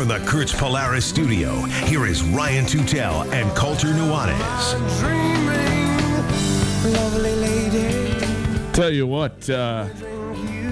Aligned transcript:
from 0.00 0.08
the 0.08 0.18
Kurtz 0.20 0.54
Polaris 0.58 1.04
studio, 1.04 1.56
here 1.84 2.06
is 2.06 2.22
Ryan 2.22 2.64
Tutel 2.64 3.30
and 3.34 3.54
Colter 3.54 3.88
Nuanez. 3.88 4.72
dreaming, 4.98 6.94
lovely 6.94 7.34
lady. 7.34 8.72
Tell 8.72 8.88
you 8.88 9.06
what, 9.06 9.50
uh, 9.50 9.90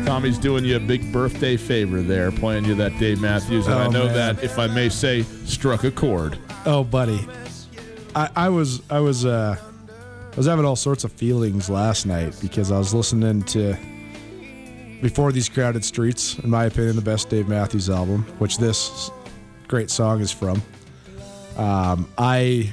Tommy's 0.07 0.39
doing 0.39 0.65
you 0.65 0.77
a 0.77 0.81
big 0.81 1.13
birthday 1.13 1.59
favor 1.59 2.01
there, 2.01 2.33
playing 2.33 2.65
you 2.65 2.75
that 2.77 2.99
Dave 2.99 3.21
Matthews, 3.21 3.67
and 3.67 3.75
I 3.75 3.85
Oh, 3.85 3.91
know 3.91 4.07
man. 4.07 4.15
that, 4.15 4.43
if 4.43 4.59
I 4.59 4.67
may 4.67 4.89
say, 4.89 5.25
struck 5.45 5.85
a 5.85 5.91
chord. 5.91 6.39
Oh, 6.65 6.83
buddy, 6.83 7.29
I, 8.17 8.31
I 8.35 8.49
was 8.49 8.81
I 8.89 9.01
was 9.01 9.27
uh, 9.27 9.59
I 10.33 10.37
was 10.37 10.47
having 10.47 10.65
all 10.65 10.75
sorts 10.75 11.05
of 11.05 11.13
feelings 11.13 11.69
last 11.69 12.07
night 12.07 12.35
because 12.41 12.73
I 12.73 12.79
was 12.79 12.95
listening 12.95 13.43
to 13.43 13.77
before 15.03 15.33
these 15.33 15.49
crowded 15.49 15.85
streets, 15.85 16.39
in 16.39 16.51
my 16.51 16.65
opinion, 16.65 16.97
the 16.97 17.03
best 17.03 17.29
Dave 17.29 17.47
Matthews 17.47 17.89
album, 17.91 18.23
which 18.39 18.57
this 18.59 19.11
great 19.69 19.91
song 19.91 20.21
is 20.21 20.33
from. 20.33 20.63
Um, 21.57 22.09
I 22.17 22.73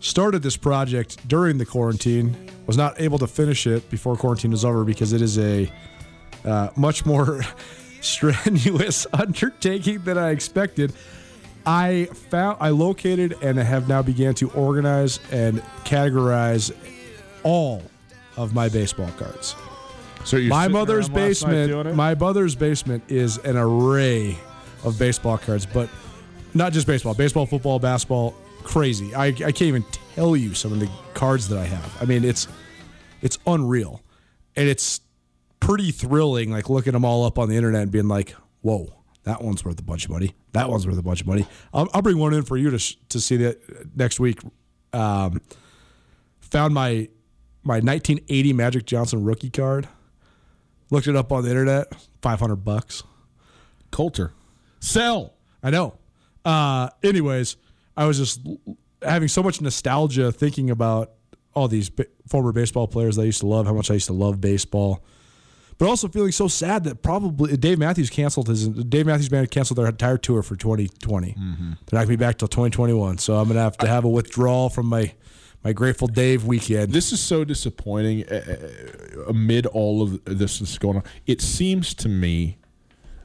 started 0.00 0.42
this 0.42 0.56
project 0.56 1.26
during 1.26 1.58
the 1.58 1.64
quarantine, 1.64 2.36
was 2.66 2.76
not 2.76 3.00
able 3.00 3.18
to 3.18 3.26
finish 3.26 3.66
it 3.66 3.88
before 3.90 4.16
quarantine 4.16 4.50
was 4.50 4.64
over 4.64 4.84
because 4.84 5.12
it 5.12 5.22
is 5.22 5.38
a 5.38 5.70
uh, 6.44 6.68
much 6.76 7.06
more 7.06 7.42
strenuous 8.00 9.06
undertaking 9.12 10.02
than 10.04 10.18
I 10.18 10.30
expected. 10.30 10.92
I 11.66 12.04
found 12.30 12.58
I 12.60 12.68
located 12.68 13.36
and 13.40 13.58
have 13.58 13.88
now 13.88 14.02
began 14.02 14.34
to 14.34 14.50
organize 14.50 15.18
and 15.32 15.62
categorize 15.84 16.74
all 17.42 17.82
of 18.36 18.54
my 18.54 18.68
baseball 18.68 19.10
cards. 19.16 19.56
So 20.24 20.38
my 20.38 20.68
mother's 20.68 21.08
around 21.08 21.28
last 21.28 21.42
night 21.42 21.66
doing 21.66 21.68
basement, 21.84 21.96
my 21.96 22.14
mother's 22.14 22.54
basement 22.54 23.04
is 23.08 23.38
an 23.38 23.56
array 23.56 24.36
of 24.84 24.98
baseball 24.98 25.38
cards, 25.38 25.64
but 25.64 25.88
not 26.54 26.72
just 26.72 26.86
baseball, 26.86 27.14
baseball, 27.14 27.46
football, 27.46 27.78
basketball, 27.78 28.34
crazy. 28.62 29.14
I, 29.14 29.26
I 29.26 29.32
can't 29.32 29.62
even 29.62 29.84
tell 30.14 30.36
you 30.36 30.54
some 30.54 30.72
of 30.72 30.80
the 30.80 30.88
cards 31.12 31.48
that 31.48 31.58
I 31.58 31.64
have. 31.64 32.02
I 32.02 32.04
mean, 32.04 32.24
it's 32.24 32.48
it's 33.20 33.38
unreal, 33.46 34.02
and 34.56 34.68
it's 34.68 35.00
pretty 35.60 35.90
thrilling. 35.90 36.50
Like 36.50 36.68
looking 36.70 36.92
them 36.92 37.04
all 37.04 37.24
up 37.24 37.38
on 37.38 37.48
the 37.48 37.56
internet 37.56 37.82
and 37.82 37.90
being 37.90 38.08
like, 38.08 38.34
"Whoa, 38.62 38.92
that 39.24 39.42
one's 39.42 39.64
worth 39.64 39.78
a 39.78 39.82
bunch 39.82 40.04
of 40.04 40.10
money. 40.10 40.34
That 40.52 40.68
one's 40.70 40.86
worth 40.86 40.98
a 40.98 41.02
bunch 41.02 41.20
of 41.20 41.26
money." 41.26 41.46
I'll, 41.72 41.88
I'll 41.92 42.02
bring 42.02 42.18
one 42.18 42.34
in 42.34 42.42
for 42.42 42.56
you 42.56 42.70
to 42.70 42.78
sh- 42.78 42.96
to 43.10 43.20
see 43.20 43.36
that 43.38 43.96
next 43.96 44.20
week. 44.20 44.40
Um, 44.92 45.40
found 46.40 46.74
my 46.74 47.08
my 47.62 47.76
1980 47.80 48.52
Magic 48.52 48.86
Johnson 48.86 49.24
rookie 49.24 49.50
card. 49.50 49.88
Looked 50.90 51.06
it 51.06 51.16
up 51.16 51.32
on 51.32 51.42
the 51.42 51.50
internet. 51.50 51.86
Five 52.22 52.40
hundred 52.40 52.56
bucks. 52.56 53.02
Colter. 53.90 54.32
Sell. 54.80 55.34
I 55.62 55.70
know. 55.70 55.98
Uh, 56.44 56.88
anyways, 57.02 57.56
I 57.96 58.06
was 58.06 58.18
just 58.18 58.40
having 59.02 59.28
so 59.28 59.42
much 59.42 59.60
nostalgia 59.60 60.32
thinking 60.32 60.70
about 60.70 61.12
all 61.54 61.68
these 61.68 61.88
ba- 61.90 62.06
former 62.28 62.52
baseball 62.52 62.88
players 62.88 63.16
that 63.16 63.22
I 63.22 63.26
used 63.26 63.40
to 63.40 63.46
love, 63.46 63.66
how 63.66 63.74
much 63.74 63.90
I 63.90 63.94
used 63.94 64.06
to 64.06 64.12
love 64.12 64.40
baseball, 64.40 65.04
but 65.78 65.88
also 65.88 66.08
feeling 66.08 66.32
so 66.32 66.48
sad 66.48 66.84
that 66.84 67.02
probably 67.02 67.56
Dave 67.56 67.78
Matthews 67.78 68.10
canceled 68.10 68.48
his 68.48 68.68
Dave 68.68 69.06
Matthews 69.06 69.28
Band 69.28 69.50
canceled 69.50 69.78
their 69.78 69.86
entire 69.86 70.18
tour 70.18 70.42
for 70.42 70.56
2020. 70.56 71.32
They're 71.32 71.44
not 71.44 71.76
going 71.90 72.02
to 72.04 72.06
be 72.08 72.16
back 72.16 72.38
till 72.38 72.48
2021, 72.48 73.18
so 73.18 73.36
I'm 73.36 73.44
going 73.44 73.56
to 73.56 73.62
have 73.62 73.76
to 73.78 73.86
have 73.86 74.04
a 74.04 74.08
withdrawal 74.08 74.68
from 74.68 74.86
my 74.86 75.12
my 75.62 75.72
Grateful 75.72 76.08
Dave 76.08 76.44
weekend. 76.44 76.92
This 76.92 77.10
is 77.10 77.20
so 77.20 77.42
disappointing 77.42 78.24
uh, 78.28 78.34
uh, 79.16 79.22
amid 79.30 79.64
all 79.66 80.02
of 80.02 80.22
this 80.26 80.58
that's 80.58 80.76
going 80.76 80.98
on. 80.98 81.02
It 81.26 81.40
seems 81.40 81.94
to 81.94 82.08
me 82.08 82.58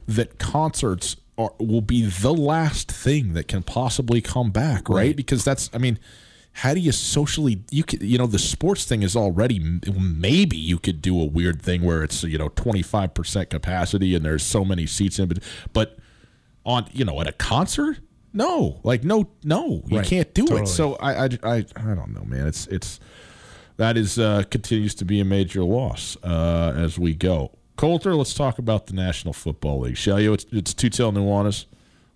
that 0.08 0.38
concerts 0.38 1.16
are, 1.44 1.52
will 1.58 1.80
be 1.80 2.06
the 2.06 2.32
last 2.34 2.90
thing 2.90 3.32
that 3.34 3.48
can 3.48 3.62
possibly 3.62 4.20
come 4.20 4.50
back, 4.50 4.88
right? 4.88 4.96
Right. 4.96 5.16
Because 5.16 5.44
that's, 5.44 5.70
I 5.72 5.78
mean, 5.78 5.98
how 6.52 6.74
do 6.74 6.80
you 6.80 6.92
socially? 6.92 7.62
You 7.70 7.84
could, 7.84 8.02
you 8.02 8.18
know, 8.18 8.26
the 8.26 8.38
sports 8.38 8.84
thing 8.84 9.02
is 9.02 9.14
already 9.16 9.58
maybe 9.58 10.56
you 10.56 10.78
could 10.78 11.00
do 11.00 11.20
a 11.20 11.24
weird 11.24 11.62
thing 11.62 11.82
where 11.82 12.02
it's 12.02 12.22
you 12.24 12.38
know 12.38 12.48
twenty 12.48 12.82
five 12.82 13.14
percent 13.14 13.50
capacity 13.50 14.14
and 14.16 14.24
there's 14.24 14.42
so 14.42 14.64
many 14.64 14.84
seats 14.86 15.18
in, 15.18 15.28
but 15.28 15.38
but 15.72 15.98
on 16.64 16.86
you 16.92 17.04
know 17.04 17.20
at 17.20 17.28
a 17.28 17.32
concert. 17.32 17.98
No, 18.32 18.80
like 18.84 19.02
no, 19.04 19.28
no, 19.42 19.82
you 19.88 19.98
Right. 19.98 20.06
can't 20.06 20.32
do 20.34 20.42
Totally. 20.42 20.62
it. 20.62 20.66
So 20.68 20.94
I, 20.96 21.24
I, 21.24 21.28
I, 21.42 21.54
I 21.74 21.94
don't 21.94 22.14
know, 22.14 22.22
man. 22.24 22.46
It's, 22.46 22.68
it's, 22.68 23.00
that 23.76 23.96
is 23.96 24.20
uh, 24.20 24.44
continues 24.52 24.94
to 24.96 25.04
be 25.04 25.18
a 25.18 25.24
major 25.24 25.64
loss 25.64 26.16
uh, 26.22 26.72
as 26.76 26.96
we 26.96 27.12
go. 27.14 27.50
Colter, 27.80 28.14
let's 28.14 28.34
talk 28.34 28.58
about 28.58 28.88
the 28.88 28.92
National 28.92 29.32
Football 29.32 29.80
League, 29.80 29.96
shall 29.96 30.20
you? 30.20 30.34
It's, 30.34 30.44
it's 30.52 30.74
Tutel 30.74 31.14
Nuanez, 31.14 31.64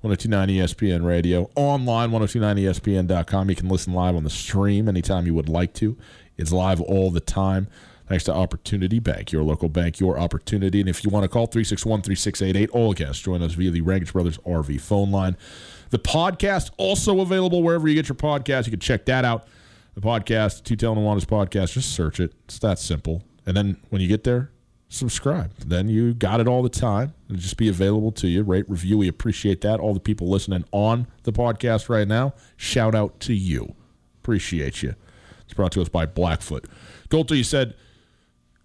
1029 0.02 0.48
ESPN 0.50 1.06
Radio, 1.06 1.50
online, 1.54 2.10
1029ESPN.com. 2.10 3.48
You 3.48 3.56
can 3.56 3.70
listen 3.70 3.94
live 3.94 4.14
on 4.14 4.24
the 4.24 4.28
stream 4.28 4.90
anytime 4.90 5.24
you 5.24 5.32
would 5.32 5.48
like 5.48 5.72
to. 5.76 5.96
It's 6.36 6.52
live 6.52 6.82
all 6.82 7.10
the 7.10 7.20
time. 7.20 7.68
Thanks 8.06 8.24
to 8.24 8.34
Opportunity 8.34 8.98
Bank, 8.98 9.32
your 9.32 9.42
local 9.42 9.70
bank, 9.70 10.00
your 10.00 10.18
opportunity. 10.18 10.80
And 10.80 10.88
if 10.90 11.02
you 11.02 11.08
want 11.08 11.24
to 11.24 11.30
call 11.30 11.46
361 11.46 12.02
3688, 12.02 12.68
all 12.68 12.92
guests 12.92 13.22
join 13.22 13.40
us 13.40 13.54
via 13.54 13.70
the 13.70 13.80
Rankage 13.80 14.12
Brothers 14.12 14.36
RV 14.44 14.82
phone 14.82 15.10
line. 15.10 15.34
The 15.88 15.98
podcast 15.98 16.72
also 16.76 17.20
available 17.20 17.62
wherever 17.62 17.88
you 17.88 17.94
get 17.94 18.10
your 18.10 18.16
podcast. 18.16 18.66
You 18.66 18.72
can 18.72 18.80
check 18.80 19.06
that 19.06 19.24
out. 19.24 19.48
The 19.94 20.02
podcast, 20.02 20.64
Two 20.64 20.76
Telling 20.76 20.98
Nuanez 20.98 21.24
podcast. 21.24 21.72
Just 21.72 21.94
search 21.94 22.20
it. 22.20 22.34
It's 22.44 22.58
that 22.58 22.78
simple. 22.78 23.22
And 23.46 23.56
then 23.56 23.78
when 23.88 24.02
you 24.02 24.08
get 24.08 24.24
there, 24.24 24.50
subscribe. 24.94 25.52
Then 25.58 25.88
you 25.88 26.14
got 26.14 26.40
it 26.40 26.48
all 26.48 26.62
the 26.62 26.68
time. 26.68 27.14
It'll 27.28 27.40
just 27.40 27.56
be 27.56 27.68
available 27.68 28.12
to 28.12 28.28
you. 28.28 28.42
Rate, 28.42 28.68
review. 28.68 28.98
We 28.98 29.08
appreciate 29.08 29.60
that. 29.62 29.80
All 29.80 29.94
the 29.94 30.00
people 30.00 30.28
listening 30.28 30.64
on 30.72 31.06
the 31.24 31.32
podcast 31.32 31.88
right 31.88 32.06
now, 32.08 32.34
shout 32.56 32.94
out 32.94 33.20
to 33.20 33.34
you. 33.34 33.74
Appreciate 34.22 34.82
you. 34.82 34.94
It's 35.44 35.54
brought 35.54 35.72
to 35.72 35.82
us 35.82 35.88
by 35.88 36.06
Blackfoot. 36.06 36.66
Colter, 37.10 37.34
you 37.34 37.44
said 37.44 37.74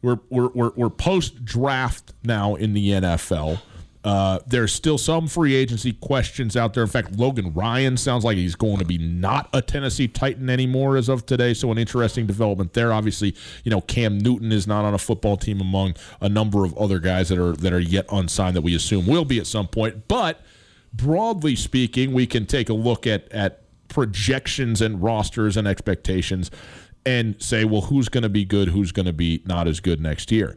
we're 0.02 0.20
we're 0.30 0.50
we're, 0.50 0.72
we're 0.76 0.90
post 0.90 1.44
draft 1.44 2.14
now 2.24 2.56
in 2.56 2.74
the 2.74 2.90
NFL. 2.92 3.60
Uh, 4.02 4.40
there's 4.48 4.72
still 4.72 4.98
some 4.98 5.28
free 5.28 5.54
agency 5.54 5.92
questions 5.92 6.56
out 6.56 6.74
there. 6.74 6.84
In 6.84 6.90
fact, 6.90 7.18
Logan 7.18 7.54
Ryan 7.54 7.98
sounds 7.98 8.24
like 8.24 8.38
he's 8.38 8.56
going 8.56 8.78
to 8.78 8.86
be 8.86 8.98
not 8.98 9.50
a 9.52 9.62
Tennessee 9.62 10.08
Titan 10.08 10.50
anymore 10.50 10.96
as 10.96 11.10
of 11.10 11.26
today. 11.26 11.54
So 11.54 11.70
an 11.72 11.78
interesting 11.78 12.26
development 12.26 12.74
there. 12.74 12.94
Obviously, 12.94 13.36
you 13.66 13.72
know 13.72 13.82
Cam 13.82 14.18
Newton 14.18 14.54
is 14.54 14.68
not 14.68 14.86
on 14.86 14.94
a 14.94 14.98
football 14.98 15.36
team 15.36 15.60
among 15.60 15.96
a 16.22 16.30
number 16.30 16.64
of 16.64 16.78
other 16.78 17.00
guys 17.00 17.28
that 17.28 17.38
are 17.38 17.54
that 17.58 17.74
are 17.74 17.80
yet 17.80 18.06
unsigned 18.10 18.56
that 18.56 18.62
we 18.62 18.74
assume 18.74 19.06
will 19.06 19.26
be 19.26 19.38
at 19.38 19.48
some 19.48 19.68
point. 19.68 20.08
But 20.08 20.42
broadly 20.94 21.58
speaking, 21.58 22.14
we 22.14 22.26
can 22.26 22.46
take 22.46 22.70
a 22.70 22.74
look 22.74 23.06
at 23.06 23.30
at 23.34 23.64
projections 23.90 24.82
and 24.82 25.04
rosters 25.04 25.58
and 25.58 25.68
expectations 25.68 26.52
and 27.06 27.42
say, 27.42 27.66
well, 27.66 27.82
who's 27.82 28.08
going 28.08 28.24
to 28.24 28.30
be 28.30 28.46
good, 28.46 28.70
who's 28.70 28.92
going 28.92 29.06
to 29.06 29.14
be 29.14 29.42
not 29.46 29.68
as 29.68 29.80
good 29.80 30.00
next 30.00 30.32
year. 30.32 30.56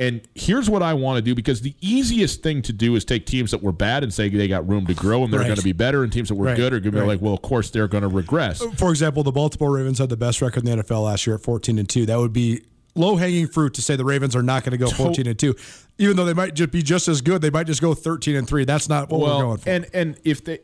And 0.00 0.20
here's 0.36 0.70
what 0.70 0.82
I 0.82 0.94
want 0.94 1.16
to 1.16 1.22
do 1.22 1.34
because 1.34 1.60
the 1.60 1.74
easiest 1.80 2.42
thing 2.42 2.62
to 2.62 2.72
do 2.72 2.94
is 2.94 3.04
take 3.04 3.26
teams 3.26 3.50
that 3.50 3.62
were 3.62 3.72
bad 3.72 4.04
and 4.04 4.14
say 4.14 4.28
they 4.28 4.46
got 4.46 4.68
room 4.68 4.86
to 4.86 4.94
grow 4.94 5.24
and 5.24 5.32
they're 5.32 5.40
Right. 5.40 5.46
going 5.46 5.56
to 5.58 5.64
be 5.64 5.72
better, 5.72 6.04
and 6.04 6.12
teams 6.12 6.28
that 6.28 6.36
were 6.36 6.46
Right, 6.46 6.56
good 6.56 6.72
are 6.72 6.78
going 6.78 6.92
to 6.92 6.98
be 6.98 7.00
right. 7.00 7.08
like, 7.08 7.20
well, 7.20 7.34
of 7.34 7.42
course 7.42 7.70
they're 7.70 7.88
going 7.88 8.02
to 8.02 8.08
regress. 8.08 8.62
Uh, 8.62 8.70
for 8.72 8.90
example, 8.90 9.24
the 9.24 9.32
Baltimore 9.32 9.72
Ravens 9.72 9.98
had 9.98 10.08
the 10.08 10.16
best 10.16 10.40
record 10.40 10.64
in 10.66 10.76
the 10.78 10.82
NFL 10.84 11.04
last 11.04 11.26
year 11.26 11.34
at 11.34 11.42
14 11.42 11.78
and 11.78 11.88
2. 11.88 12.06
That 12.06 12.16
would 12.18 12.32
be 12.32 12.62
low 12.94 13.16
hanging 13.16 13.48
fruit 13.48 13.74
to 13.74 13.82
say 13.82 13.96
the 13.96 14.04
Ravens 14.04 14.36
are 14.36 14.42
not 14.42 14.62
going 14.62 14.70
to 14.72 14.78
go 14.78 14.88
14 14.88 15.26
and 15.26 15.36
2. 15.38 15.54
Even 15.98 16.16
though 16.16 16.24
they 16.24 16.34
might 16.34 16.54
just 16.54 16.70
be 16.70 16.80
just 16.80 17.08
as 17.08 17.20
good, 17.20 17.42
they 17.42 17.50
might 17.50 17.66
just 17.66 17.80
go 17.82 17.92
13 17.92 18.36
and 18.36 18.46
3. 18.46 18.64
That's 18.64 18.88
not 18.88 19.10
what 19.10 19.20
we're 19.20 19.26
going 19.42 19.58
for. 19.58 19.68
and 19.68 19.86
and 19.92 20.16
if 20.24 20.44
they 20.44 20.60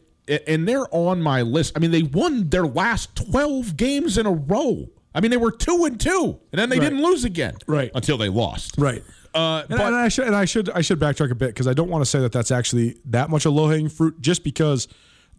and 0.47 0.67
they're 0.67 0.87
on 0.95 1.21
my 1.21 1.43
list. 1.43 1.73
I 1.77 1.81
mean, 1.81 1.91
they 1.91 2.03
won 2.05 2.49
their 2.49 2.67
last 2.67 3.15
twelve 3.15 3.77
games 3.77 4.17
in 4.17 4.25
a 4.27 4.33
row. 4.33 4.89
I 5.15 5.21
mean, 5.21 5.31
they 5.31 5.37
were 5.37 5.51
two 5.53 5.85
and 5.85 6.01
two, 6.01 6.39
and 6.51 6.59
then 6.59 6.71
they 6.71 6.79
didn't 6.79 7.03
lose 7.03 7.25
again, 7.25 7.57
Right. 7.67 7.91
Until 7.95 8.17
they 8.17 8.29
lost, 8.31 8.77
right. 8.79 9.03
Uh, 9.35 9.65
And, 9.69 9.79
but 9.79 9.81
and 9.89 9.97
I 9.97 10.09
should 10.09 10.27
and 10.27 10.37
I 10.37 10.45
should 10.45 10.71
I 10.71 10.81
should 10.81 11.01
backtrack 11.01 11.31
a 11.31 11.35
bit 11.35 11.49
because 11.49 11.67
I 11.67 11.73
don't 11.75 11.89
want 11.91 12.03
to 12.03 12.07
say 12.11 12.21
that 12.21 12.31
that's 12.33 12.51
actually 12.51 12.97
that 13.07 13.31
much 13.31 13.45
a 13.45 13.51
low 13.51 13.69
hanging 13.69 13.89
fruit 13.89 14.21
just 14.21 14.45
because 14.45 14.87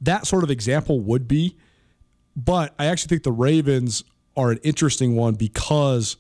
that 0.02 0.28
sort 0.28 0.44
of 0.44 0.52
example 0.52 1.00
would 1.00 1.28
be. 1.28 1.56
But 2.36 2.74
I 2.78 2.88
actually 2.88 3.10
think 3.10 3.24
the 3.24 3.32
Ravens 3.32 4.04
are 4.36 4.52
an 4.52 4.60
interesting 4.64 5.16
one 5.16 5.36
because 5.36 6.18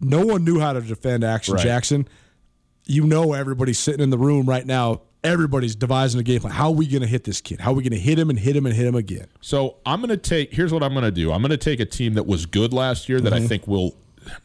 no 0.00 0.24
one 0.26 0.44
knew 0.44 0.60
how 0.60 0.72
to 0.74 0.80
defend 0.80 1.24
Action 1.24 1.54
Right. 1.54 1.62
Jackson. 1.62 2.08
You 2.86 3.06
know, 3.06 3.32
everybody's 3.32 3.78
sitting 3.78 4.02
in 4.02 4.10
the 4.10 4.18
room 4.18 4.46
right 4.46 4.66
now. 4.66 5.00
Everybody's 5.22 5.74
devising 5.74 6.20
a 6.20 6.22
game 6.22 6.40
plan. 6.40 6.52
How 6.52 6.66
are 6.66 6.72
we 6.74 6.86
going 6.86 7.00
to 7.00 7.08
hit 7.08 7.24
this 7.24 7.40
kid? 7.40 7.58
How 7.60 7.70
are 7.70 7.74
we 7.74 7.82
going 7.82 7.92
to 7.92 7.98
hit 7.98 8.18
him 8.18 8.28
and 8.28 8.38
hit 8.38 8.54
him 8.54 8.66
and 8.66 8.74
hit 8.74 8.84
him 8.84 8.94
again? 8.94 9.26
So 9.40 9.76
I'm 9.86 10.00
going 10.00 10.10
to 10.10 10.18
take. 10.18 10.52
Here's 10.52 10.70
what 10.70 10.82
I'm 10.82 10.92
going 10.92 11.04
to 11.06 11.10
do. 11.10 11.32
I'm 11.32 11.40
going 11.40 11.50
to 11.50 11.56
take 11.56 11.80
a 11.80 11.86
team 11.86 12.12
that 12.14 12.26
was 12.26 12.44
good 12.44 12.74
last 12.74 13.08
year 13.08 13.18
that 13.22 13.32
Mm-hmm. 13.32 13.44
I 13.44 13.48
think 13.48 13.66
will 13.66 13.94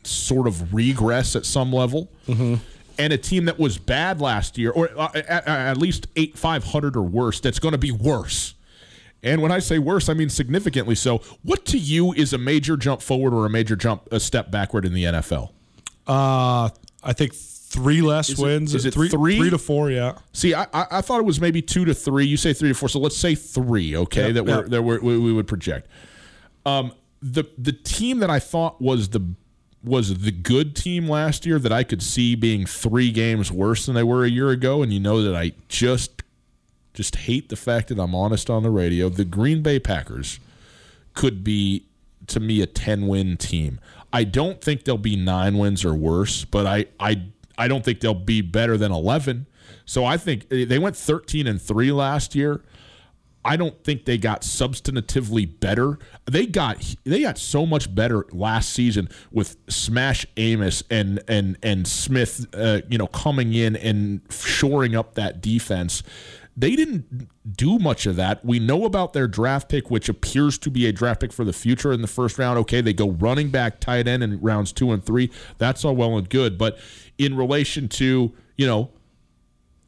sort 0.03 0.47
of 0.47 0.73
regress 0.73 1.35
at 1.35 1.45
some 1.45 1.71
level, 1.73 2.11
Mm-hmm. 2.27 2.55
and 2.97 3.13
a 3.13 3.17
team 3.17 3.45
that 3.45 3.57
was 3.59 3.77
bad 3.77 4.19
last 4.21 4.57
year, 4.57 4.71
or 4.71 4.89
uh, 4.97 5.09
at, 5.15 5.47
at 5.47 5.77
least 5.77 6.07
eight 6.15 6.37
five 6.37 6.63
hundred 6.65 6.95
or 6.97 7.01
worse. 7.03 7.39
That's 7.39 7.59
going 7.59 7.71
to 7.73 7.77
be 7.77 7.91
worse. 7.91 8.55
And 9.21 9.41
when 9.41 9.51
I 9.51 9.59
say 9.59 9.79
worse, 9.79 10.07
I 10.09 10.13
mean 10.13 10.29
significantly 10.29 10.95
so. 10.95 11.17
What 11.43 11.65
to 11.65 11.77
you 11.77 12.13
is 12.13 12.31
a 12.33 12.37
major 12.37 12.77
jump 12.77 13.01
forward 13.01 13.33
or 13.33 13.45
a 13.45 13.49
major 13.49 13.75
jump 13.75 14.07
a 14.13 14.19
step 14.19 14.49
backward 14.51 14.85
in 14.85 14.93
the 14.93 15.03
NFL? 15.03 15.49
Uh, 16.07 16.69
I 17.03 17.13
think 17.13 17.33
three 17.35 18.01
less 18.01 18.29
it- 18.29 18.39
wins. 18.39 18.73
is 18.73 18.85
it 18.85 18.93
three, 18.93 19.09
three? 19.09 19.37
three 19.37 19.49
to 19.49 19.57
four? 19.57 19.91
Yeah. 19.91 20.17
See, 20.33 20.53
I, 20.53 20.63
I, 20.73 20.85
I 20.91 21.01
thought 21.01 21.19
it 21.19 21.25
was 21.25 21.39
maybe 21.41 21.61
two 21.61 21.85
to 21.85 21.93
three. 21.93 22.25
You 22.25 22.37
say 22.37 22.53
three 22.53 22.69
to 22.69 22.75
four, 22.75 22.89
so 22.89 22.99
let's 22.99 23.17
say 23.17 23.35
three. 23.35 23.95
Okay, 23.95 24.27
Yep, 24.27 24.33
that 24.35 24.43
we're 24.45 24.67
that 24.69 24.81
we're, 24.81 24.99
we 25.01 25.17
we 25.17 25.33
would 25.33 25.47
project. 25.47 25.87
Um, 26.65 26.93
the 27.21 27.43
the 27.57 27.73
team 27.73 28.19
that 28.19 28.29
I 28.29 28.39
thought 28.39 28.81
was 28.81 29.09
the 29.09 29.19
was 29.83 30.19
the 30.19 30.31
good 30.31 30.75
team 30.75 31.07
last 31.07 31.45
year 31.45 31.59
that 31.59 31.71
I 31.71 31.83
could 31.83 32.03
see 32.03 32.35
being 32.35 32.65
three 32.65 33.11
games 33.11 33.51
worse 33.51 33.85
than 33.85 33.95
they 33.95 34.03
were 34.03 34.25
a 34.25 34.29
year 34.29 34.49
ago, 34.49 34.81
and 34.81 34.91
you 34.91 34.99
know 34.99 35.21
that 35.21 35.35
I 35.35 35.53
just 35.67 36.23
just 36.93 37.15
hate 37.15 37.49
the 37.49 37.55
fact 37.55 37.87
that 37.87 37.99
I'm 37.99 38.13
honest 38.13 38.49
on 38.49 38.63
the 38.63 38.69
radio. 38.69 39.07
The 39.07 39.23
Green 39.23 39.61
Bay 39.61 39.79
Packers 39.79 40.39
could 41.13 41.43
be 41.43 41.85
to 42.27 42.39
me 42.39 42.61
a 42.61 42.65
10 42.65 43.07
win 43.07 43.37
team. 43.37 43.79
I 44.11 44.23
don't 44.23 44.61
think 44.61 44.83
they'll 44.83 44.97
be 44.97 45.15
9 45.15 45.57
wins 45.57 45.85
or 45.85 45.93
worse, 45.93 46.45
but 46.45 46.65
I 46.65 46.85
I 46.99 47.23
I 47.57 47.67
don't 47.67 47.85
think 47.85 47.99
they'll 47.99 48.13
be 48.13 48.41
better 48.41 48.77
than 48.77 48.91
11. 48.91 49.45
So 49.85 50.05
I 50.05 50.17
think 50.17 50.45
eh, 50.51 50.65
they 50.65 50.79
went 50.79 50.95
13 50.95 51.47
and 51.47 51.61
3 51.61 51.91
last 51.91 52.35
year. 52.35 52.61
I 53.45 53.55
don't 53.55 53.83
think 53.83 54.05
they 54.05 54.17
got 54.17 54.41
substantively 54.41 55.59
better. 55.59 55.97
They 56.29 56.45
got 56.45 56.95
they 57.05 57.21
got 57.21 57.37
so 57.37 57.65
much 57.65 57.93
better 57.93 58.25
last 58.31 58.71
season 58.71 59.09
with 59.31 59.55
Smash 59.69 60.25
Amos 60.37 60.83
and 60.89 61.21
and 61.27 61.57
and 61.63 61.87
Smith, 61.87 62.45
uh, 62.53 62.81
you 62.89 62.97
know, 62.97 63.07
coming 63.07 63.53
in 63.53 63.75
and 63.77 64.21
shoring 64.29 64.95
up 64.95 65.15
that 65.15 65.41
defense. 65.41 66.03
They 66.57 66.75
didn't 66.75 67.29
do 67.55 67.79
much 67.79 68.05
of 68.05 68.17
that. 68.17 68.43
We 68.43 68.59
know 68.59 68.83
about 68.83 69.13
their 69.13 69.29
draft 69.29 69.69
pick, 69.69 69.89
which 69.89 70.09
appears 70.09 70.57
to 70.57 70.69
be 70.69 70.87
a 70.87 70.91
draft 70.91 71.21
pick 71.21 71.31
for 71.31 71.45
the 71.45 71.53
future 71.53 71.93
in 71.93 72.01
the 72.01 72.07
first 72.07 72.37
round. 72.37 72.59
Okay, 72.59 72.81
they 72.81 72.91
go 72.91 73.11
running 73.11 73.49
back, 73.49 73.79
tight 73.79 74.09
end 74.09 74.23
in 74.23 74.41
rounds 74.41 74.73
two 74.73 74.91
and 74.91 75.03
three. 75.03 75.31
That's 75.57 75.85
all 75.85 75.95
well 75.95 76.17
and 76.17 76.29
good, 76.29 76.57
but 76.57 76.77
in 77.17 77.37
relation 77.37 77.87
to 77.89 78.33
you 78.57 78.67
know 78.67 78.91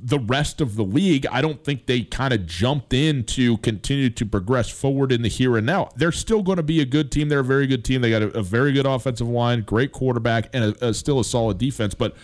the 0.04 0.20
rest 0.20 0.62
of 0.62 0.76
the 0.76 0.84
league, 0.84 1.26
I 1.28 1.42
don't 1.42 1.64
think 1.64 1.86
they 1.86 2.02
kind 2.02 2.34
of 2.34 2.46
jumped 2.48 2.94
in 2.94 3.24
to 3.26 3.58
continue 3.58 4.10
to 4.10 4.26
progress 4.26 4.70
forward 4.70 5.12
in 5.12 5.22
the 5.22 5.28
here 5.28 5.58
and 5.58 5.66
now. 5.66 5.90
They're 5.96 6.12
still 6.12 6.42
going 6.42 6.58
to 6.58 6.64
be 6.64 6.82
a 6.82 6.86
good 6.86 7.12
team. 7.12 7.30
They're 7.30 7.40
a 7.40 7.44
very 7.44 7.68
good 7.68 7.86
team. 7.86 8.02
They 8.02 8.10
got 8.10 8.24
a, 8.24 8.38
a 8.38 8.42
very 8.42 8.74
good 8.74 8.86
offensive 8.86 9.28
line, 9.28 9.62
great 9.62 9.92
quarterback, 9.92 10.50
and 10.54 10.76
a, 10.76 10.88
a, 10.88 10.94
still 10.94 11.20
a 11.20 11.24
solid 11.24 11.58
defense. 11.58 11.94
But 11.94 12.16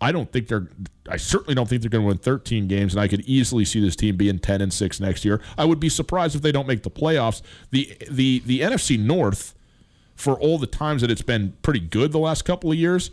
I 0.00 0.12
don't 0.12 0.30
think 0.30 0.48
they're. 0.48 0.68
I 1.08 1.16
certainly 1.16 1.54
don't 1.54 1.68
think 1.68 1.82
they're 1.82 1.90
going 1.90 2.04
to 2.04 2.08
win 2.08 2.18
13 2.18 2.68
games, 2.68 2.94
and 2.94 3.00
I 3.00 3.08
could 3.08 3.22
easily 3.22 3.64
see 3.64 3.80
this 3.80 3.96
team 3.96 4.16
being 4.16 4.38
10 4.38 4.60
and 4.60 4.72
six 4.72 5.00
next 5.00 5.24
year. 5.24 5.40
I 5.58 5.64
would 5.64 5.80
be 5.80 5.88
surprised 5.88 6.34
if 6.36 6.42
they 6.42 6.52
don't 6.52 6.66
make 6.66 6.82
the 6.82 6.90
playoffs. 6.90 7.42
the 7.70 7.96
the 8.10 8.42
The 8.46 8.60
NFC 8.60 8.98
North, 8.98 9.54
for 10.14 10.38
all 10.38 10.58
the 10.58 10.66
times 10.66 11.02
that 11.02 11.10
it's 11.10 11.22
been 11.22 11.56
pretty 11.62 11.80
good 11.80 12.12
the 12.12 12.18
last 12.18 12.42
couple 12.44 12.70
of 12.70 12.78
years. 12.78 13.10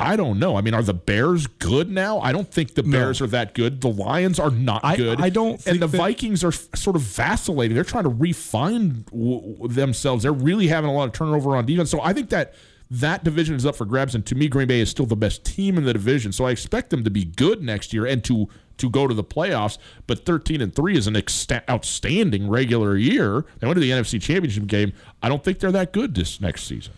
I 0.00 0.16
don't 0.16 0.40
know. 0.40 0.56
I 0.56 0.60
mean, 0.60 0.74
are 0.74 0.82
the 0.82 0.92
Bears 0.92 1.46
good 1.46 1.88
now? 1.88 2.18
I 2.18 2.32
don't 2.32 2.50
think 2.50 2.74
the 2.74 2.82
Bears 2.82 3.20
are 3.20 3.28
that 3.28 3.54
good. 3.54 3.80
The 3.80 3.88
Lions 3.90 4.40
are 4.40 4.50
not 4.50 4.84
I- 4.84 4.96
good. 4.96 5.20
I 5.20 5.28
don't 5.30 5.60
think 5.60 5.74
and 5.74 5.82
the 5.82 5.86
that- 5.86 5.96
Vikings 5.96 6.42
are 6.42 6.48
f- 6.48 6.68
sort 6.74 6.96
of 6.96 7.02
vacillating. 7.02 7.74
They're 7.76 7.84
trying 7.84 8.02
to 8.04 8.10
refine 8.10 9.04
w- 9.12 9.68
themselves. 9.68 10.24
They're 10.24 10.32
really 10.32 10.66
having 10.66 10.90
a 10.90 10.92
lot 10.92 11.04
of 11.04 11.12
turnover 11.12 11.56
on 11.56 11.64
defense. 11.64 11.90
So 11.90 12.00
I 12.02 12.12
think 12.12 12.30
that 12.30 12.54
that 12.90 13.22
division 13.24 13.54
is 13.54 13.64
up 13.64 13.76
for 13.76 13.84
grabs. 13.84 14.14
And 14.16 14.26
to 14.26 14.34
me, 14.34 14.48
Green 14.48 14.66
Bay 14.68 14.80
is 14.80 14.90
still 14.90 15.06
the 15.06 15.16
best 15.16 15.44
team 15.44 15.78
in 15.78 15.84
the 15.84 15.92
division. 15.92 16.32
So 16.32 16.44
I 16.44 16.50
expect 16.50 16.90
them 16.90 17.04
to 17.04 17.10
be 17.10 17.24
good 17.24 17.62
next 17.62 17.92
year 17.92 18.04
and 18.04 18.22
to 18.24 18.48
to 18.76 18.90
go 18.90 19.06
to 19.06 19.14
the 19.14 19.22
playoffs. 19.22 19.78
But 20.08 20.26
13 20.26 20.60
and 20.60 20.74
three 20.74 20.96
is 20.96 21.06
an 21.06 21.14
exta- 21.14 21.62
outstanding 21.70 22.48
regular 22.48 22.96
year. 22.96 23.44
They 23.60 23.68
went 23.68 23.76
to 23.76 23.80
the 23.80 23.92
NFC 23.92 24.20
Championship 24.20 24.66
game. 24.66 24.92
I 25.22 25.28
don't 25.28 25.44
think 25.44 25.60
they're 25.60 25.70
that 25.70 25.92
good 25.92 26.16
this 26.16 26.40
next 26.40 26.64
season. 26.64 26.92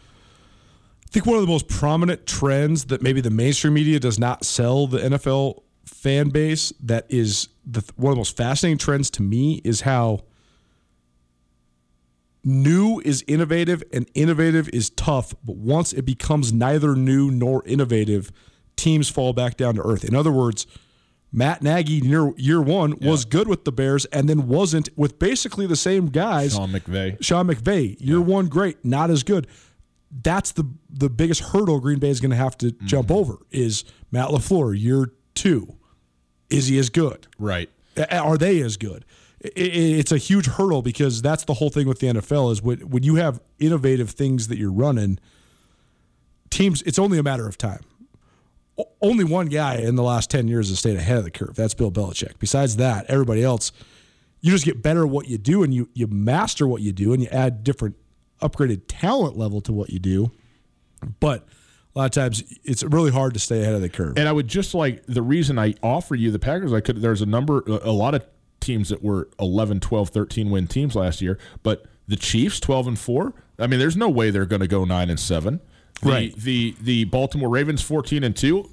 I 1.06 1.08
think 1.12 1.24
one 1.26 1.36
of 1.36 1.42
the 1.42 1.48
most 1.48 1.68
prominent 1.68 2.26
trends 2.26 2.86
that 2.86 3.00
maybe 3.00 3.20
the 3.20 3.30
mainstream 3.30 3.74
media 3.74 4.00
does 4.00 4.18
not 4.18 4.44
sell 4.44 4.86
the 4.86 4.98
NFL 4.98 5.62
fan 5.84 6.30
base 6.30 6.72
that 6.80 7.06
is 7.08 7.48
the 7.64 7.80
one 7.96 8.10
of 8.10 8.16
the 8.16 8.20
most 8.20 8.36
fascinating 8.36 8.76
trends 8.76 9.08
to 9.10 9.22
me 9.22 9.60
is 9.64 9.82
how 9.82 10.24
new 12.44 13.00
is 13.04 13.24
innovative 13.26 13.82
and 13.92 14.08
innovative 14.14 14.68
is 14.70 14.90
tough, 14.90 15.34
but 15.44 15.56
once 15.56 15.92
it 15.92 16.02
becomes 16.02 16.52
neither 16.52 16.94
new 16.94 17.30
nor 17.30 17.62
innovative, 17.66 18.30
teams 18.76 19.08
fall 19.08 19.32
back 19.32 19.56
down 19.56 19.74
to 19.74 19.82
earth. 19.82 20.04
In 20.04 20.14
other 20.14 20.32
words, 20.32 20.66
Matt 21.32 21.60
Nagy 21.62 22.00
near 22.00 22.32
year 22.36 22.62
one 22.62 22.98
was 23.00 23.24
good 23.24 23.48
with 23.48 23.64
the 23.64 23.72
Bears 23.72 24.06
and 24.06 24.28
then 24.28 24.48
wasn't 24.48 24.88
with 24.96 25.18
basically 25.18 25.66
the 25.66 25.76
same 25.76 26.06
guys. 26.06 26.54
Sean 26.54 26.70
McVay. 26.70 27.22
Sean 27.22 27.46
McVay, 27.48 27.96
year 28.00 28.20
one, 28.20 28.46
great, 28.46 28.84
not 28.84 29.10
as 29.10 29.22
good. 29.22 29.46
That's 30.22 30.52
the 30.52 30.64
the 30.88 31.10
biggest 31.10 31.40
hurdle 31.40 31.80
Green 31.80 31.98
Bay 31.98 32.08
is 32.08 32.20
going 32.20 32.30
to 32.30 32.36
have 32.36 32.56
to 32.58 32.72
jump 32.84 33.08
mm-hmm. 33.08 33.18
over. 33.18 33.38
Is 33.50 33.84
Matt 34.10 34.28
Lafleur 34.28 34.78
year 34.78 35.12
two? 35.34 35.76
Is 36.48 36.68
he 36.68 36.78
as 36.78 36.90
good? 36.90 37.26
Right. 37.38 37.68
Are 38.10 38.38
they 38.38 38.60
as 38.60 38.76
good? 38.76 39.04
It's 39.40 40.12
a 40.12 40.18
huge 40.18 40.46
hurdle 40.46 40.82
because 40.82 41.22
that's 41.22 41.44
the 41.44 41.54
whole 41.54 41.70
thing 41.70 41.86
with 41.86 42.00
the 42.00 42.08
NFL 42.08 42.52
is 42.52 42.62
when 42.62 42.78
when 42.88 43.02
you 43.02 43.16
have 43.16 43.40
innovative 43.58 44.10
things 44.10 44.48
that 44.48 44.58
you're 44.58 44.72
running, 44.72 45.18
teams. 46.50 46.82
It's 46.82 46.98
only 46.98 47.18
a 47.18 47.22
matter 47.22 47.46
of 47.46 47.58
time. 47.58 47.80
Only 49.00 49.24
one 49.24 49.46
guy 49.46 49.76
in 49.76 49.94
the 49.94 50.02
last 50.02 50.30
ten 50.30 50.48
years 50.48 50.68
has 50.70 50.78
stayed 50.78 50.96
ahead 50.96 51.18
of 51.18 51.24
the 51.24 51.30
curve. 51.30 51.54
That's 51.54 51.74
Bill 51.74 51.92
Belichick. 51.92 52.38
Besides 52.38 52.76
that, 52.76 53.06
everybody 53.06 53.42
else, 53.42 53.72
you 54.40 54.50
just 54.50 54.64
get 54.64 54.82
better 54.82 55.04
at 55.04 55.10
what 55.10 55.28
you 55.28 55.38
do 55.38 55.62
and 55.62 55.72
you 55.72 55.88
you 55.94 56.06
master 56.06 56.66
what 56.66 56.80
you 56.80 56.92
do 56.92 57.12
and 57.12 57.22
you 57.22 57.28
add 57.30 57.62
different 57.62 57.96
upgraded 58.42 58.82
talent 58.88 59.36
level 59.36 59.60
to 59.62 59.72
what 59.72 59.90
you 59.90 59.98
do. 59.98 60.30
But 61.20 61.46
a 61.94 61.98
lot 61.98 62.04
of 62.06 62.10
times 62.10 62.42
it's 62.64 62.82
really 62.82 63.10
hard 63.10 63.34
to 63.34 63.40
stay 63.40 63.62
ahead 63.62 63.74
of 63.74 63.80
the 63.80 63.88
curve. 63.88 64.18
And 64.18 64.28
I 64.28 64.32
would 64.32 64.48
just 64.48 64.74
like 64.74 65.04
the 65.06 65.22
reason 65.22 65.58
I 65.58 65.74
offer 65.82 66.14
you 66.14 66.30
the 66.30 66.38
Packers, 66.38 66.72
I 66.72 66.80
could, 66.80 67.00
there's 67.00 67.22
a 67.22 67.26
number, 67.26 67.62
a 67.66 67.92
lot 67.92 68.14
of 68.14 68.24
teams 68.60 68.88
that 68.88 69.02
were 69.02 69.28
11, 69.38 69.80
12, 69.80 70.08
13 70.10 70.50
win 70.50 70.66
teams 70.66 70.94
last 70.94 71.20
year, 71.22 71.38
but 71.62 71.86
the 72.08 72.16
Chiefs, 72.16 72.60
12 72.60 72.86
and 72.88 72.98
4, 72.98 73.34
I 73.58 73.66
mean, 73.66 73.80
there's 73.80 73.96
no 73.96 74.08
way 74.08 74.30
they're 74.30 74.46
going 74.46 74.60
to 74.60 74.68
go 74.68 74.84
9 74.84 75.10
and 75.10 75.18
7. 75.18 75.60
The, 76.02 76.08
Right. 76.08 76.36
The, 76.36 76.74
the 76.80 77.04
Baltimore 77.04 77.48
Ravens, 77.48 77.82
14 77.82 78.22
and 78.24 78.36
2. 78.36 78.70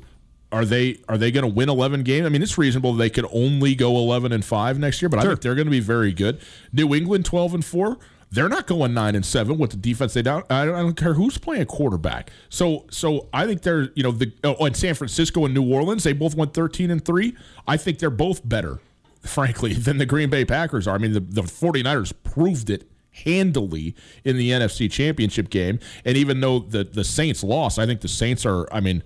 are 0.51 0.65
they 0.65 0.99
are 1.07 1.17
they 1.17 1.31
going 1.31 1.47
to 1.47 1.53
win 1.53 1.69
11 1.69 2.03
games? 2.03 2.25
I 2.25 2.29
mean, 2.29 2.43
it's 2.43 2.57
reasonable 2.57 2.93
they 2.93 3.09
could 3.09 3.25
only 3.31 3.73
go 3.75 3.95
11 3.95 4.31
and 4.33 4.43
5 4.43 4.79
next 4.79 5.01
year, 5.01 5.09
but 5.09 5.19
I 5.19 5.23
think 5.23 5.41
they're 5.41 5.55
going 5.55 5.67
to 5.67 5.71
be 5.71 5.79
very 5.79 6.11
good. 6.13 6.41
New 6.71 6.93
England 6.93 7.25
12 7.25 7.53
and 7.55 7.65
4, 7.65 7.97
they're 8.33 8.49
not 8.49 8.65
going 8.65 8.93
9 8.93 9.15
and 9.15 9.25
7 9.25 9.57
with 9.59 9.71
the 9.71 9.77
defense 9.77 10.15
they 10.15 10.23
don't, 10.23 10.49
I 10.51 10.65
don't 10.65 10.95
care 10.95 11.13
who's 11.13 11.37
playing 11.37 11.67
quarterback. 11.67 12.31
So 12.49 12.85
so 12.89 13.29
I 13.31 13.45
think 13.45 13.61
they're, 13.61 13.89
you 13.95 14.01
know, 14.01 14.11
the 14.11 14.33
oh, 14.43 14.71
San 14.73 14.95
Francisco 14.95 15.45
and 15.45 15.53
New 15.53 15.71
Orleans, 15.71 16.03
they 16.03 16.13
both 16.13 16.35
went 16.35 16.53
13 16.53 16.89
and 16.89 17.03
3. 17.03 17.35
I 17.67 17.77
think 17.77 17.99
they're 17.99 18.09
both 18.09 18.47
better, 18.47 18.79
frankly, 19.21 19.73
than 19.73 19.99
the 19.99 20.05
Green 20.05 20.29
Bay 20.29 20.45
Packers 20.45 20.87
are. 20.87 20.95
I 20.95 20.97
mean, 20.97 21.13
the, 21.13 21.19
the 21.19 21.43
49ers 21.43 22.11
proved 22.23 22.71
it 22.71 22.89
handily 23.11 23.95
in 24.23 24.37
the 24.37 24.49
NFC 24.49 24.91
Championship 24.91 25.51
game. 25.51 25.79
And 26.03 26.17
even 26.17 26.41
though 26.41 26.59
the 26.59 26.83
the 26.83 27.03
Saints 27.03 27.43
lost, 27.43 27.77
I 27.77 27.85
think 27.85 28.01
the 28.01 28.07
Saints 28.07 28.45
are. 28.45 28.67
I 28.73 28.79
mean, 28.79 29.03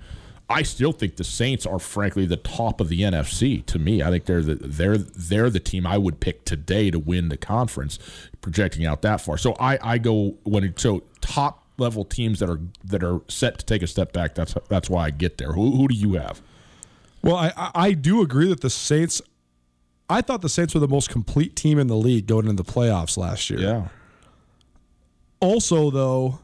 I 0.50 0.64
still 0.64 0.94
think 0.94 1.18
the 1.18 1.26
Saints 1.26 1.66
are 1.66 1.80
frankly 1.80 2.26
the 2.26 2.38
top 2.38 2.80
of 2.80 2.88
the 2.88 3.02
NFC. 3.02 3.66
To 3.66 3.80
me, 3.80 4.02
I 4.02 4.10
think 4.10 4.26
they're 4.26 4.42
the 4.42 4.56
they're 4.56 4.98
they're 4.98 5.50
the 5.50 5.60
team 5.60 5.86
I 5.86 5.98
would 5.98 6.20
pick 6.22 6.46
today 6.46 6.90
to 6.90 7.00
win 7.00 7.30
the 7.30 7.38
conference, 7.38 8.00
projecting 8.42 8.86
out 8.86 9.02
that 9.02 9.20
far. 9.20 9.38
So 9.38 9.56
I 9.60 9.78
I 9.82 9.98
go 9.98 10.38
when 10.44 10.64
it, 10.64 10.80
so 10.80 11.04
top 11.20 11.66
level 11.78 12.06
teams 12.06 12.40
that 12.40 12.50
are 12.50 12.62
that 12.86 13.04
are 13.04 13.20
set 13.28 13.60
to 13.60 13.66
take 13.66 13.82
a 13.82 13.88
step 13.88 14.14
back. 14.14 14.36
That's 14.36 14.56
that's 14.70 14.90
why 14.90 15.06
I 15.06 15.10
get 15.12 15.38
there. 15.38 15.52
Who, 15.52 15.76
who 15.76 15.90
do 15.90 15.96
you 15.96 16.14
have? 16.14 16.42
Well, 17.22 17.36
I, 17.36 17.52
I 17.58 17.72
I 17.74 17.92
do 17.92 18.22
agree 18.22 18.48
that 18.48 18.62
the 18.62 18.70
Saints. 18.70 19.22
I 20.10 20.22
thought 20.22 20.42
the 20.42 20.50
Saints 20.50 20.74
were 20.74 20.80
the 20.80 20.88
most 20.88 21.10
complete 21.10 21.58
team 21.58 21.78
in 21.78 21.88
the 21.88 21.98
league 21.98 22.28
going 22.28 22.48
into 22.48 22.64
the 22.64 22.72
playoffs 22.72 23.18
last 23.18 23.50
year. 23.50 23.60
Yeah. 23.60 23.88
Also, 25.42 25.92
though, 25.92 26.40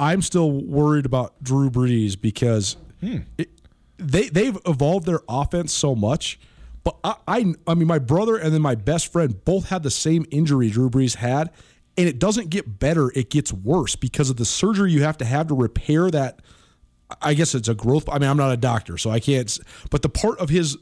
I'm 0.00 0.20
still 0.20 0.50
worried 0.50 1.06
about 1.06 1.40
Drew 1.40 1.70
Brees 1.70 2.20
because 2.20 2.76
Hmm. 3.04 3.18
it, 3.38 3.50
they 3.98 4.28
they've 4.28 4.58
evolved 4.66 5.06
their 5.06 5.20
offense 5.28 5.72
so 5.72 5.94
much. 5.94 6.38
But 6.82 6.96
I, 7.04 7.14
I 7.26 7.54
I 7.66 7.74
mean, 7.74 7.86
my 7.88 7.98
brother 7.98 8.36
and 8.36 8.52
then 8.52 8.60
my 8.62 8.74
best 8.74 9.10
friend 9.12 9.42
both 9.44 9.68
had 9.68 9.82
the 9.82 9.90
same 9.90 10.26
injury 10.30 10.68
Drew 10.70 10.90
Brees 10.90 11.16
had, 11.16 11.50
and 11.96 12.06
it 12.08 12.18
doesn't 12.18 12.50
get 12.50 12.78
better; 12.78 13.10
it 13.14 13.30
gets 13.30 13.52
worse 13.52 13.96
because 13.96 14.28
of 14.30 14.36
the 14.36 14.44
surgery 14.44 14.92
you 14.92 15.02
have 15.02 15.16
to 15.18 15.24
have 15.24 15.48
to 15.48 15.54
repair 15.54 16.10
that. 16.10 16.40
I 17.22 17.34
guess 17.34 17.54
it's 17.54 17.68
a 17.68 17.74
growth. 17.74 18.08
I 18.10 18.18
mean, 18.18 18.28
I'm 18.28 18.36
not 18.36 18.52
a 18.52 18.56
doctor, 18.56 18.98
so 18.98 19.10
I 19.10 19.20
can't. 19.20 19.56
But 19.90 20.02
the 20.02 20.08
part 20.08 20.38
of 20.40 20.48
his 20.50 20.76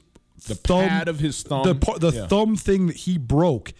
The 0.49 0.57
pad 0.57 1.09
of 1.09 1.21
his 1.21 1.43
thumb. 1.43 1.65
the 1.65 1.75
the 1.99 2.11
Yeah. 2.17 2.27
thumb 2.27 2.57
thing 2.57 2.87
that 2.87 2.97
he 2.97 3.19
broke 3.19 3.73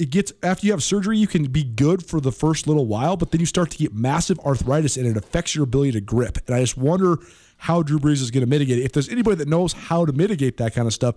it 0.00 0.10
gets 0.10 0.32
after 0.42 0.66
you 0.66 0.72
have 0.72 0.82
surgery 0.82 1.16
you 1.18 1.26
can 1.26 1.44
be 1.44 1.62
good 1.62 2.04
for 2.04 2.20
the 2.20 2.32
first 2.32 2.66
little 2.66 2.86
while 2.86 3.16
but 3.16 3.30
then 3.30 3.40
you 3.40 3.46
start 3.46 3.70
to 3.70 3.78
get 3.78 3.92
massive 3.94 4.38
arthritis 4.40 4.96
and 4.96 5.06
it 5.06 5.16
affects 5.16 5.54
your 5.54 5.64
ability 5.64 5.92
to 5.92 6.00
grip 6.00 6.38
and 6.46 6.56
i 6.56 6.60
just 6.60 6.76
wonder 6.76 7.16
how 7.58 7.82
drew 7.82 7.98
brees 7.98 8.22
is 8.22 8.30
going 8.30 8.40
to 8.44 8.48
mitigate 8.48 8.78
it 8.78 8.82
if 8.84 8.92
there's 8.92 9.08
anybody 9.08 9.36
that 9.36 9.48
knows 9.48 9.72
how 9.74 10.04
to 10.06 10.12
mitigate 10.12 10.56
that 10.56 10.74
kind 10.74 10.86
of 10.86 10.94
stuff 10.94 11.14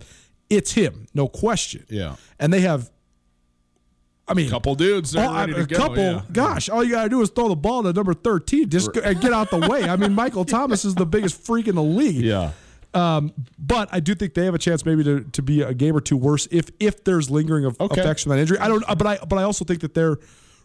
it's 0.50 0.72
him 0.72 1.06
no 1.14 1.26
question 1.26 1.84
Yeah. 1.88 2.16
and 2.38 2.52
they 2.52 2.60
have 2.60 2.90
i 4.28 4.34
mean 4.34 4.46
a 4.46 4.50
Couple 4.50 4.74
dudes 4.74 5.14
are 5.16 5.44
a 5.48 5.66
go. 5.66 5.76
couple, 5.76 5.96
yeah. 5.98 6.22
gosh, 6.32 6.68
all 6.68 6.82
you 6.84 6.92
gotta 6.92 7.08
do 7.08 7.20
is 7.22 7.30
throw 7.30 7.48
the 7.48 7.56
ball 7.56 7.82
to 7.82 7.92
number 7.92 8.14
thirteen, 8.14 8.68
just 8.70 8.92
go, 8.92 9.00
and 9.02 9.20
get 9.20 9.32
out 9.34 9.50
the 9.50 9.58
way. 9.68 9.84
I 9.84 9.96
mean, 9.96 10.14
Michael 10.14 10.44
Thomas 10.46 10.84
is 10.86 10.94
the 10.94 11.04
biggest 11.04 11.38
freak 11.44 11.68
in 11.68 11.74
the 11.74 11.82
league. 11.82 12.24
Yeah. 12.24 12.52
But 12.94 13.88
I 13.92 14.00
do 14.00 14.14
think 14.14 14.34
they 14.34 14.44
have 14.44 14.54
a 14.54 14.58
chance 14.58 14.84
maybe 14.86 15.04
to, 15.04 15.20
to 15.24 15.42
be 15.42 15.62
a 15.62 15.74
game 15.74 15.96
or 15.96 16.00
two 16.00 16.16
worse 16.16 16.46
if 16.50 16.70
if 16.80 17.04
there's 17.04 17.30
lingering 17.30 17.64
of 17.64 17.78
Okay. 17.80 18.00
effects 18.00 18.22
from 18.22 18.30
that 18.30 18.38
injury. 18.38 18.58
I 18.58 18.68
don't, 18.68 18.84
but 18.86 19.06
I 19.06 19.18
but 19.26 19.38
I 19.38 19.42
also 19.42 19.64
think 19.64 19.80
that 19.80 19.94
they're 19.94 20.18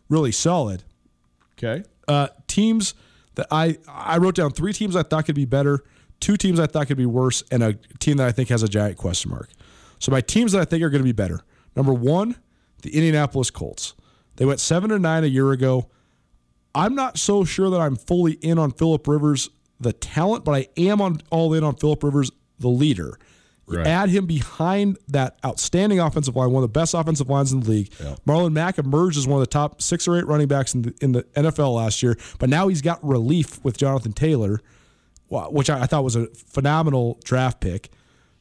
really 0.10 0.32
solid. 0.32 0.84
Okay. 1.58 1.84
Uh, 2.08 2.28
teams 2.48 2.94
that 3.36 3.48
I 3.52 3.78
I 3.88 4.18
wrote 4.18 4.36
down 4.36 4.52
three 4.52 4.74
teams 4.74 4.96
I 4.96 5.04
thought 5.04 5.26
could 5.26 5.36
be 5.36 5.46
better, 5.46 5.84
two 6.20 6.38
teams 6.38 6.60
I 6.60 6.68
thought 6.68 6.88
could 6.88 6.98
be 6.98 7.06
worse, 7.06 7.44
and 7.52 7.64
a 7.64 7.74
team 8.00 8.18
that 8.18 8.28
I 8.28 8.32
think 8.32 8.50
has 8.50 8.64
a 8.64 8.68
giant 8.68 8.98
question 8.98 9.32
mark. 9.32 9.50
So 10.00 10.12
my 10.12 10.22
teams 10.22 10.54
that 10.54 10.62
I 10.62 10.66
think 10.66 10.84
are 10.84 10.90
going 10.90 11.02
to 11.02 11.06
be 11.08 11.12
better. 11.12 11.42
Number 11.76 11.94
one, 11.94 12.36
the 12.84 12.90
Indianapolis 12.96 13.52
Colts. 13.52 13.94
They 14.38 14.46
went 14.46 14.60
seven 14.62 14.92
and 14.92 15.04
nine 15.04 15.24
a 15.24 15.28
year 15.28 15.52
ago. 15.52 15.90
I'm 16.74 16.96
not 16.96 17.18
so 17.18 17.44
sure 17.44 17.70
that 17.70 17.80
I'm 17.82 17.96
fully 17.98 18.34
in 18.34 18.58
on 18.58 18.72
Philip 18.72 19.06
Rivers, 19.08 19.50
the 19.80 19.94
talent, 19.94 20.46
but 20.46 20.54
I 20.54 20.68
am 20.78 21.02
on 21.02 21.22
all 21.30 21.54
in 21.54 21.64
on 21.64 21.76
Philip 21.76 22.04
Rivers, 22.04 22.32
the 22.60 22.70
leader. 22.70 23.18
Right. 23.68 23.86
Add 23.86 24.10
him 24.10 24.26
behind 24.26 24.98
that 25.10 25.38
outstanding 25.46 26.00
offensive 26.00 26.36
line, 26.36 26.52
one 26.52 26.64
of 26.64 26.74
the 26.74 26.80
best 26.80 26.96
offensive 26.96 27.30
lines 27.30 27.52
in 27.52 27.60
the 27.60 27.70
league. 27.70 27.92
Marlon 28.26 28.52
Mack 28.52 28.80
emerged 28.80 29.18
as 29.18 29.28
one 29.28 29.40
of 29.40 29.42
the 29.42 29.52
top 29.52 29.82
six 29.82 30.08
or 30.08 30.18
eight 30.18 30.26
running 30.26 30.48
backs 30.48 30.74
in 30.74 30.82
the, 30.82 30.96
in 31.02 31.12
the 31.12 31.24
NFL 31.36 31.76
last 31.76 32.02
year, 32.02 32.18
but 32.40 32.50
now 32.50 32.68
he's 32.68 32.82
got 32.82 33.04
relief 33.06 33.64
with 33.64 33.78
Jonathan 33.78 34.12
Taylor, 34.12 34.60
which 35.30 35.70
I, 35.70 35.82
I 35.82 35.86
thought 35.86 36.04
was 36.04 36.16
a 36.16 36.28
phenomenal 36.28 37.20
draft 37.24 37.62
pick. 37.62 37.92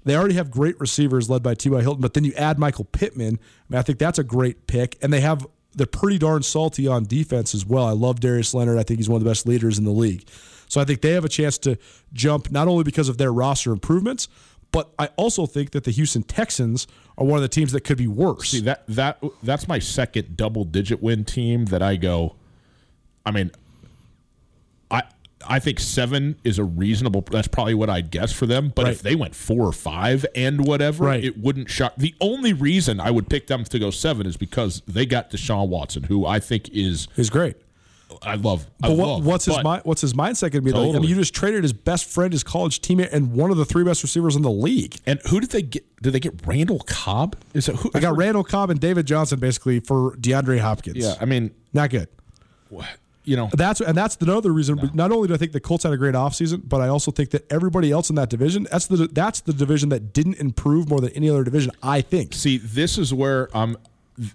They 0.04 0.16
already 0.16 0.34
have 0.36 0.50
great 0.50 0.80
receivers 0.80 1.28
led 1.28 1.42
by 1.42 1.54
T.Y. 1.54 1.82
Hilton, 1.82 2.00
but 2.00 2.14
then 2.14 2.24
you 2.24 2.32
add 2.32 2.58
Michael 2.58 2.84
Pittman. 2.84 3.38
I, 3.38 3.64
mean, 3.68 3.78
I 3.78 3.82
think 3.82 3.98
that's 3.98 4.18
a 4.18 4.24
great 4.24 4.66
pick, 4.66 4.96
and 5.02 5.12
they 5.12 5.20
have 5.20 5.46
they're 5.74 5.86
pretty 5.86 6.18
darn 6.18 6.42
salty 6.42 6.86
on 6.88 7.04
defense 7.04 7.54
as 7.54 7.66
well. 7.66 7.84
I 7.84 7.92
love 7.92 8.20
Darius 8.20 8.54
Leonard. 8.54 8.78
I 8.78 8.82
think 8.82 8.98
he's 8.98 9.08
one 9.08 9.18
of 9.18 9.24
the 9.24 9.30
best 9.30 9.46
leaders 9.46 9.78
in 9.78 9.84
the 9.84 9.90
league. 9.90 10.26
So 10.68 10.80
I 10.80 10.84
think 10.84 11.00
they 11.00 11.12
have 11.12 11.24
a 11.24 11.28
chance 11.28 11.58
to 11.58 11.78
jump 12.12 12.50
not 12.50 12.68
only 12.68 12.84
because 12.84 13.08
of 13.08 13.18
their 13.18 13.32
roster 13.32 13.72
improvements, 13.72 14.28
but 14.70 14.90
I 14.98 15.08
also 15.16 15.46
think 15.46 15.70
that 15.70 15.84
the 15.84 15.90
Houston 15.90 16.22
Texans 16.22 16.86
are 17.16 17.24
one 17.24 17.36
of 17.38 17.42
the 17.42 17.48
teams 17.48 17.72
that 17.72 17.80
could 17.82 17.96
be 17.98 18.06
worse. 18.06 18.50
See 18.50 18.60
that 18.60 18.84
that 18.88 19.18
that's 19.42 19.66
my 19.66 19.78
second 19.78 20.36
double 20.36 20.64
digit 20.64 21.02
win 21.02 21.24
team 21.24 21.64
that 21.66 21.82
I 21.82 21.96
go. 21.96 22.36
I 23.24 23.30
mean, 23.30 23.50
I 24.90 25.02
I 25.46 25.58
think 25.60 25.80
seven 25.80 26.36
is 26.44 26.58
a 26.58 26.64
reasonable. 26.64 27.22
That's 27.30 27.48
probably 27.48 27.74
what 27.74 27.88
I'd 27.88 28.10
guess 28.10 28.32
for 28.32 28.44
them. 28.44 28.72
But 28.74 28.84
Right. 28.84 28.92
if 28.92 29.02
they 29.02 29.14
went 29.14 29.34
four 29.34 29.66
or 29.66 29.72
five 29.72 30.26
and 30.34 30.66
whatever, 30.66 31.04
Right. 31.04 31.24
it 31.24 31.38
wouldn't 31.38 31.70
shock. 31.70 31.94
The 31.96 32.14
only 32.20 32.52
reason 32.52 33.00
I 33.00 33.10
would 33.10 33.28
pick 33.30 33.46
them 33.46 33.64
to 33.64 33.78
go 33.78 33.90
seven 33.90 34.26
is 34.26 34.36
because 34.36 34.82
they 34.86 35.06
got 35.06 35.30
Deshaun 35.30 35.68
Watson, 35.68 36.04
who 36.04 36.26
I 36.26 36.40
think 36.40 36.68
is 36.72 37.08
He's 37.16 37.30
great. 37.30 37.56
I 38.22 38.36
love. 38.36 38.66
I 38.82 38.88
But 38.88 38.96
what, 38.96 39.06
love. 39.08 39.26
what's 39.26 39.44
his 39.44 39.56
what's 39.84 40.00
his 40.00 40.14
mindset 40.14 40.50
going 40.50 40.52
to 40.52 40.60
be? 40.62 40.72
Like, 40.72 40.94
I 40.96 40.98
mean, 40.98 41.08
you 41.10 41.14
just 41.14 41.34
traded 41.34 41.62
his 41.62 41.72
best 41.72 42.06
friend, 42.06 42.32
his 42.32 42.42
college 42.42 42.80
teammate, 42.80 43.12
and 43.12 43.32
one 43.32 43.50
of 43.50 43.56
the 43.56 43.64
three 43.64 43.84
best 43.84 44.02
receivers 44.02 44.34
in 44.36 44.42
the 44.42 44.50
league. 44.50 44.96
And 45.06 45.20
who 45.28 45.40
did 45.40 45.50
they 45.50 45.62
get? 45.62 45.84
Did 46.02 46.12
they 46.12 46.20
get 46.20 46.46
Randall 46.46 46.80
Cobb? 46.86 47.36
Is 47.54 47.68
it 47.68 47.76
who? 47.76 47.90
I 47.94 48.00
got 48.00 48.16
Randall 48.16 48.44
Cobb 48.44 48.70
and 48.70 48.80
David 48.80 49.06
Johnson 49.06 49.38
basically 49.40 49.80
for 49.80 50.12
DeAndre 50.16 50.58
Hopkins. 50.60 50.96
Yeah, 50.96 51.14
I 51.20 51.24
mean, 51.26 51.50
not 51.72 51.90
good. 51.90 52.08
you 53.24 53.36
know, 53.36 53.50
That's 53.52 53.80
and 53.82 53.96
that's 53.96 54.16
another 54.16 54.52
reason. 54.52 54.76
But 54.76 54.94
not 54.94 55.12
only 55.12 55.28
do 55.28 55.34
I 55.34 55.36
think 55.36 55.52
the 55.52 55.60
Colts 55.60 55.84
had 55.84 55.92
a 55.92 55.96
great 55.98 56.14
offseason, 56.14 56.62
but 56.66 56.80
I 56.80 56.88
also 56.88 57.10
think 57.10 57.30
that 57.30 57.50
everybody 57.52 57.90
else 57.90 58.08
in 58.08 58.16
that 58.16 58.30
division 58.30 58.66
that's 58.70 58.86
the 58.86 59.06
that's 59.08 59.40
the 59.42 59.52
division 59.52 59.90
that 59.90 60.12
didn't 60.14 60.36
improve 60.36 60.88
more 60.88 61.00
than 61.00 61.10
any 61.10 61.28
other 61.28 61.44
division. 61.44 61.72
I 61.82 62.00
think. 62.00 62.32
See, 62.34 62.56
this 62.58 62.96
is 62.96 63.12
where 63.12 63.48
I'm. 63.54 63.76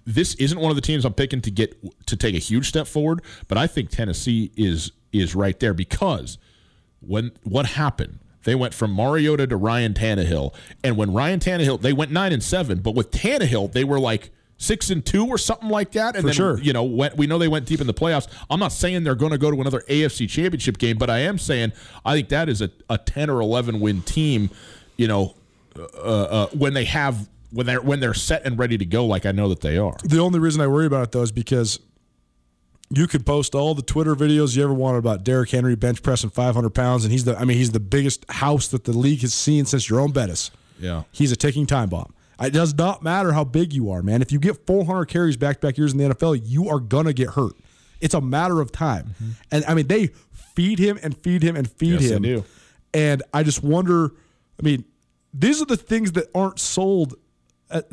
This 0.06 0.34
isn't 0.36 0.58
one 0.58 0.70
of 0.70 0.76
the 0.76 0.82
teams 0.82 1.04
I'm 1.04 1.14
picking 1.14 1.40
to 1.42 1.50
get 1.50 1.76
to 2.06 2.16
take 2.16 2.34
a 2.34 2.38
huge 2.38 2.68
step 2.68 2.86
forward, 2.86 3.22
but 3.48 3.58
I 3.58 3.66
think 3.66 3.90
Tennessee 3.90 4.50
is 4.56 4.92
is 5.12 5.34
right 5.34 5.58
there 5.60 5.74
because 5.74 6.38
when 7.00 7.32
what 7.42 7.66
happened, 7.66 8.18
they 8.44 8.54
went 8.54 8.74
from 8.74 8.92
Mariota 8.92 9.46
to 9.46 9.56
Ryan 9.56 9.94
Tannehill, 9.94 10.54
and 10.82 10.96
when 10.96 11.12
Ryan 11.12 11.40
Tannehill, 11.40 11.80
they 11.80 11.92
went 11.92 12.10
nine 12.10 12.32
and 12.32 12.42
seven, 12.42 12.80
but 12.80 12.94
with 12.94 13.10
Tannehill, 13.10 13.72
they 13.72 13.84
were 13.84 14.00
like 14.00 14.30
six 14.56 14.88
and 14.90 15.04
two 15.04 15.26
or 15.26 15.36
something 15.36 15.68
like 15.68 15.92
that. 15.92 16.14
And 16.14 16.22
For 16.22 16.28
then 16.28 16.34
sure. 16.34 16.58
you 16.60 16.72
know 16.72 16.84
went, 16.84 17.16
we 17.16 17.26
know 17.26 17.38
they 17.38 17.48
went 17.48 17.66
deep 17.66 17.80
in 17.80 17.86
the 17.86 17.94
playoffs. 17.94 18.28
I'm 18.48 18.60
not 18.60 18.72
saying 18.72 19.04
they're 19.04 19.14
going 19.14 19.32
to 19.32 19.38
go 19.38 19.50
to 19.50 19.60
another 19.60 19.82
AFC 19.88 20.28
Championship 20.28 20.78
game, 20.78 20.96
but 20.96 21.10
I 21.10 21.18
am 21.18 21.38
saying 21.38 21.72
I 22.04 22.14
think 22.14 22.28
that 22.30 22.48
is 22.48 22.62
a, 22.62 22.70
a 22.88 22.98
ten 22.98 23.28
or 23.30 23.40
eleven 23.40 23.80
win 23.80 24.02
team. 24.02 24.50
You 24.96 25.08
know, 25.08 25.34
uh, 25.76 25.80
uh, 25.98 26.46
when 26.48 26.72
they 26.74 26.84
have 26.84 27.28
when 27.54 27.66
they're 27.66 27.80
when 27.80 28.00
they're 28.00 28.14
set 28.14 28.44
and 28.44 28.58
ready 28.58 28.76
to 28.78 28.84
go, 28.84 29.06
like 29.06 29.24
I 29.26 29.32
know 29.32 29.48
that 29.48 29.60
they 29.60 29.78
are. 29.78 29.96
The 30.04 30.18
only 30.18 30.38
reason 30.38 30.60
I 30.60 30.66
worry 30.66 30.86
about 30.86 31.04
it 31.04 31.12
though 31.12 31.22
is 31.22 31.32
because 31.32 31.78
you 32.90 33.06
could 33.06 33.24
post 33.24 33.54
all 33.54 33.74
the 33.74 33.82
Twitter 33.82 34.14
videos 34.14 34.56
you 34.56 34.62
ever 34.62 34.74
wanted 34.74 34.98
about 34.98 35.24
Derrick 35.24 35.50
Henry 35.50 35.74
bench 35.74 36.02
pressing 36.02 36.30
500 36.30 36.70
pounds, 36.70 37.04
and 37.04 37.12
he's 37.12 37.24
the 37.24 37.36
I 37.38 37.44
mean 37.44 37.56
he's 37.56 37.72
the 37.72 37.80
biggest 37.80 38.24
house 38.30 38.68
that 38.68 38.84
the 38.84 38.92
league 38.92 39.20
has 39.20 39.32
seen 39.32 39.64
since 39.64 39.84
Jerome 39.84 40.12
Bettis. 40.12 40.50
Yeah. 40.78 41.04
He's 41.12 41.32
a 41.32 41.36
ticking 41.36 41.66
time 41.66 41.88
bomb. 41.88 42.12
It 42.40 42.52
does 42.52 42.74
not 42.74 43.02
matter 43.02 43.32
how 43.32 43.44
big 43.44 43.72
you 43.72 43.90
are, 43.90 44.02
man. 44.02 44.20
If 44.20 44.32
you 44.32 44.38
get 44.40 44.66
400 44.66 45.06
carries 45.06 45.36
back 45.36 45.60
to 45.60 45.66
back 45.68 45.78
years 45.78 45.92
in 45.92 45.98
the 45.98 46.12
NFL, 46.14 46.40
you 46.44 46.68
are 46.68 46.80
gonna 46.80 47.12
get 47.12 47.30
hurt. 47.30 47.52
It's 48.00 48.14
a 48.14 48.20
matter 48.20 48.60
of 48.60 48.70
time. 48.72 49.14
And 49.50 49.64
I 49.66 49.74
mean, 49.74 49.86
they 49.86 50.08
feed 50.32 50.78
him 50.78 50.98
and 51.02 51.16
feed 51.16 51.42
him 51.42 51.56
and 51.56 51.70
feed 51.70 51.94
Mm-hmm. 52.00 52.02
Yes, 52.02 52.10
him. 52.10 52.22
do. 52.22 52.44
And 52.92 53.22
I 53.32 53.42
just 53.44 53.62
wonder. 53.62 54.10
I 54.58 54.62
mean, 54.62 54.84
these 55.32 55.62
are 55.62 55.64
the 55.64 55.76
things 55.76 56.12
that 56.12 56.26
aren't 56.34 56.58
sold. 56.60 57.14
At, 57.74 57.84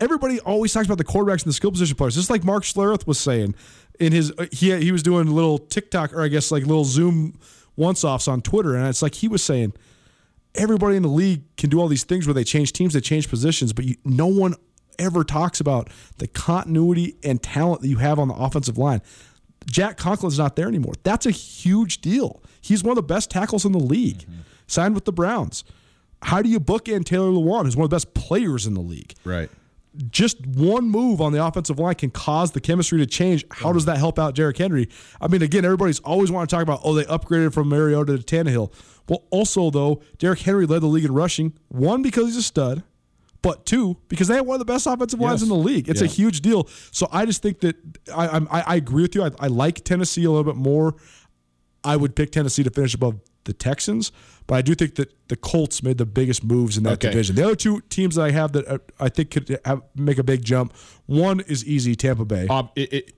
everybody 0.00 0.40
always 0.40 0.72
talks 0.72 0.86
about 0.86 0.98
the 0.98 1.04
quarterbacks 1.04 1.42
and 1.42 1.50
the 1.50 1.52
skill 1.52 1.70
position 1.70 1.96
players. 1.96 2.14
Just 2.14 2.30
like 2.30 2.44
Mark 2.44 2.64
Schlereth 2.64 3.06
was 3.06 3.18
saying 3.18 3.54
in 4.00 4.12
his 4.12 4.32
uh, 4.38 4.46
he 4.50 4.74
he 4.76 4.92
was 4.92 5.02
doing 5.02 5.30
little 5.30 5.58
TikTok 5.58 6.12
or 6.12 6.22
I 6.22 6.28
guess 6.28 6.50
like 6.50 6.66
little 6.66 6.84
Zoom 6.84 7.38
once 7.76 8.04
offs 8.04 8.26
on 8.26 8.42
Twitter, 8.42 8.74
and 8.74 8.88
it's 8.88 9.02
like 9.02 9.14
he 9.14 9.28
was 9.28 9.42
saying 9.42 9.74
everybody 10.54 10.96
in 10.96 11.02
the 11.02 11.08
league 11.08 11.42
can 11.56 11.70
do 11.70 11.80
all 11.80 11.88
these 11.88 12.04
things 12.04 12.26
where 12.26 12.34
they 12.34 12.44
change 12.44 12.72
teams, 12.72 12.94
they 12.94 13.00
change 13.00 13.28
positions, 13.28 13.72
but 13.72 13.84
you, 13.84 13.96
no 14.04 14.26
one 14.26 14.54
ever 14.98 15.22
talks 15.24 15.60
about 15.60 15.90
the 16.16 16.26
continuity 16.26 17.16
and 17.22 17.42
talent 17.42 17.82
that 17.82 17.88
you 17.88 17.98
have 17.98 18.18
on 18.18 18.28
the 18.28 18.34
offensive 18.34 18.78
line. 18.78 19.02
Jack 19.66 19.98
Conklin's 19.98 20.38
not 20.38 20.56
there 20.56 20.68
anymore. 20.68 20.94
That's 21.02 21.26
a 21.26 21.30
huge 21.30 22.00
deal. 22.00 22.42
He's 22.60 22.82
one 22.82 22.92
of 22.92 22.96
the 22.96 23.02
best 23.02 23.30
tackles 23.30 23.64
in 23.64 23.72
the 23.72 23.78
league. 23.78 24.24
signed 24.66 24.94
with 24.94 25.04
the 25.04 25.12
Browns. 25.12 25.64
How 26.22 26.42
do 26.42 26.48
you 26.48 26.58
bookend 26.60 27.04
Taylor 27.04 27.30
Lewan, 27.30 27.64
who's 27.64 27.76
one 27.76 27.84
of 27.84 27.90
the 27.90 27.94
best 27.96 28.14
players 28.14 28.66
in 28.66 28.74
the 28.74 28.80
league? 28.80 29.14
Right. 29.24 29.50
just 30.10 30.44
one 30.46 30.88
move 30.90 31.20
on 31.22 31.32
the 31.32 31.42
offensive 31.44 31.78
line 31.78 31.94
can 31.94 32.10
cause 32.10 32.52
the 32.52 32.60
chemistry 32.60 32.98
to 32.98 33.06
change. 33.06 33.44
How 33.50 33.72
does 33.72 33.86
that 33.86 33.96
help 33.96 34.18
out 34.18 34.34
Derrick 34.34 34.58
Henry? 34.58 34.88
I 35.22 35.28
mean, 35.28 35.40
again, 35.42 35.64
everybody's 35.64 36.00
always 36.00 36.30
want 36.30 36.48
to 36.50 36.54
talk 36.54 36.62
about, 36.62 36.80
oh, 36.84 36.92
they 36.94 37.04
upgraded 37.04 37.54
from 37.54 37.68
Mariota 37.70 38.18
to 38.18 38.22
Tannehill. 38.22 38.72
Well, 39.08 39.22
also, 39.30 39.70
though, 39.70 40.02
Derrick 40.18 40.40
Henry 40.40 40.66
led 40.66 40.82
the 40.82 40.86
league 40.86 41.04
in 41.06 41.14
rushing, 41.14 41.54
one, 41.68 42.02
because 42.02 42.26
he's 42.26 42.36
a 42.36 42.42
stud, 42.42 42.82
but 43.40 43.64
two, 43.64 43.96
because 44.08 44.28
they 44.28 44.34
have 44.34 44.44
one 44.46 44.56
of 44.56 44.58
the 44.66 44.70
best 44.70 44.86
offensive 44.86 45.18
lines 45.20 45.40
Yes. 45.40 45.42
in 45.44 45.48
the 45.48 45.54
league. 45.64 45.88
It's 45.88 46.02
a 46.02 46.06
huge 46.06 46.40
deal. 46.42 46.68
So 46.90 47.08
I 47.12 47.24
just 47.24 47.40
think 47.40 47.60
that 47.60 47.76
I, 48.14 48.26
I'm- 48.26 48.48
I, 48.50 48.60
I 48.62 48.74
agree 48.76 49.02
with 49.02 49.14
you. 49.14 49.22
I, 49.22 49.30
I 49.38 49.46
like 49.46 49.82
Tennessee 49.84 50.24
a 50.24 50.30
little 50.30 50.44
bit 50.44 50.56
more. 50.56 50.96
I 51.84 51.96
would 51.96 52.14
pick 52.16 52.32
Tennessee 52.32 52.64
to 52.64 52.70
finish 52.70 52.92
above 52.94 53.20
the 53.46 53.52
Texans, 53.52 54.12
but 54.46 54.54
I 54.56 54.62
do 54.62 54.74
think 54.74 54.94
that 54.96 55.12
the 55.28 55.36
Colts 55.36 55.82
made 55.82 55.98
the 55.98 56.06
biggest 56.06 56.44
moves 56.44 56.76
in 56.76 56.84
that 56.84 56.94
Okay. 56.94 57.08
division. 57.10 57.34
The 57.34 57.42
other 57.44 57.56
two 57.56 57.80
teams 57.88 58.14
that 58.14 58.22
I 58.22 58.30
have 58.30 58.52
that 58.52 58.68
uh, 58.68 58.78
I 59.00 59.08
think 59.08 59.30
could 59.30 59.58
have, 59.64 59.82
make 59.96 60.18
a 60.18 60.22
big 60.22 60.44
jump. 60.44 60.72
One 61.06 61.40
is 61.40 61.64
easy, 61.64 61.96
Tampa 61.96 62.24
Bay. 62.24 62.46
Um, 62.48 62.68
it, 62.76 62.92
it, 62.92 63.12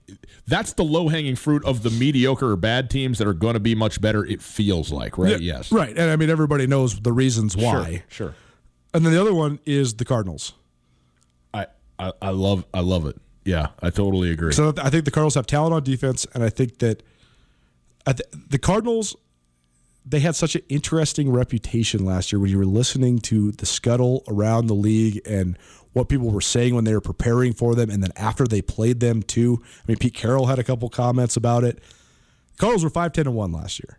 that's 0.46 0.72
the 0.74 0.84
low 0.84 1.08
hanging 1.08 1.36
fruit 1.36 1.64
of 1.64 1.82
the 1.82 1.90
mediocre 1.90 2.50
or 2.52 2.56
bad 2.56 2.88
teams 2.88 3.18
that 3.18 3.26
are 3.26 3.34
going 3.34 3.54
to 3.54 3.60
be 3.60 3.74
much 3.74 4.00
better. 4.00 4.24
It 4.24 4.40
feels 4.40 4.90
like, 4.92 5.18
right? 5.18 5.32
Yeah, 5.32 5.56
yes. 5.56 5.70
right. 5.72 5.90
And 5.90 6.10
I 6.10 6.16
mean, 6.16 6.30
everybody 6.30 6.66
knows 6.66 7.00
the 7.00 7.12
reasons 7.12 7.56
why. 7.56 8.04
Sure. 8.08 8.28
Sure. 8.28 8.34
And 8.94 9.04
then 9.04 9.12
the 9.12 9.20
other 9.20 9.34
one 9.34 9.58
is 9.66 9.94
the 9.94 10.04
Cardinals. 10.06 10.54
I, 11.52 11.66
I, 11.98 12.12
I 12.22 12.30
love 12.30 12.64
I 12.72 12.80
love 12.80 13.04
it. 13.06 13.16
Yeah, 13.44 13.68
I 13.82 13.90
totally 13.90 14.30
agree. 14.30 14.52
So 14.52 14.72
I 14.82 14.90
think 14.90 15.04
the 15.04 15.10
Cardinals 15.10 15.34
have 15.34 15.46
talent 15.46 15.74
on 15.74 15.82
defense, 15.82 16.26
and 16.34 16.42
I 16.44 16.48
think 16.50 16.78
that 16.78 17.02
I 18.06 18.12
th- 18.12 18.28
the 18.50 18.58
Cardinals 18.58 19.16
they 20.08 20.20
had 20.20 20.34
such 20.34 20.54
an 20.54 20.62
interesting 20.68 21.30
reputation 21.30 22.04
last 22.04 22.32
year 22.32 22.40
when 22.40 22.50
you 22.50 22.58
were 22.58 22.64
listening 22.64 23.18
to 23.18 23.52
the 23.52 23.66
scuttle 23.66 24.24
around 24.28 24.66
the 24.66 24.74
league 24.74 25.20
and 25.26 25.58
what 25.92 26.08
people 26.08 26.30
were 26.30 26.40
saying 26.40 26.74
when 26.74 26.84
they 26.84 26.94
were 26.94 27.00
preparing 27.00 27.52
for 27.52 27.74
them, 27.74 27.90
and 27.90 28.02
then 28.02 28.12
after 28.16 28.46
they 28.46 28.62
played 28.62 29.00
them 29.00 29.22
too. 29.22 29.60
I 29.62 29.84
mean, 29.88 29.98
Pete 29.98 30.14
Carroll 30.14 30.46
had 30.46 30.58
a 30.58 30.64
couple 30.64 30.88
comments 30.88 31.36
about 31.36 31.64
it. 31.64 31.80
Cardinals 32.58 32.84
were 32.84 32.90
five 32.90 33.12
ten 33.12 33.26
and 33.26 33.36
one 33.36 33.52
last 33.52 33.80
year, 33.80 33.98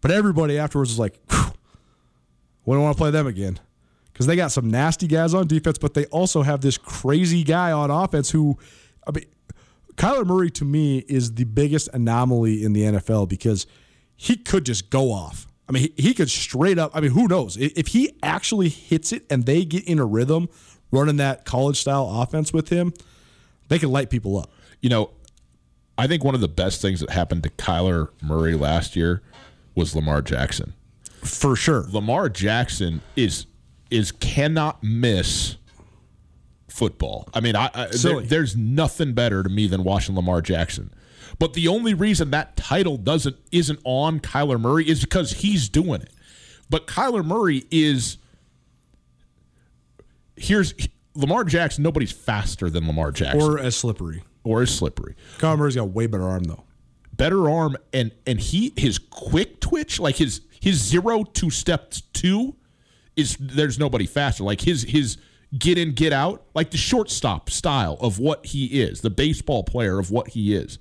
but 0.00 0.10
everybody 0.10 0.58
afterwards 0.58 0.90
was 0.90 0.98
like, 0.98 1.18
"Whew, 1.30 1.52
"We 2.64 2.74
don't 2.74 2.82
want 2.82 2.96
to 2.96 3.00
play 3.00 3.10
them 3.10 3.26
again." 3.26 3.58
Because 4.12 4.26
they 4.26 4.36
got 4.36 4.50
some 4.50 4.70
nasty 4.70 5.06
guys 5.06 5.34
on 5.34 5.46
defense, 5.46 5.76
but 5.76 5.92
they 5.92 6.06
also 6.06 6.42
have 6.42 6.62
this 6.62 6.78
crazy 6.78 7.44
guy 7.44 7.70
on 7.70 7.90
offense 7.90 8.30
who, 8.30 8.56
I 9.06 9.10
mean, 9.10 9.26
Kyler 9.96 10.24
Murray 10.24 10.50
to 10.52 10.64
me 10.64 10.98
is 11.00 11.34
the 11.34 11.44
biggest 11.44 11.88
anomaly 11.92 12.64
in 12.64 12.72
the 12.72 12.82
NFL 12.82 13.28
because 13.28 13.66
he 14.16 14.36
could 14.36 14.64
just 14.64 14.90
go 14.90 15.12
off. 15.12 15.46
I 15.68 15.72
mean, 15.72 15.90
he, 15.96 16.02
he 16.02 16.14
could 16.14 16.30
straight 16.30 16.78
up. 16.78 16.92
I 16.94 17.00
mean, 17.00 17.10
who 17.10 17.26
knows 17.28 17.56
if 17.56 17.88
he 17.88 18.16
actually 18.22 18.68
hits 18.68 19.12
it 19.12 19.24
and 19.30 19.46
they 19.46 19.64
get 19.64 19.84
in 19.84 19.98
a 19.98 20.06
rhythm 20.06 20.48
running 20.90 21.16
that 21.16 21.44
college 21.44 21.78
style 21.80 22.08
offense 22.22 22.52
with 22.52 22.68
him, 22.68 22.92
they 23.68 23.78
could 23.78 23.88
light 23.90 24.10
people 24.10 24.38
up. 24.38 24.50
you 24.80 24.88
know, 24.88 25.10
I 25.98 26.06
think 26.06 26.22
one 26.22 26.34
of 26.34 26.40
the 26.40 26.48
best 26.48 26.82
things 26.82 27.00
that 27.00 27.10
happened 27.10 27.42
to 27.44 27.50
Kyler 27.50 28.10
Murray 28.22 28.54
last 28.54 28.96
year 28.96 29.22
was 29.74 29.96
Lamar 29.96 30.22
Jackson. 30.22 30.74
For 31.22 31.56
sure. 31.56 31.86
Lamar 31.90 32.28
Jackson 32.28 33.00
is 33.16 33.46
is 33.90 34.12
cannot 34.12 34.82
miss 34.82 35.56
football. 36.68 37.28
I 37.32 37.40
mean, 37.40 37.56
I, 37.56 37.70
I 37.74 37.86
there, 37.86 38.20
there's 38.20 38.56
nothing 38.56 39.14
better 39.14 39.42
to 39.42 39.48
me 39.48 39.66
than 39.66 39.84
watching 39.84 40.14
Lamar 40.14 40.42
Jackson. 40.42 40.92
But 41.38 41.52
the 41.54 41.68
only 41.68 41.94
reason 41.94 42.30
that 42.30 42.56
title 42.56 42.96
doesn't 42.96 43.36
isn't 43.52 43.80
on 43.84 44.20
Kyler 44.20 44.60
Murray 44.60 44.88
is 44.88 45.00
because 45.00 45.32
he's 45.32 45.68
doing 45.68 46.00
it. 46.02 46.12
But 46.70 46.86
Kyler 46.86 47.24
Murray 47.24 47.64
is 47.70 48.18
here's 50.36 50.74
Lamar 51.14 51.44
Jackson. 51.44 51.82
Nobody's 51.82 52.12
faster 52.12 52.68
than 52.70 52.86
Lamar 52.86 53.12
Jackson 53.12 53.40
Or 53.40 53.58
as 53.58 53.76
slippery. 53.76 54.22
or 54.44 54.62
as 54.62 54.74
slippery. 54.74 55.16
Kyler 55.38 55.58
Murray's 55.58 55.76
got 55.76 55.90
way 55.90 56.06
better 56.06 56.24
arm, 56.24 56.44
though. 56.44 56.64
better 57.16 57.48
arm 57.48 57.76
and 57.92 58.12
and 58.26 58.38
he 58.40 58.72
his 58.76 58.98
quick 58.98 59.60
twitch 59.60 59.98
like 59.98 60.16
his 60.16 60.42
his 60.60 60.76
zero 60.82 61.22
to 61.24 61.48
step 61.50 61.94
two 62.12 62.54
is 63.16 63.36
there's 63.40 63.78
nobody 63.78 64.04
faster 64.06 64.44
like 64.44 64.60
his 64.60 64.82
his 64.82 65.16
get 65.56 65.78
in 65.78 65.92
get 65.94 66.12
out 66.12 66.44
like 66.54 66.70
the 66.72 66.76
shortstop 66.76 67.48
style 67.48 67.96
of 68.00 68.18
what 68.18 68.44
he 68.44 68.80
is 68.82 69.00
the 69.00 69.08
baseball 69.08 69.62
player 69.64 69.98
of 69.98 70.10
what 70.10 70.28
he 70.30 70.54
is 70.54 70.78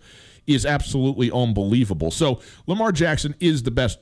is 0.47 0.65
absolutely 0.65 1.31
unbelievable 1.31 2.11
so 2.11 2.41
lamar 2.67 2.91
jackson 2.91 3.35
is 3.39 3.63
the 3.63 3.71
best 3.71 3.99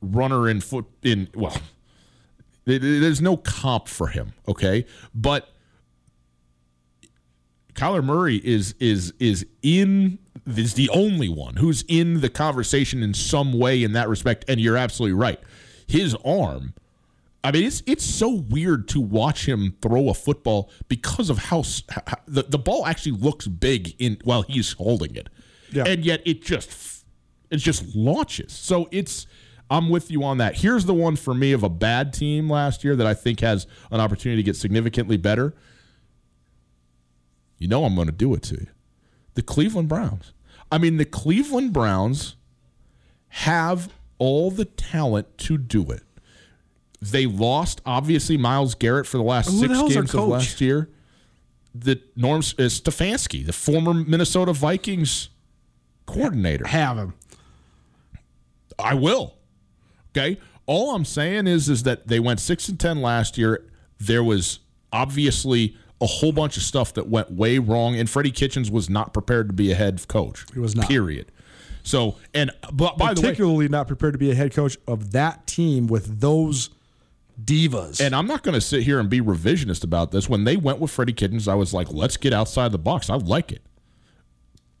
runner 0.00 0.48
in 0.48 0.60
foot 0.60 0.86
in 1.02 1.28
well 1.34 1.56
there's 2.66 3.20
no 3.20 3.36
comp 3.36 3.88
for 3.88 4.08
him 4.08 4.32
okay 4.48 4.84
but 5.14 5.54
Kyler 7.74 8.04
Murray 8.04 8.36
is 8.36 8.74
is 8.78 9.12
is 9.18 9.46
in 9.62 10.18
is 10.46 10.74
the 10.74 10.88
only 10.90 11.28
one 11.28 11.56
who's 11.56 11.84
in 11.88 12.20
the 12.20 12.28
conversation 12.28 13.02
in 13.02 13.14
some 13.14 13.52
way 13.52 13.82
in 13.82 13.92
that 13.92 14.08
respect. 14.08 14.44
And 14.48 14.60
you're 14.60 14.76
absolutely 14.76 15.18
right. 15.18 15.40
His 15.86 16.14
arm, 16.24 16.74
I 17.42 17.50
mean, 17.50 17.64
it's 17.64 17.82
it's 17.86 18.04
so 18.04 18.30
weird 18.30 18.88
to 18.88 19.00
watch 19.00 19.46
him 19.46 19.76
throw 19.82 20.08
a 20.08 20.14
football 20.14 20.70
because 20.88 21.30
of 21.30 21.38
how, 21.38 21.64
how 21.90 22.16
the 22.26 22.44
the 22.44 22.58
ball 22.58 22.86
actually 22.86 23.12
looks 23.12 23.46
big 23.46 23.94
in 23.98 24.18
while 24.24 24.42
he's 24.42 24.72
holding 24.72 25.16
it, 25.16 25.28
Yeah. 25.76 25.84
and 25.86 26.04
yet 26.04 26.22
it 26.24 26.42
just 26.42 27.04
it 27.50 27.58
just 27.58 27.94
launches. 27.94 28.52
So 28.52 28.88
it's. 28.90 29.26
I'm 29.70 29.88
with 29.88 30.10
you 30.10 30.22
on 30.24 30.38
that. 30.38 30.56
Here's 30.56 30.84
the 30.84 30.92
one 30.92 31.16
for 31.16 31.32
me 31.34 31.52
of 31.52 31.62
a 31.62 31.70
bad 31.70 32.12
team 32.12 32.50
last 32.50 32.84
year 32.84 32.94
that 32.96 33.06
I 33.06 33.14
think 33.14 33.40
has 33.40 33.66
an 33.90 33.98
opportunity 33.98 34.42
to 34.42 34.44
get 34.44 34.56
significantly 34.56 35.16
better. 35.16 35.54
You 37.58 37.68
know 37.68 37.86
I'm 37.86 37.94
going 37.94 38.06
to 38.06 38.12
do 38.12 38.34
it 38.34 38.42
to 38.42 38.56
you. 38.56 38.66
The 39.34 39.42
Cleveland 39.42 39.88
Browns. 39.88 40.34
I 40.70 40.76
mean, 40.76 40.98
the 40.98 41.06
Cleveland 41.06 41.72
Browns 41.72 42.36
have 43.28 43.90
all 44.18 44.50
the 44.50 44.66
talent 44.66 45.38
to 45.38 45.56
do 45.56 45.90
it. 45.90 46.02
They 47.00 47.26
lost, 47.26 47.80
obviously, 47.84 48.36
Myles 48.36 48.74
Garrett 48.74 49.06
for 49.06 49.16
the 49.16 49.24
last 49.24 49.50
Who 49.50 49.58
six 49.58 49.72
our 49.72 49.88
games 49.88 50.14
of 50.14 50.28
last 50.28 50.60
year. 50.60 50.90
The 51.74 52.00
Norm 52.16 52.38
uh, 52.38 52.68
Stefanski, 52.68 53.44
the 53.44 53.52
former 53.52 53.92
Minnesota 53.92 54.52
Vikings 54.52 55.30
coordinator. 56.06 56.66
Have 56.66 56.96
him. 56.96 57.14
I 58.78 58.94
will. 58.94 59.34
Okay. 60.16 60.38
All 60.66 60.94
I'm 60.94 61.04
saying 61.04 61.46
is 61.46 61.68
is 61.68 61.82
that 61.82 62.08
they 62.08 62.18
went 62.20 62.40
six 62.40 62.68
and 62.68 62.78
ten 62.80 63.02
last 63.02 63.36
year. 63.36 63.64
There 63.98 64.24
was 64.24 64.60
obviously 64.92 65.76
a 66.00 66.06
whole 66.06 66.32
bunch 66.32 66.56
of 66.56 66.62
stuff 66.62 66.94
that 66.94 67.08
went 67.08 67.30
way 67.32 67.58
wrong, 67.58 67.96
and 67.96 68.08
Freddie 68.08 68.30
Kitchens 68.30 68.70
was 68.70 68.88
not 68.90 69.12
prepared 69.12 69.48
to 69.48 69.52
be 69.54 69.70
a 69.70 69.74
head 69.74 70.06
coach. 70.08 70.44
He 70.52 70.60
was 70.60 70.74
not. 70.74 70.88
Period. 70.88 71.30
So, 71.82 72.16
and 72.32 72.50
but 72.72 72.96
by 72.96 73.12
the 73.12 73.20
way, 73.20 73.28
Particularly 73.28 73.68
not 73.68 73.86
prepared 73.86 74.14
to 74.14 74.18
be 74.18 74.30
a 74.30 74.34
head 74.34 74.54
coach 74.54 74.78
of 74.88 75.12
that 75.12 75.46
team 75.46 75.86
with 75.86 76.20
those 76.20 76.70
divas. 77.42 78.00
and 78.00 78.14
I'm 78.14 78.26
not 78.26 78.42
going 78.42 78.54
to 78.54 78.60
sit 78.60 78.84
here 78.84 78.98
and 78.98 79.10
be 79.10 79.20
revisionist 79.20 79.84
about 79.84 80.10
this. 80.10 80.28
When 80.28 80.44
they 80.44 80.56
went 80.56 80.78
with 80.78 80.90
Freddie 80.90 81.12
Kitchens, 81.12 81.46
I 81.46 81.54
was 81.54 81.74
like, 81.74 81.92
let's 81.92 82.16
get 82.16 82.32
outside 82.32 82.72
the 82.72 82.78
box. 82.78 83.10
I 83.10 83.16
like 83.16 83.52
it. 83.52 83.60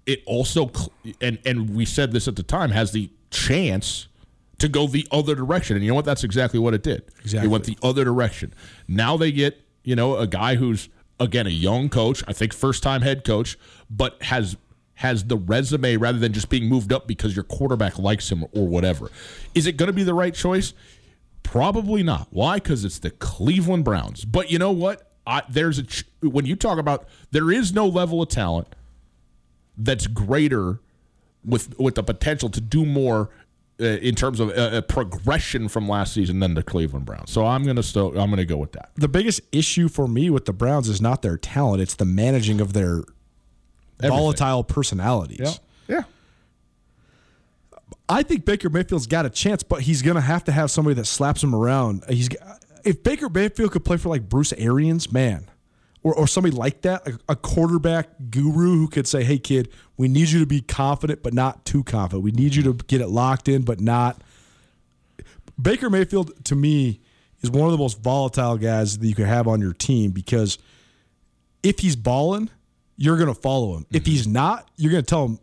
It 0.06 0.22
also, 0.26 0.70
and 1.20 1.38
and 1.44 1.70
we 1.74 1.84
said 1.84 2.12
this 2.12 2.28
at 2.28 2.36
the 2.36 2.42
time, 2.42 2.70
has 2.70 2.92
the 2.92 3.10
chance 3.30 4.08
to 4.58 4.68
go 4.68 4.86
the 4.86 5.06
other 5.10 5.34
direction. 5.34 5.76
And 5.76 5.84
you 5.84 5.90
know 5.90 5.94
what? 5.94 6.04
That's 6.04 6.24
exactly 6.24 6.58
what 6.58 6.74
it 6.74 6.82
did. 6.82 7.04
Exactly. 7.20 7.48
It 7.48 7.50
went 7.50 7.64
the 7.64 7.78
other 7.82 8.04
direction. 8.04 8.54
Now 8.86 9.16
they 9.16 9.32
get 9.32 9.60
you 9.82 9.96
know 9.96 10.16
a 10.16 10.26
guy 10.26 10.56
who's 10.56 10.88
again 11.18 11.46
a 11.46 11.50
young 11.50 11.88
coach. 11.88 12.22
I 12.28 12.32
think 12.32 12.52
first 12.52 12.82
time 12.82 13.02
head 13.02 13.24
coach, 13.24 13.58
but 13.90 14.22
has 14.22 14.56
has 14.94 15.24
the 15.24 15.36
resume 15.36 15.96
rather 15.96 16.18
than 16.18 16.32
just 16.32 16.48
being 16.48 16.68
moved 16.68 16.92
up 16.92 17.06
because 17.06 17.34
your 17.34 17.42
quarterback 17.42 17.98
likes 17.98 18.30
him 18.30 18.44
or 18.52 18.66
whatever. 18.68 19.10
Is 19.54 19.66
it 19.66 19.76
going 19.76 19.88
to 19.88 19.92
be 19.92 20.04
the 20.04 20.14
right 20.14 20.32
choice? 20.32 20.72
Probably 21.42 22.02
not. 22.02 22.28
Why? 22.30 22.56
Because 22.56 22.84
it's 22.84 23.00
the 23.00 23.10
Cleveland 23.10 23.84
Browns. 23.84 24.24
But 24.24 24.50
you 24.50 24.58
know 24.58 24.70
what? 24.70 25.10
I, 25.26 25.42
there's 25.48 25.78
a 25.78 25.82
ch- 25.82 26.04
when 26.20 26.46
you 26.46 26.54
talk 26.54 26.78
about 26.78 27.08
there 27.30 27.50
is 27.50 27.72
no 27.72 27.86
level 27.86 28.22
of 28.22 28.28
talent 28.28 28.68
that's 29.76 30.06
greater 30.06 30.80
with 31.44 31.78
with 31.78 31.94
the 31.96 32.02
potential 32.02 32.48
to 32.50 32.60
do 32.60 32.84
more 32.86 33.30
uh, 33.80 33.84
in 33.84 34.14
terms 34.14 34.40
of 34.40 34.50
uh, 34.50 34.52
uh, 34.52 34.80
progression 34.82 35.68
from 35.68 35.88
last 35.88 36.14
season 36.14 36.38
than 36.40 36.54
the 36.54 36.62
Cleveland 36.62 37.06
Browns. 37.06 37.30
So 37.30 37.44
I'm 37.44 37.64
gonna 37.64 37.82
sto- 37.82 38.16
I'm 38.16 38.30
gonna 38.30 38.44
go 38.44 38.56
with 38.56 38.72
that. 38.72 38.90
the 38.94 39.08
biggest 39.08 39.40
issue 39.52 39.88
for 39.88 40.06
me 40.06 40.30
with 40.30 40.44
the 40.44 40.52
Browns 40.52 40.88
is 40.88 41.00
not 41.00 41.22
their 41.22 41.36
talent; 41.36 41.82
it's 41.82 41.94
the 41.94 42.04
managing 42.04 42.60
of 42.60 42.72
their 42.72 43.02
volatile 44.00 44.64
personalities. 44.64 45.60
yeah. 45.88 46.02
I 48.08 48.22
think 48.22 48.44
Baker 48.44 48.68
Mayfield's 48.68 49.06
got 49.06 49.24
a 49.24 49.30
chance, 49.30 49.62
but 49.62 49.80
he's 49.80 50.02
going 50.02 50.16
to 50.16 50.20
have 50.20 50.44
to 50.44 50.52
have 50.52 50.70
somebody 50.70 50.94
that 50.94 51.06
slaps 51.06 51.42
him 51.42 51.54
around. 51.54 52.04
He's 52.08 52.28
if 52.84 53.02
Baker 53.02 53.28
Mayfield 53.30 53.72
could 53.72 53.84
play 53.84 53.96
for 53.96 54.10
like 54.10 54.28
Bruce 54.28 54.52
Arians, 54.54 55.10
man, 55.10 55.50
or 56.04 56.14
or 56.14 56.28
somebody 56.28 56.54
like 56.54 56.82
that, 56.82 57.08
a, 57.08 57.18
a 57.30 57.36
quarterback 57.36 58.08
guru 58.30 58.76
who 58.76 58.86
could 58.86 59.08
say, 59.08 59.24
"Hey, 59.24 59.38
kid, 59.38 59.70
we 59.96 60.06
need 60.06 60.28
you 60.28 60.38
to 60.38 60.46
be 60.46 60.60
confident, 60.60 61.24
but 61.24 61.34
not 61.34 61.64
too 61.64 61.82
confident. 61.82 62.22
We 62.22 62.30
need 62.30 62.54
you 62.54 62.62
to 62.64 62.74
get 62.74 63.00
it 63.00 63.08
locked 63.08 63.48
in, 63.48 63.62
but 63.62 63.80
not." 63.80 64.22
Baker 65.60 65.90
Mayfield 65.90 66.44
to 66.46 66.54
me 66.54 67.00
is 67.40 67.50
one 67.50 67.66
of 67.66 67.72
the 67.72 67.78
most 67.78 68.00
volatile 68.00 68.56
guys 68.56 68.98
that 68.98 69.06
you 69.06 69.14
can 69.14 69.26
have 69.26 69.48
on 69.48 69.60
your 69.60 69.72
team 69.72 70.10
because 70.10 70.58
if 71.62 71.78
he's 71.78 71.96
balling, 71.96 72.50
you're 72.96 73.16
going 73.16 73.32
to 73.32 73.40
follow 73.40 73.76
him. 73.76 73.86
If 73.90 74.02
mm-hmm. 74.02 74.10
he's 74.10 74.26
not, 74.26 74.68
you're 74.76 74.90
going 74.92 75.04
to 75.04 75.08
tell 75.08 75.26
him 75.26 75.38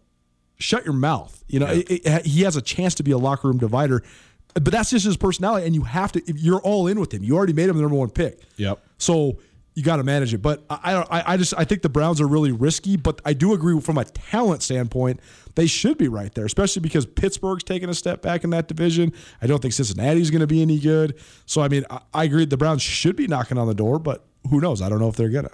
shut 0.58 0.86
your 0.86 0.94
mouth. 0.94 1.44
You 1.48 1.60
know, 1.60 1.68
it- 1.68 1.90
it- 1.90 2.26
he 2.26 2.42
has 2.42 2.56
a 2.56 2.62
chance 2.62 2.96
to 2.96 3.04
be 3.04 3.12
a 3.12 3.18
locker 3.18 3.48
room 3.48 3.58
divider, 3.58 4.04
but 4.54 4.66
that's 4.66 4.90
just 4.90 5.06
his 5.06 5.18
personality, 5.18 5.66
and 5.66 5.74
you 5.74 5.84
have 5.84 6.12
to. 6.12 6.20
If 6.30 6.40
you're 6.40 6.60
all 6.60 6.88
in 6.88 7.00
with 7.00 7.14
him, 7.14 7.24
you 7.24 7.38
already 7.38 7.54
made 7.54 7.70
him 7.70 7.78
the 7.78 7.82
number 7.82 7.98
one 7.98 8.10
pick. 8.10 8.42
Yep. 8.58 8.84
So 8.98 9.38
you 9.74 9.84
got 9.84 9.98
to 9.98 10.04
manage 10.04 10.34
it. 10.34 10.42
But 10.42 10.64
I, 10.70 10.94
I. 10.94 11.02
I, 11.02 11.34
I 11.34 11.38
just 11.38 11.54
I 11.58 11.64
think 11.64 11.82
the 11.82 11.90
Browns 11.90 12.20
are 12.20 12.28
really 12.28 12.52
risky. 12.52 12.98
But 12.98 13.22
I 13.26 13.34
do 13.34 13.54
agree 13.54 13.80
from 13.80 13.98
a 13.98 14.06
talent 14.06 14.64
standpoint, 14.64 15.20
they 15.56 15.68
should 15.68 15.98
be 15.98 16.08
right 16.08 16.34
there, 16.34 16.46
especially 16.46 16.82
because 16.82 17.06
Pittsburgh's 17.06 17.64
taking 17.64 17.90
a 17.90 17.94
step 17.94 18.22
back 18.22 18.44
in 18.44 18.50
that 18.52 18.68
division. 18.68 19.14
I 19.42 19.48
don't 19.48 19.62
think 19.62 19.74
Cincinnati's 19.74 20.30
going 20.30 20.42
to 20.42 20.48
be 20.48 20.62
any 20.62 20.80
good. 20.80 21.18
So 21.46 21.62
I 21.62 21.68
mean, 21.68 21.86
I, 21.90 22.00
I 22.14 22.24
agree 22.26 22.46
the 22.46 22.58
Browns 22.58 22.82
should 22.82 23.16
be 23.16 23.28
knocking 23.28 23.58
on 23.58 23.68
the 23.68 23.76
door, 23.76 24.00
but 24.00 24.26
who 24.50 24.60
knows? 24.60 24.82
I 24.82 24.90
don't 24.90 25.00
know 25.00 25.10
if 25.10 25.16
they're 25.16 25.30
gonna. 25.30 25.52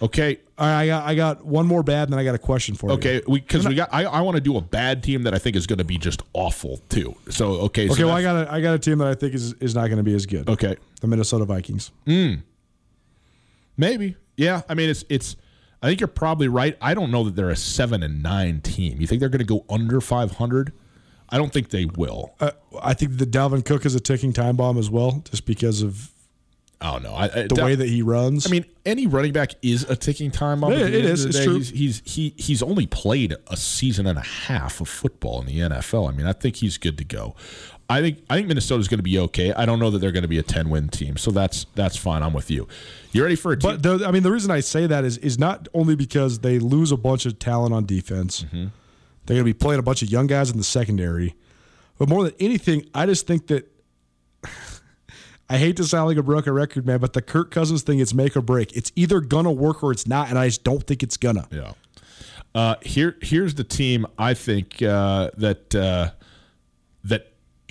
Okay. 0.00 0.40
Right, 0.58 0.82
I 0.82 0.86
got 0.86 1.04
I 1.04 1.14
got 1.14 1.44
one 1.44 1.66
more 1.66 1.82
bad, 1.82 2.04
and 2.04 2.12
then 2.12 2.18
I 2.20 2.24
got 2.24 2.34
a 2.34 2.38
question 2.38 2.74
for 2.74 2.88
you. 2.88 2.94
Okay, 2.94 3.22
because 3.28 3.66
we, 3.66 3.74
got. 3.74 3.88
I, 3.92 4.04
I 4.04 4.20
want 4.20 4.36
to 4.36 4.40
do 4.40 4.56
a 4.56 4.60
bad 4.60 5.02
team 5.02 5.24
that 5.24 5.34
I 5.34 5.38
think 5.38 5.56
is 5.56 5.66
going 5.66 5.78
to 5.78 5.84
be 5.84 5.98
just 5.98 6.22
awful 6.32 6.78
too. 6.88 7.14
So 7.30 7.52
okay. 7.62 7.88
So 7.88 7.94
Okay, 7.94 8.04
well 8.04 8.14
I 8.14 8.22
got 8.22 8.46
a, 8.46 8.52
I 8.52 8.60
got 8.60 8.74
a 8.74 8.78
team 8.78 8.98
that 8.98 9.08
I 9.08 9.14
think 9.14 9.34
is 9.34 9.54
is 9.54 9.74
not 9.74 9.86
going 9.86 9.98
to 9.98 10.04
be 10.04 10.14
as 10.14 10.26
good. 10.26 10.48
Okay, 10.48 10.76
The 11.00 11.06
Minnesota 11.06 11.44
Vikings. 11.44 11.90
Hmm. 12.06 12.34
Maybe. 13.76 14.16
Yeah, 14.36 14.62
I 14.68 14.74
mean 14.74 14.90
it's 14.90 15.04
it's. 15.08 15.36
I 15.82 15.88
think 15.88 16.00
you're 16.00 16.06
probably 16.08 16.46
right. 16.46 16.76
I 16.80 16.94
don't 16.94 17.10
know 17.10 17.24
that 17.24 17.34
they're 17.34 17.50
a 17.50 17.56
seven 17.56 18.02
and 18.04 18.22
nine 18.22 18.60
team. 18.60 19.00
You 19.00 19.06
think 19.08 19.18
they're 19.18 19.28
going 19.28 19.40
to 19.40 19.44
go 19.44 19.64
under 19.68 20.00
five 20.00 20.32
hundred? 20.32 20.72
I 21.28 21.38
don't 21.38 21.52
think 21.52 21.70
they 21.70 21.86
will. 21.86 22.34
Uh, 22.38 22.52
I 22.80 22.94
think 22.94 23.16
that 23.18 23.30
Dalvin 23.30 23.64
Cook 23.64 23.84
is 23.86 23.94
a 23.94 24.00
ticking 24.00 24.32
time 24.32 24.54
bomb 24.56 24.78
as 24.78 24.90
well, 24.90 25.22
just 25.30 25.44
because 25.46 25.82
of 25.82 26.10
I 26.80 26.92
don't 26.92 27.02
know. 27.04 27.14
I, 27.14 27.24
I, 27.24 27.46
the 27.46 27.62
way 27.64 27.74
that 27.74 27.88
he 27.88 28.02
runs. 28.02 28.46
I 28.46 28.50
mean, 28.50 28.64
any 28.84 29.06
running 29.06 29.32
back 29.32 29.52
is 29.62 29.84
a 29.88 29.94
ticking 29.96 30.30
time 30.30 30.60
bomb. 30.60 30.72
Yeah, 30.72 30.78
the 30.78 30.86
it 30.98 31.04
is. 31.04 31.22
the 31.22 31.28
It's 31.30 31.38
day. 31.38 31.44
true. 31.44 31.54
He's, 31.58 31.70
he's 31.70 32.02
he 32.04 32.34
he's 32.36 32.62
only 32.62 32.86
played 32.86 33.34
a 33.46 33.56
season 33.56 34.06
and 34.06 34.18
a 34.18 34.22
half 34.22 34.80
of 34.80 34.88
football 34.88 35.40
in 35.40 35.46
the 35.46 35.58
NFL. 35.60 36.08
I 36.08 36.12
mean, 36.12 36.26
I 36.26 36.32
think 36.32 36.56
he's 36.56 36.78
good 36.78 36.98
to 36.98 37.04
go. 37.04 37.34
I 37.92 38.00
think 38.00 38.24
I 38.30 38.36
think 38.36 38.48
Minnesota's 38.48 38.88
going 38.88 39.00
to 39.00 39.04
be 39.04 39.18
okay. 39.18 39.52
I 39.52 39.66
don't 39.66 39.78
know 39.78 39.90
that 39.90 39.98
they're 39.98 40.12
going 40.12 40.22
to 40.22 40.28
be 40.28 40.38
a 40.38 40.42
ten 40.42 40.70
win 40.70 40.88
team, 40.88 41.18
so 41.18 41.30
that's 41.30 41.66
that's 41.74 41.94
fine. 41.94 42.22
I'm 42.22 42.32
with 42.32 42.50
you. 42.50 42.66
You 43.12 43.22
ready 43.22 43.36
for 43.36 43.52
a 43.52 43.58
team? 43.58 43.70
But 43.70 43.82
the, 43.82 44.06
I 44.06 44.10
mean, 44.10 44.22
the 44.22 44.32
reason 44.32 44.50
I 44.50 44.60
say 44.60 44.86
that 44.86 45.04
is 45.04 45.18
is 45.18 45.38
not 45.38 45.68
only 45.74 45.94
because 45.94 46.38
they 46.38 46.58
lose 46.58 46.90
a 46.90 46.96
bunch 46.96 47.26
of 47.26 47.38
talent 47.38 47.74
on 47.74 47.84
defense. 47.84 48.44
Mm-hmm. 48.44 48.68
They're 49.26 49.36
going 49.36 49.40
to 49.40 49.44
be 49.44 49.52
playing 49.52 49.78
a 49.78 49.82
bunch 49.82 50.02
of 50.02 50.10
young 50.10 50.26
guys 50.26 50.50
in 50.50 50.56
the 50.56 50.64
secondary, 50.64 51.36
but 51.98 52.08
more 52.08 52.24
than 52.24 52.32
anything, 52.40 52.88
I 52.94 53.06
just 53.06 53.26
think 53.26 53.46
that 53.48 53.70
I 55.48 55.58
hate 55.58 55.76
to 55.76 55.84
sound 55.84 56.08
like 56.08 56.16
a 56.16 56.22
broken 56.22 56.54
record, 56.54 56.86
man, 56.86 56.98
but 56.98 57.12
the 57.12 57.22
Kirk 57.22 57.50
Cousins 57.50 57.82
thing 57.82 57.98
it's 58.00 58.14
make 58.14 58.36
or 58.36 58.40
break. 58.40 58.74
It's 58.74 58.90
either 58.96 59.20
gonna 59.20 59.52
work 59.52 59.82
or 59.82 59.92
it's 59.92 60.06
not, 60.06 60.30
and 60.30 60.38
I 60.38 60.46
just 60.46 60.64
don't 60.64 60.82
think 60.82 61.02
it's 61.02 61.18
gonna. 61.18 61.46
Yeah. 61.50 61.74
Uh, 62.54 62.76
here, 62.82 63.16
here's 63.20 63.54
the 63.54 63.64
team 63.64 64.06
I 64.18 64.32
think 64.34 64.82
uh, 64.82 65.30
that 65.36 65.74
uh, 65.74 66.10
that 66.10 66.21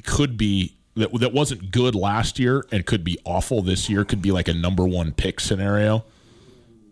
could 0.04 0.38
be 0.38 0.76
that 0.96 1.14
that 1.20 1.34
wasn't 1.34 1.72
good 1.72 1.96
last 1.96 2.40
year 2.40 2.66
and 2.72 2.86
could 2.86 3.04
be 3.04 3.18
awful 3.24 3.62
this 3.62 3.90
year. 3.90 4.04
Could 4.04 4.22
be 4.22 4.32
like 4.32 4.48
a 4.48 4.54
number 4.54 4.86
one 4.86 5.12
pick 5.14 5.40
scenario. 5.40 6.04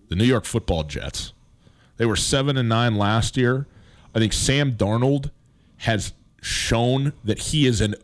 The 0.07 0.15
New 0.15 0.25
York 0.25 0.45
Football 0.45 0.83
Jets. 0.83 1.33
They 1.97 2.05
were 2.05 2.15
seven 2.15 2.57
and 2.57 2.69
nine 2.69 2.95
last 2.95 3.37
year. 3.37 3.67
I 4.15 4.19
think 4.19 4.33
Sam 4.33 4.73
Darnold 4.73 5.31
has 5.77 6.13
shown 6.41 7.13
that 7.23 7.39
he 7.39 7.67
is 7.67 7.81
an 7.81 7.95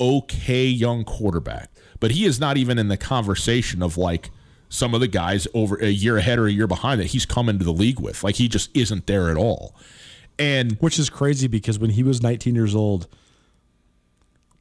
okay 0.00 0.66
young 0.66 1.04
quarterback, 1.04 1.70
but 2.00 2.12
he 2.12 2.24
is 2.24 2.40
not 2.40 2.56
even 2.56 2.78
in 2.78 2.88
the 2.88 2.96
conversation 2.96 3.82
of 3.82 3.96
like 3.96 4.30
some 4.68 4.94
of 4.94 5.00
the 5.00 5.08
guys 5.08 5.46
over 5.52 5.76
a 5.76 5.88
year 5.88 6.16
ahead 6.16 6.38
or 6.38 6.46
a 6.46 6.50
year 6.50 6.66
behind 6.66 6.98
that 7.00 7.08
he's 7.08 7.26
come 7.26 7.48
into 7.48 7.64
the 7.64 7.72
league 7.72 8.00
with. 8.00 8.24
Like 8.24 8.36
he 8.36 8.48
just 8.48 8.74
isn't 8.74 9.06
there 9.06 9.28
at 9.30 9.36
all. 9.36 9.76
And 10.38 10.72
Which 10.80 10.98
is 10.98 11.10
crazy 11.10 11.46
because 11.46 11.78
when 11.78 11.90
he 11.90 12.02
was 12.02 12.22
19 12.22 12.54
years 12.54 12.74
old, 12.74 13.06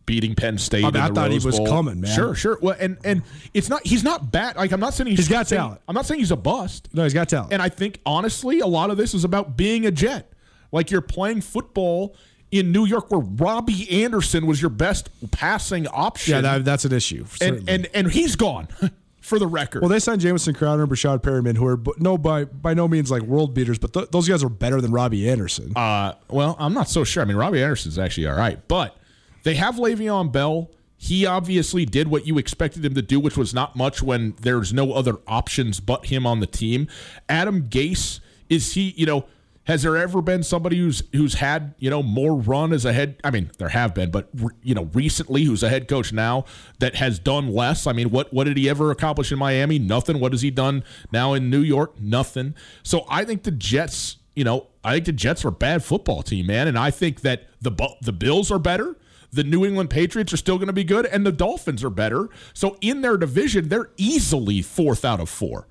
beating 0.05 0.35
Penn 0.35 0.57
State. 0.57 0.83
I 0.83 0.87
mean, 0.87 0.95
in 0.97 1.01
I 1.01 1.07
the 1.09 1.15
thought 1.15 1.29
he 1.31 1.35
Rose 1.37 1.45
was 1.45 1.57
Bowl. 1.57 1.67
coming, 1.67 2.01
man. 2.01 2.13
Sure, 2.15 2.35
sure. 2.35 2.57
Well, 2.61 2.75
and 2.79 2.97
and 3.03 3.23
it's 3.53 3.69
not. 3.69 3.85
He's 3.85 4.03
not 4.03 4.31
bad. 4.31 4.55
Like 4.55 4.71
I'm 4.71 4.79
not 4.79 4.93
saying 4.93 5.07
he's, 5.07 5.19
He's 5.19 5.27
got 5.29 5.47
saying- 5.47 5.59
talent. 5.61 5.81
I'm 5.87 5.95
not 5.95 6.05
saying 6.05 6.19
he's 6.19 6.31
a 6.31 6.35
bust. 6.37 6.89
no, 6.93 7.03
he's 7.03 7.13
got 7.13 7.29
talent. 7.29 7.53
And 7.53 7.61
I 7.61 7.69
think 7.69 7.99
honestly, 8.05 8.59
a 8.59 8.67
lot 8.67 8.89
of 8.89 8.97
this 8.97 9.13
is 9.13 9.23
about 9.23 9.55
being 9.57 9.85
a 9.85 9.91
Jet. 9.91 10.31
Like 10.71 10.89
you're 10.91 11.01
playing 11.01 11.41
football 11.41 12.15
in 12.51 12.71
New 12.71 12.85
York, 12.85 13.11
where 13.11 13.21
Robbie 13.21 14.03
Anderson 14.03 14.45
was 14.47 14.61
your 14.61 14.69
best 14.69 15.09
passing 15.31 15.87
option. 15.87 16.33
yeah, 16.35 16.41
that, 16.41 16.65
that's 16.65 16.85
an 16.85 16.93
issue. 16.93 17.25
and 17.41 17.67
and 17.69 17.87
and 17.93 18.11
he's 18.11 18.35
gone. 18.35 18.67
For 19.21 19.37
the 19.37 19.45
record, 19.45 19.83
Well, 19.83 19.89
they 19.89 19.99
signed 19.99 20.19
Jamison 20.19 20.55
Crowder 20.55 20.81
and 20.81 20.91
Breshad 20.91 21.19
Perriman, 21.21 21.55
who 21.55 21.65
are 21.67 21.79
no 21.99 22.17
by 22.17 22.45
by 22.45 22.73
no 22.73 22.87
means 22.87 23.11
like 23.11 23.21
world 23.21 23.53
beaters, 23.53 23.77
but 23.77 23.93
th- 23.93 24.09
those 24.09 24.27
guys 24.27 24.43
are 24.43 24.49
better 24.49 24.81
than 24.81 24.91
Robbie 24.91 25.29
Anderson. 25.29 25.73
Uh, 25.75 26.15
well, 26.27 26.55
I'm 26.59 26.73
not 26.73 26.89
so 26.89 27.03
sure. 27.03 27.21
I 27.21 27.27
mean, 27.27 27.37
Robbie 27.37 27.61
Anderson's 27.61 27.99
actually 27.99 28.25
all 28.25 28.35
right, 28.35 28.59
but 28.67 28.97
they 29.43 29.55
have 29.55 29.75
Le'Veon 29.75 30.31
Bell. 30.31 30.69
He 30.97 31.25
obviously 31.25 31.85
did 31.85 32.09
what 32.09 32.27
you 32.27 32.37
expected 32.37 32.85
him 32.85 32.93
to 32.93 33.01
do, 33.01 33.19
which 33.19 33.35
was 33.35 33.53
not 33.53 33.75
much 33.75 34.03
when 34.03 34.35
there's 34.41 34.71
no 34.71 34.93
other 34.93 35.15
options 35.27 35.79
but 35.79 36.05
him 36.07 36.27
on 36.27 36.39
the 36.41 36.47
team. 36.47 36.87
Adam 37.27 37.63
Gase 37.63 38.19
is 38.49 38.73
he? 38.73 38.93
You 38.95 39.07
know, 39.07 39.25
has 39.63 39.83
there 39.83 39.97
ever 39.97 40.21
been 40.21 40.43
somebody 40.43 40.77
who's 40.77 41.01
who's 41.13 41.35
had 41.35 41.73
you 41.79 41.89
know 41.89 42.03
more 42.03 42.35
run 42.35 42.71
as 42.71 42.85
a 42.85 42.93
head? 42.93 43.19
I 43.23 43.31
mean, 43.31 43.49
there 43.57 43.69
have 43.69 43.95
been, 43.95 44.11
but 44.11 44.29
re- 44.35 44.53
you 44.61 44.75
know, 44.75 44.89
recently 44.93 45.43
who's 45.43 45.63
a 45.63 45.69
head 45.69 45.87
coach 45.87 46.13
now 46.13 46.45
that 46.79 46.95
has 46.95 47.17
done 47.17 47.51
less. 47.51 47.87
I 47.87 47.93
mean, 47.93 48.11
what 48.11 48.31
what 48.33 48.43
did 48.43 48.57
he 48.57 48.69
ever 48.69 48.91
accomplish 48.91 49.31
in 49.31 49.39
Miami? 49.39 49.79
Nothing. 49.79 50.19
What 50.19 50.33
has 50.33 50.41
he 50.41 50.51
done 50.51 50.83
now 51.11 51.33
in 51.33 51.49
New 51.49 51.61
York? 51.61 51.99
Nothing. 51.99 52.53
So 52.83 53.05
I 53.09 53.25
think 53.25 53.43
the 53.43 53.51
Jets 53.51 54.17
you 54.35 54.43
know, 54.43 54.67
I 54.83 54.93
think 54.93 55.05
the 55.05 55.11
Jets 55.11 55.43
are 55.43 55.49
a 55.49 55.53
bad 55.53 55.83
football 55.83 56.23
team, 56.23 56.47
man, 56.47 56.67
and 56.67 56.77
I 56.77 56.91
think 56.91 57.21
that 57.21 57.47
the 57.61 57.71
the 58.01 58.13
Bills 58.13 58.51
are 58.51 58.59
better. 58.59 58.95
The 59.33 59.43
New 59.43 59.65
England 59.65 59.89
Patriots 59.89 60.33
are 60.33 60.37
still 60.37 60.57
going 60.57 60.67
to 60.67 60.73
be 60.73 60.83
good, 60.83 61.05
and 61.05 61.25
the 61.25 61.31
Dolphins 61.31 61.83
are 61.83 61.89
better. 61.89 62.29
So 62.53 62.77
in 62.81 63.01
their 63.01 63.15
division, 63.17 63.69
they're 63.69 63.89
easily 63.97 64.61
fourth 64.61 65.05
out 65.05 65.19
of 65.21 65.29
four. 65.29 65.67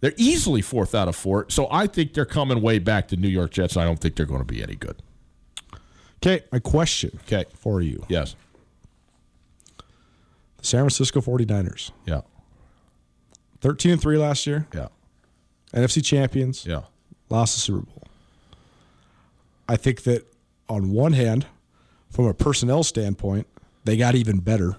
They're 0.00 0.14
easily 0.16 0.62
fourth 0.62 0.94
out 0.94 1.08
of 1.08 1.16
four. 1.16 1.46
So 1.50 1.66
I 1.70 1.86
think 1.86 2.14
they're 2.14 2.24
coming 2.24 2.62
way 2.62 2.78
back 2.78 3.08
to 3.08 3.16
New 3.16 3.28
York 3.28 3.50
Jets. 3.50 3.76
I 3.76 3.84
don't 3.84 3.98
think 3.98 4.14
they're 4.16 4.26
going 4.26 4.40
to 4.40 4.44
be 4.44 4.62
any 4.62 4.76
good. 4.76 5.02
Okay, 6.24 6.44
my 6.52 6.58
question 6.58 7.18
Okay. 7.24 7.44
for 7.54 7.80
you. 7.80 8.04
Yes. 8.08 8.34
The 10.58 10.66
San 10.66 10.80
Francisco 10.82 11.20
49ers, 11.20 11.90
Yeah. 12.06 12.20
13 13.60 13.92
and 13.92 14.00
3 14.00 14.16
last 14.18 14.46
year, 14.46 14.66
Yeah. 14.74 14.88
NFC 15.74 16.00
champions, 16.02 16.64
Yeah. 16.66 16.82
lost 17.28 17.54
the 17.56 17.60
Super 17.60 17.80
Bowl. 17.86 18.02
I 19.68 19.76
think 19.76 20.02
that 20.02 20.26
on 20.68 20.90
one 20.90 21.12
hand, 21.14 21.46
from 22.10 22.26
a 22.26 22.34
personnel 22.34 22.82
standpoint, 22.82 23.46
they 23.84 23.96
got 23.96 24.14
even 24.14 24.40
better. 24.40 24.76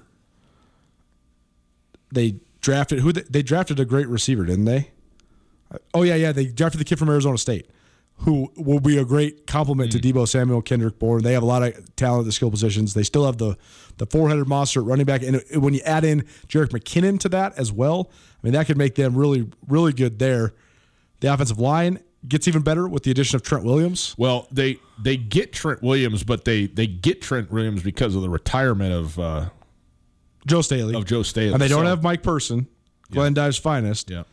They 2.12 2.36
drafted 2.60 3.00
who 3.00 3.12
they, 3.12 3.24
they 3.24 3.41
drafted 3.41 3.80
a 3.80 3.86
great 3.86 4.08
receiver, 4.08 4.46
didn't 4.46 4.65
they? 4.65 4.91
Oh 5.94 6.04
yeah, 6.04 6.15
yeah. 6.15 6.32
They 6.32 6.46
drafted 6.46 6.80
the 6.80 6.86
kid 6.86 7.00
from 7.00 7.10
Arizona 7.10 7.38
State, 7.38 7.70
who 8.17 8.52
will 8.58 8.82
be 8.82 8.98
a 8.98 9.06
great 9.06 9.48
complement 9.48 9.91
to 9.94 10.00
mm. 10.00 10.12
Deebo 10.12 10.28
Samuel, 10.28 10.62
Kendrick 10.62 11.00
Bourne. 11.00 11.24
They 11.24 11.34
have 11.34 11.44
a 11.44 11.46
lot 11.46 11.63
of 11.63 11.96
talent 11.96 12.22
at 12.22 12.26
the 12.26 12.32
skill 12.34 12.52
positions. 12.52 12.94
They 12.94 13.04
still 13.04 13.26
have 13.26 13.38
the 13.38 13.58
the 13.98 14.06
four 14.06 14.30
headed 14.30 14.48
monster 14.48 14.82
at 14.82 14.86
running 14.86 15.06
back, 15.06 15.24
and 15.24 15.41
when 15.56 15.74
you 15.74 15.82
add 15.86 16.04
in 16.04 16.22
Jerick 16.48 16.70
McKinnon 16.70 17.20
to 17.22 17.30
that 17.30 17.58
as 17.58 17.72
well, 17.72 18.12
I 18.12 18.48
mean 18.48 18.54
that 18.54 18.67
could 18.67 18.78
make 18.78 18.96
them 18.96 19.15
really 19.15 19.50
really 19.67 19.94
good 19.94 20.20
there. 20.20 20.54
The 21.22 21.34
offensive 21.34 21.60
line 21.60 22.00
gets 22.27 22.47
even 22.47 22.62
better 22.62 22.88
with 22.88 23.03
the 23.03 23.12
addition 23.12 23.36
of 23.36 23.43
Trent 23.43 23.63
Williams. 23.63 24.15
Well, 24.17 24.47
they 24.51 24.77
they 25.01 25.17
get 25.17 25.53
Trent 25.53 25.81
Williams, 25.81 26.23
but 26.23 26.45
they 26.45 26.67
they 26.67 26.88
get 26.88 27.21
Trent 27.21 27.51
Williams 27.51 27.84
because 27.84 28.15
of 28.15 28.21
the 28.21 28.29
retirement 28.29 28.93
of 28.93 29.19
uh, 29.19 29.49
Joe 30.45 30.62
Staley. 30.62 30.95
of 30.95 31.05
Joe 31.05 31.23
Staley. 31.23 31.53
And 31.53 31.62
they 31.62 31.67
don't 31.67 31.84
So- 31.86 31.89
have 31.89 32.03
Mike 32.03 32.23
Person, 32.23 32.67
Glendive's 33.12 33.57
finest. 33.57 34.10
Yeah. 34.10 34.23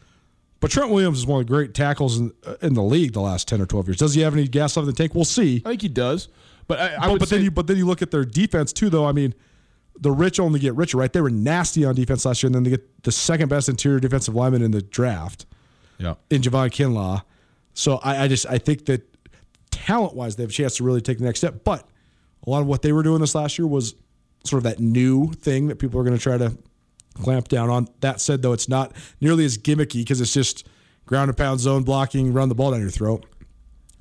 But 0.61 0.73
Trent 0.73 0.91
Williams 0.91 1.19
is 1.19 1.27
one 1.27 1.41
of 1.41 1.47
the 1.47 1.53
great 1.53 1.73
tackles 1.73 2.19
in, 2.19 2.33
uh, 2.45 2.57
in 2.61 2.75
the 2.75 2.83
league 2.83 3.13
the 3.13 3.21
last 3.21 3.47
10 3.47 3.61
or 3.61 3.67
12 3.67 3.89
years. 3.89 3.97
Does 3.99 4.15
he 4.15 4.23
have 4.23 4.35
any 4.35 4.49
gas 4.49 4.77
left 4.77 4.89
in 4.89 4.93
the 4.93 4.97
tank? 4.97 5.15
We'll 5.15 5.25
see. 5.25 5.63
I 5.65 5.69
think 5.71 5.83
he 5.83 5.89
does. 5.89 6.27
But 6.67 6.81
I, 6.81 6.97
I 6.97 7.09
But, 7.09 7.21
but 7.21 7.29
then 7.29 7.45
you 7.45 7.53
but 7.53 7.69
then 7.69 7.77
you 7.77 7.87
look 7.87 8.03
at 8.03 8.11
their 8.11 8.25
defense 8.25 8.73
too 8.73 8.91
though. 8.91 9.07
I 9.07 9.13
mean, 9.13 9.35
the 10.01 10.11
rich 10.11 10.41
only 10.41 10.59
get 10.59 10.75
richer, 10.75 10.99
right? 10.99 11.13
They 11.13 11.21
were 11.21 11.31
nasty 11.31 11.85
on 11.85 11.95
defense 11.95 12.25
last 12.25 12.43
year 12.43 12.49
and 12.49 12.55
then 12.55 12.65
they 12.65 12.71
get 12.71 13.05
the 13.05 13.13
second 13.13 13.49
best 13.49 13.69
interior 13.69 14.01
defensive 14.01 14.35
lineman 14.35 14.63
in 14.63 14.73
the 14.73 14.83
draft 14.83 15.47
yeah. 15.99 16.15
in 16.31 16.43
Javon 16.43 16.71
Kinlaw. 16.71 17.23
So 17.79 17.99
I, 17.99 18.25
I 18.25 18.29
just 18.29 18.45
I 18.45 18.59
think 18.59 18.87
that 18.87 19.03
talent 19.71 20.15
wise 20.15 20.35
they 20.35 20.43
have 20.43 20.51
a 20.51 20.53
chance 20.53 20.77
to 20.79 20.85
really 20.85 21.01
take 21.01 21.19
the 21.19 21.25
next 21.25 21.39
step. 21.39 21.63
But 21.63 21.89
a 22.45 22.51
lot 22.51 22.61
of 22.61 22.67
what 22.67 22.83
they 22.83 22.91
were 22.93 23.05
doing 23.05 23.21
this 23.21 23.37
last 23.37 23.57
year 23.57 23.69
was 23.69 23.95
sort 24.43 24.59
of 24.59 24.65
that 24.65 24.81
new 24.81 25.33
thing 25.33 25.69
that 25.69 25.77
people 25.77 26.01
are 26.01 26.03
going 26.03 26.17
to 26.17 26.23
try 26.23 26.37
to 26.37 26.59
clamp 27.15 27.47
down 27.47 27.71
on. 27.71 27.87
That 28.01 28.21
said, 28.21 28.43
though, 28.43 28.53
it's 28.53 28.69
not 28.69 28.93
nearly 29.21 29.45
as 29.45 29.57
gimmicky 29.57 30.01
because 30.01 30.21
it's 30.21 30.35
just 30.35 30.67
ground 31.07 31.29
and 31.29 31.39
pound 31.39 31.61
zone 31.61 31.85
blocking, 31.85 32.33
run 32.33 32.49
the 32.49 32.55
ball 32.57 32.73
down 32.73 32.81
your 32.81 32.91
throat. 32.91 33.25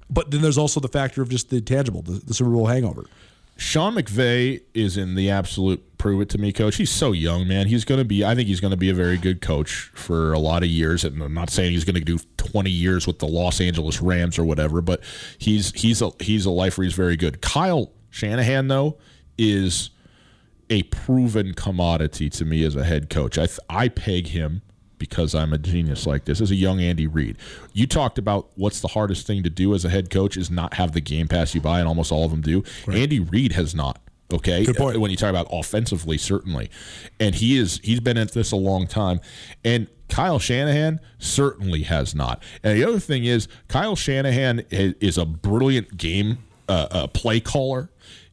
But 0.10 0.32
then 0.32 0.42
there's 0.42 0.58
also 0.58 0.80
the 0.80 0.88
factor 0.88 1.22
of 1.22 1.30
just 1.30 1.52
the 1.52 1.62
tangible, 1.62 2.02
the, 2.02 2.13
the 2.13 2.34
Super 2.34 2.50
Bowl 2.50 2.66
hangover. 2.66 3.06
Sean 3.58 3.96
McVay 3.96 4.62
is 4.74 4.98
in 4.98 5.15
the 5.15 5.30
absolute 5.30 5.98
prove 5.98 6.22
it 6.22 6.30
to 6.30 6.38
me 6.38 6.54
coach. 6.54 6.76
He's 6.76 6.91
so 6.91 7.12
young, 7.12 7.48
man. 7.48 7.67
He's 7.67 7.84
going 7.84 7.98
to 7.98 8.06
be. 8.06 8.24
I 8.24 8.36
think 8.36 8.48
he's 8.48 8.60
going 8.60 8.72
to 8.72 8.78
be 8.78 8.89
a 8.89 8.93
very 8.93 9.17
good 9.17 9.41
coach 9.41 9.91
for 9.96 10.32
a 10.32 10.39
lot 10.39 10.63
of 10.63 10.70
years. 10.70 11.04
And 11.04 11.22
I'm 11.22 11.34
not 11.34 11.50
saying 11.50 11.72
he's 11.72 11.84
going 11.84 11.96
to 11.96 12.02
do 12.02 12.20
20 12.38 12.70
years 12.70 13.08
with 13.08 13.20
the 13.20 13.28
Los 13.28 13.60
Angeles 13.60 14.02
Rams 14.02 14.38
or 14.38 14.46
whatever, 14.46 14.82
but 14.82 15.02
he's 15.39 15.72
he's 15.74 16.02
a 16.02 16.12
he's 16.20 16.46
a 16.46 16.52
lifer. 16.52 16.84
He's 16.84 16.93
very 16.93 17.17
good. 17.17 17.41
Kyle 17.41 17.91
Shanahan 18.10 18.67
though 18.67 18.98
is 19.38 19.89
a 20.70 20.84
proven 20.84 21.54
commodity 21.54 22.30
to 22.30 22.46
me 22.46 22.63
as 22.63 22.76
a 22.76 22.84
head 22.84 23.10
coach. 23.10 23.38
I 23.38 23.48
I 23.70 23.89
peg 23.89 24.28
him 24.28 24.62
because 24.98 25.36
I'm 25.36 25.54
a 25.54 25.58
genius 25.58 26.06
like 26.06 26.26
this 26.26 26.42
as 26.42 26.52
a 26.52 26.56
young 26.56 26.80
Andy 26.80 27.08
Reid. 27.08 27.38
You 27.74 27.88
talked 27.88 28.18
about 28.18 28.50
what's 28.56 28.82
the 28.82 28.88
hardest 28.90 29.28
thing 29.28 29.44
to 29.44 29.50
do 29.50 29.74
as 29.74 29.86
a 29.86 29.90
head 29.90 30.10
coach 30.10 30.38
is 30.38 30.50
not 30.50 30.74
have 30.76 30.94
the 30.94 31.02
game 31.02 31.28
pass 31.28 31.54
you 31.56 31.62
by, 31.62 31.80
and 31.80 31.88
almost 31.88 32.12
all 32.12 32.26
of 32.26 32.32
them 32.32 32.42
do. 32.42 32.64
Andy 32.92 33.20
Reid 33.20 33.54
has 33.54 33.76
not. 33.76 34.00
Okay, 34.34 34.66
Good 34.66 34.76
point. 34.76 35.00
when 35.00 35.10
you 35.10 35.16
talk 35.16 35.30
about 35.30 35.48
offensively, 35.52 36.18
certainly, 36.18 36.70
and 37.18 37.34
he 37.34 37.58
is 37.58 37.80
he's 37.82 38.02
been 38.02 38.18
at 38.18 38.34
this 38.34 38.52
a 38.52 38.58
long 38.58 38.86
time, 38.86 39.22
and 39.64 39.88
Kyle 40.10 40.38
Shanahan 40.38 41.00
certainly 41.18 41.84
has 41.84 42.14
not. 42.14 42.44
And 42.62 42.78
the 42.78 42.86
other 42.86 43.00
thing 43.00 43.24
is, 43.24 43.48
Kyle 43.70 43.96
Shanahan 43.96 44.66
is 44.70 45.18
a 45.18 45.26
brilliant 45.26 45.96
game 45.96 46.40
uh, 46.68 46.88
uh, 46.92 47.08
play 47.08 47.40
caller. 47.40 47.90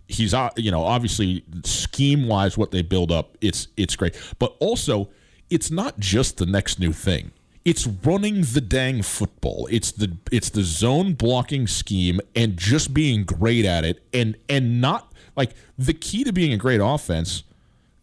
He's 0.09 0.35
uh, 0.35 0.50
you 0.57 0.72
know 0.72 0.83
obviously 0.83 1.44
scheme 1.64 2.27
wise 2.27 2.59
what 2.59 2.72
they 2.72 2.83
build 2.83 3.12
up, 3.12 3.38
it's 3.40 3.68
it's 3.77 3.94
great, 3.94 4.16
but 4.40 4.57
also 4.59 5.11
it's 5.54 5.70
not 5.70 6.00
just 6.00 6.38
the 6.38 6.46
next 6.46 6.80
new 6.80 6.92
thing. 6.92 7.30
It's 7.64 7.86
running 7.86 8.42
the 8.42 8.60
dang 8.60 9.02
football. 9.02 9.68
It's 9.70 9.92
the 9.92 10.16
it's 10.32 10.50
the 10.50 10.64
zone 10.64 11.14
blocking 11.14 11.68
scheme 11.68 12.20
and 12.34 12.56
just 12.56 12.92
being 12.92 13.22
great 13.22 13.64
at 13.64 13.84
it 13.84 14.02
and 14.12 14.36
and 14.48 14.80
not 14.80 15.12
like 15.36 15.52
the 15.78 15.94
key 15.94 16.24
to 16.24 16.32
being 16.32 16.52
a 16.52 16.56
great 16.56 16.80
offense 16.82 17.44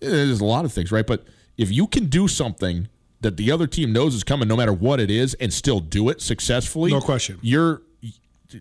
eh, 0.02 0.08
there's 0.08 0.40
a 0.40 0.46
lot 0.46 0.64
of 0.64 0.72
things, 0.72 0.94
right? 0.94 1.06
But 1.06 1.26
if 1.58 1.72
you 1.72 1.88
can 1.88 2.06
do 2.06 2.30
something 2.30 2.88
that 3.20 3.36
the 3.36 3.52
other 3.52 3.68
team 3.68 3.92
knows 3.92 4.16
is 4.16 4.24
coming, 4.24 4.48
no 4.48 4.56
matter 4.56 4.74
what 4.74 5.02
it 5.02 5.12
is, 5.12 5.34
and 5.36 5.54
still 5.54 5.82
do 5.82 6.08
it 6.08 6.22
successfully, 6.22 6.92
No 6.92 7.02
question. 7.02 7.38
You're 7.42 7.82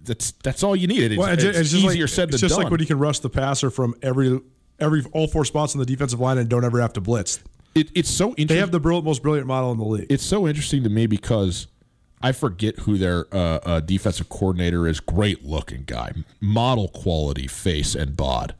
that's 0.05 0.33
that's 0.33 0.65
all 0.65 0.75
you 0.75 0.89
need. 0.89 1.13
It's, 1.13 1.17
Well, 1.17 1.29
it's, 1.33 1.45
it's 1.45 1.59
it's 1.59 1.71
just 1.71 1.85
easier 1.85 2.03
like, 2.03 2.09
said 2.11 2.29
it's 2.29 2.41
than 2.41 2.49
just 2.49 2.57
done. 2.57 2.65
like 2.65 2.71
when 2.73 2.81
you 2.81 2.87
can 2.87 2.99
rush 2.99 3.21
the 3.21 3.31
passer 3.31 3.71
from 3.71 3.95
every 4.03 4.41
every 4.81 5.05
all 5.13 5.29
four 5.29 5.45
spots 5.45 5.77
on 5.77 5.79
the 5.79 5.87
defensive 5.87 6.19
line 6.19 6.39
and 6.39 6.49
don't 6.49 6.65
ever 6.65 6.81
have 6.81 6.93
to 6.95 7.01
blitz. 7.01 7.39
It, 7.75 7.91
it's 7.95 8.11
so 8.11 8.29
interesting. 8.31 8.47
They 8.49 8.59
have 8.59 8.71
the 8.73 8.81
brill- 8.81 9.03
most 9.03 9.23
brilliant 9.23 9.47
model 9.47 9.73
in 9.73 9.79
the 9.79 9.85
league. 9.85 10.07
it's 10.11 10.25
so 10.25 10.47
interesting 10.49 10.83
to 10.83 10.89
me 10.89 11.07
because 11.07 11.67
I 12.23 12.33
forget 12.33 12.81
who 12.81 12.99
their 12.99 13.27
uh, 13.35 13.61
uh, 13.65 13.81
defensive 13.81 14.29
coordinator 14.29 14.87
is. 14.87 15.01
Great 15.01 15.45
looking 15.45 15.85
guy, 15.87 16.13
model 16.41 16.89
quality 16.89 17.47
face 17.47 17.95
and 17.95 18.17
bod. 18.17 18.55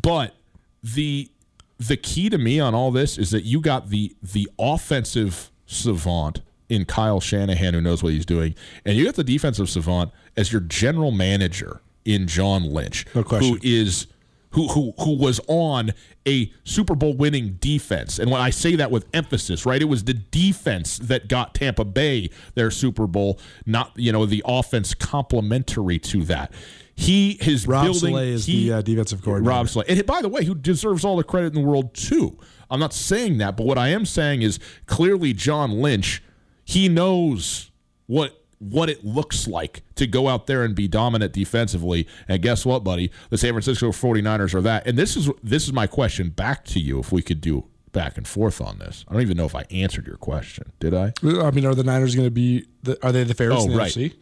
But 0.00 0.34
the 0.82 1.30
the 1.78 1.96
key 1.96 2.28
to 2.28 2.38
me 2.38 2.60
on 2.60 2.74
all 2.74 2.90
this 2.90 3.18
is 3.18 3.30
that 3.30 3.44
you 3.44 3.60
got 3.60 3.88
the 3.88 4.14
the 4.22 4.48
offensive 4.58 5.50
savant 5.66 6.40
in 6.68 6.84
Kyle 6.84 7.20
Shanahan 7.20 7.74
who 7.74 7.80
knows 7.80 8.02
what 8.02 8.12
he's 8.12 8.26
doing, 8.26 8.54
and 8.84 8.96
you 8.96 9.04
got 9.04 9.14
the 9.14 9.24
defensive 9.24 9.68
savant 9.70 10.10
as 10.36 10.52
your 10.52 10.60
general 10.60 11.10
manager 11.10 11.80
in 12.04 12.26
John 12.26 12.64
Lynch, 12.64 13.06
No 13.14 13.22
who 13.22 13.58
is 13.62 14.06
who 14.52 14.68
who 14.68 14.92
who 14.98 15.16
was 15.16 15.40
on 15.48 15.92
a 16.26 16.52
Super 16.64 16.94
Bowl 16.94 17.14
winning 17.14 17.54
defense. 17.60 18.18
And 18.18 18.30
when 18.30 18.40
I 18.40 18.50
say 18.50 18.76
that 18.76 18.90
with 18.90 19.06
emphasis, 19.12 19.66
right, 19.66 19.80
it 19.80 19.86
was 19.86 20.04
the 20.04 20.14
defense 20.14 20.98
that 20.98 21.28
got 21.28 21.54
Tampa 21.54 21.84
Bay 21.84 22.30
their 22.54 22.70
Super 22.70 23.06
Bowl, 23.06 23.38
not 23.66 23.92
you 23.96 24.12
know 24.12 24.26
the 24.26 24.42
offense 24.46 24.94
complementary 24.94 25.98
to 25.98 26.24
that. 26.24 26.52
He 26.94 27.32
is 27.40 27.66
Rob 27.66 27.84
building. 27.84 28.14
Saleh 28.14 28.24
is 28.24 28.46
he- 28.46 28.68
the 28.68 28.76
uh, 28.76 28.82
defensive 28.82 29.22
coordinator. 29.22 29.50
Rob 29.50 29.68
Slay. 29.68 29.84
And 29.88 30.04
by 30.06 30.22
the 30.22 30.28
way, 30.28 30.44
who 30.44 30.54
deserves 30.54 31.04
all 31.04 31.16
the 31.16 31.24
credit 31.24 31.54
in 31.54 31.62
the 31.62 31.68
world 31.68 31.94
too. 31.94 32.38
I'm 32.70 32.80
not 32.80 32.94
saying 32.94 33.38
that, 33.38 33.56
but 33.56 33.66
what 33.66 33.76
I 33.76 33.88
am 33.88 34.06
saying 34.06 34.42
is 34.42 34.58
clearly 34.86 35.32
John 35.34 35.82
Lynch, 35.82 36.22
he 36.64 36.88
knows 36.88 37.70
what 38.06 38.41
what 38.62 38.88
it 38.88 39.04
looks 39.04 39.48
like 39.48 39.82
to 39.96 40.06
go 40.06 40.28
out 40.28 40.46
there 40.46 40.62
and 40.62 40.74
be 40.74 40.86
dominant 40.86 41.32
defensively. 41.32 42.06
And 42.28 42.40
guess 42.40 42.64
what, 42.64 42.84
buddy? 42.84 43.10
The 43.30 43.36
San 43.38 43.50
Francisco 43.52 43.90
49ers 43.90 44.54
are 44.54 44.60
that. 44.62 44.86
And 44.86 44.96
this 44.96 45.16
is 45.16 45.28
this 45.42 45.64
is 45.64 45.72
my 45.72 45.86
question 45.88 46.28
back 46.30 46.64
to 46.66 46.78
you 46.80 46.98
if 47.00 47.10
we 47.10 47.22
could 47.22 47.40
do 47.40 47.64
back 47.90 48.16
and 48.16 48.26
forth 48.26 48.60
on 48.60 48.78
this. 48.78 49.04
I 49.08 49.12
don't 49.12 49.22
even 49.22 49.36
know 49.36 49.44
if 49.46 49.54
I 49.54 49.64
answered 49.70 50.06
your 50.06 50.16
question. 50.16 50.72
Did 50.80 50.94
I? 50.94 51.12
I 51.22 51.50
mean, 51.50 51.66
are 51.66 51.74
the 51.74 51.82
Niners 51.84 52.14
going 52.14 52.26
to 52.26 52.30
be? 52.30 52.66
The, 52.84 53.04
are 53.04 53.10
they 53.12 53.24
the 53.24 53.34
favorites 53.34 53.62
Oh, 53.62 53.66
in 53.66 53.72
the 53.72 53.78
right. 53.78 53.92
NFC? 53.92 54.14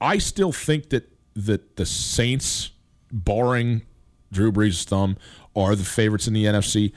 I 0.00 0.18
still 0.18 0.52
think 0.52 0.88
that 0.90 1.12
that 1.34 1.76
the 1.76 1.84
Saints, 1.86 2.70
barring 3.12 3.82
Drew 4.32 4.50
Brees' 4.50 4.84
thumb, 4.84 5.16
are 5.54 5.76
the 5.76 5.84
favorites 5.84 6.26
in 6.26 6.32
the 6.34 6.44
NFC. 6.46 6.92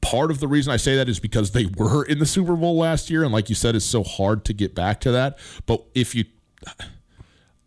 Part 0.00 0.30
of 0.30 0.40
the 0.40 0.48
reason 0.48 0.72
I 0.72 0.76
say 0.76 0.96
that 0.96 1.08
is 1.08 1.18
because 1.18 1.50
they 1.50 1.66
were 1.66 2.04
in 2.04 2.18
the 2.18 2.26
Super 2.26 2.56
Bowl 2.56 2.76
last 2.76 3.10
year, 3.10 3.24
and 3.24 3.32
like 3.32 3.48
you 3.48 3.54
said, 3.54 3.74
it's 3.74 3.84
so 3.84 4.04
hard 4.04 4.44
to 4.46 4.52
get 4.52 4.74
back 4.74 5.00
to 5.00 5.10
that. 5.12 5.38
But 5.66 5.84
if 5.94 6.14
you, 6.14 6.24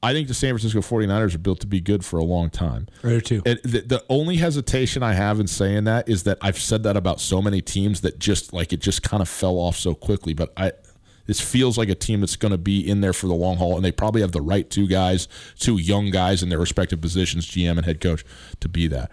I 0.04 0.14
think 0.14 0.28
the 0.28 0.34
San 0.34 0.58
Francisco 0.58 0.80
49ers 0.80 1.36
are 1.36 1.40
built 1.40 1.60
to 1.60 1.68
be 1.68 1.82
good 1.82 2.04
for 2.04 2.18
a 2.18 2.24
long 2.24 2.50
time. 2.50 2.88
Right 3.04 3.24
too. 3.24 3.42
And 3.46 3.60
the, 3.64 3.82
the 3.82 4.04
only 4.10 4.38
hesitation 4.38 5.04
I 5.04 5.14
have 5.14 5.40
in 5.40 5.48
saying 5.48 5.84
that 5.84 6.10
is 6.10 6.24
that 6.24 6.38
I've 6.42 6.58
said 6.58 6.84
that 6.84 6.98
about 6.98 7.20
so 7.20 7.42
many 7.42 7.62
teams 7.62 8.02
that 8.02 8.18
just 8.18 8.54
like 8.54 8.74
it 8.74 8.80
just 8.80 9.04
kind 9.04 9.22
of 9.22 9.30
fell 9.30 9.58
off 9.58 9.76
so 9.76 9.94
quickly. 9.94 10.34
But 10.34 10.54
I, 10.58 10.72
this 11.28 11.40
feels 11.40 11.78
like 11.78 11.90
a 11.90 11.96
team 11.96 12.22
that's 12.22 12.36
going 12.36 12.52
to 12.52 12.58
be 12.58 12.80
in 12.88 13.02
there 13.02 13.14
for 13.14 13.28
the 13.28 13.34
long 13.34 13.58
haul, 13.58 13.76
and 13.76 13.86
they 13.86 13.92
probably 13.92 14.22
have 14.22 14.32
the 14.32 14.42
right 14.42 14.70
two 14.70 14.88
guys, 14.88 15.28
two 15.60 15.78
young 15.78 16.10
guys 16.10 16.42
in 16.42 16.50
their 16.50 16.60
respective 16.60 17.00
positions, 17.00 17.46
GM 17.48 17.78
and 17.78 17.86
head 17.86 18.02
coach, 18.02 18.26
to 18.60 18.68
be 18.68 18.88
that. 18.88 19.12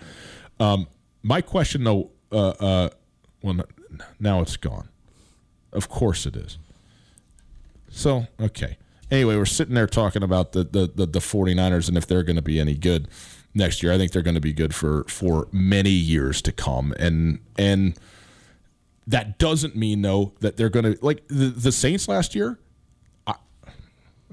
Um, 0.58 0.88
my 1.22 1.40
question 1.42 1.84
though, 1.84 2.10
uh, 2.32 2.48
uh, 2.48 2.88
well, 3.42 3.60
now 4.18 4.40
it's 4.40 4.56
gone. 4.56 4.88
Of 5.72 5.88
course 5.88 6.26
it 6.26 6.36
is. 6.36 6.58
So, 7.90 8.26
okay. 8.40 8.76
Anyway, 9.10 9.36
we're 9.36 9.46
sitting 9.46 9.74
there 9.74 9.86
talking 9.86 10.22
about 10.22 10.52
the, 10.52 10.64
the, 10.64 10.90
the, 10.94 11.06
the 11.06 11.18
49ers 11.18 11.88
and 11.88 11.96
if 11.96 12.06
they're 12.06 12.22
going 12.22 12.36
to 12.36 12.42
be 12.42 12.60
any 12.60 12.74
good 12.74 13.08
next 13.54 13.82
year. 13.82 13.92
I 13.92 13.98
think 13.98 14.12
they're 14.12 14.22
going 14.22 14.34
to 14.34 14.40
be 14.40 14.52
good 14.52 14.74
for, 14.74 15.04
for 15.04 15.48
many 15.52 15.90
years 15.90 16.42
to 16.42 16.52
come. 16.52 16.94
And 16.98 17.40
and 17.58 17.98
that 19.06 19.38
doesn't 19.38 19.74
mean, 19.74 20.02
though, 20.02 20.32
that 20.40 20.56
they're 20.56 20.68
going 20.68 20.94
to, 20.94 20.98
like 21.04 21.26
the, 21.28 21.46
the 21.46 21.72
Saints 21.72 22.08
last 22.08 22.34
year, 22.34 22.58
I 23.26 23.34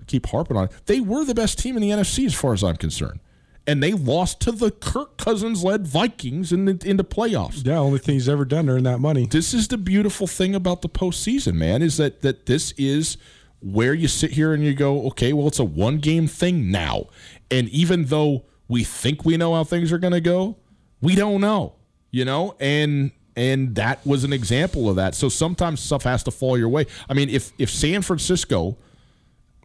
keep 0.05 0.27
harping 0.27 0.57
on 0.57 0.65
it, 0.65 0.71
they 0.85 0.99
were 0.99 1.23
the 1.23 1.35
best 1.35 1.59
team 1.59 1.77
in 1.77 1.81
the 1.81 1.89
NFC 1.89 2.25
as 2.25 2.33
far 2.33 2.53
as 2.53 2.63
I'm 2.63 2.75
concerned. 2.75 3.19
And 3.67 3.81
they 3.81 3.93
lost 3.93 4.41
to 4.41 4.51
the 4.51 4.69
Kirk 4.69 5.17
Cousins 5.17 5.63
led 5.63 5.87
Vikings 5.87 6.51
in 6.51 6.65
the, 6.65 6.79
in 6.85 6.97
the 6.97 7.03
playoffs 7.03 7.65
Yeah, 7.65 7.79
only 7.79 7.97
thing 7.99 8.13
he's 8.13 8.29
ever 8.29 8.45
done 8.45 8.67
to 8.67 8.73
earn 8.73 8.83
that 8.83 8.99
money. 8.99 9.25
this 9.25 9.53
is 9.53 9.67
the 9.67 9.77
beautiful 9.77 10.27
thing 10.27 10.53
about 10.53 10.81
the 10.81 10.89
postseason, 10.89 11.55
man, 11.55 11.81
is 11.81 11.97
that 11.97 12.21
that 12.21 12.45
this 12.45 12.73
is 12.77 13.17
where 13.61 13.93
you 13.93 14.07
sit 14.07 14.31
here 14.31 14.53
and 14.53 14.63
you 14.63 14.73
go, 14.75 15.07
okay, 15.07 15.33
well, 15.33 15.47
it's 15.47 15.57
a 15.57 15.63
one 15.65 15.97
game 15.97 16.27
thing 16.27 16.69
now. 16.69 17.05
And 17.49 17.67
even 17.69 18.05
though 18.05 18.45
we 18.67 18.83
think 18.83 19.25
we 19.25 19.37
know 19.37 19.55
how 19.55 19.63
things 19.63 19.91
are 19.91 19.97
gonna 19.97 20.21
go, 20.21 20.57
we 21.01 21.15
don't 21.15 21.41
know. 21.41 21.73
You 22.11 22.25
know? 22.25 22.55
And 22.59 23.11
and 23.35 23.75
that 23.75 24.05
was 24.05 24.23
an 24.23 24.31
example 24.31 24.89
of 24.89 24.95
that. 24.95 25.15
So 25.15 25.27
sometimes 25.27 25.81
stuff 25.81 26.03
has 26.03 26.23
to 26.23 26.31
fall 26.31 26.57
your 26.57 26.69
way. 26.69 26.85
I 27.09 27.13
mean, 27.13 27.29
if 27.29 27.51
if 27.57 27.69
San 27.69 28.01
Francisco 28.01 28.77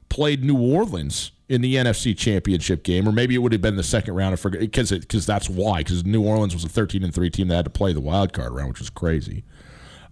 played 0.09 0.43
New 0.43 0.59
Orleans 0.59 1.33
in 1.51 1.63
the 1.63 1.75
NFC 1.75 2.17
Championship 2.17 2.85
game, 2.85 3.09
or 3.09 3.13
maybe 3.13 3.35
it 3.35 3.39
would 3.39 3.51
have 3.51 3.61
been 3.61 3.75
the 3.75 3.83
second 3.83 4.15
round. 4.15 4.33
I 4.33 4.37
forget 4.37 4.61
because 4.61 4.93
because 4.93 5.27
that's 5.27 5.51
why 5.51 5.79
because 5.79 6.05
New 6.07 6.25
Orleans 6.25 6.55
was 6.55 6.65
a 6.65 6.69
thirteen 6.69 7.03
and 7.03 7.13
three 7.13 7.29
team 7.29 7.49
that 7.49 7.57
had 7.57 7.65
to 7.65 7.71
play 7.71 7.93
the 7.93 8.01
wild 8.01 8.33
card 8.33 8.55
round, 8.55 8.69
which 8.69 8.79
was 8.79 8.89
crazy. 8.89 9.43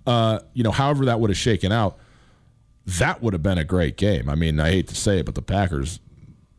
Uh, 0.04 0.40
you 0.52 0.64
know, 0.64 0.72
however 0.72 1.04
that 1.04 1.20
would 1.20 1.30
have 1.30 1.36
shaken 1.36 1.70
out, 1.70 1.96
that 2.84 3.22
would 3.22 3.34
have 3.34 3.42
been 3.42 3.56
a 3.56 3.64
great 3.64 3.96
game. 3.96 4.28
I 4.28 4.34
mean, 4.34 4.58
I 4.58 4.70
hate 4.70 4.88
to 4.88 4.96
say 4.96 5.20
it, 5.20 5.26
but 5.26 5.36
the 5.36 5.42
Packers 5.42 6.00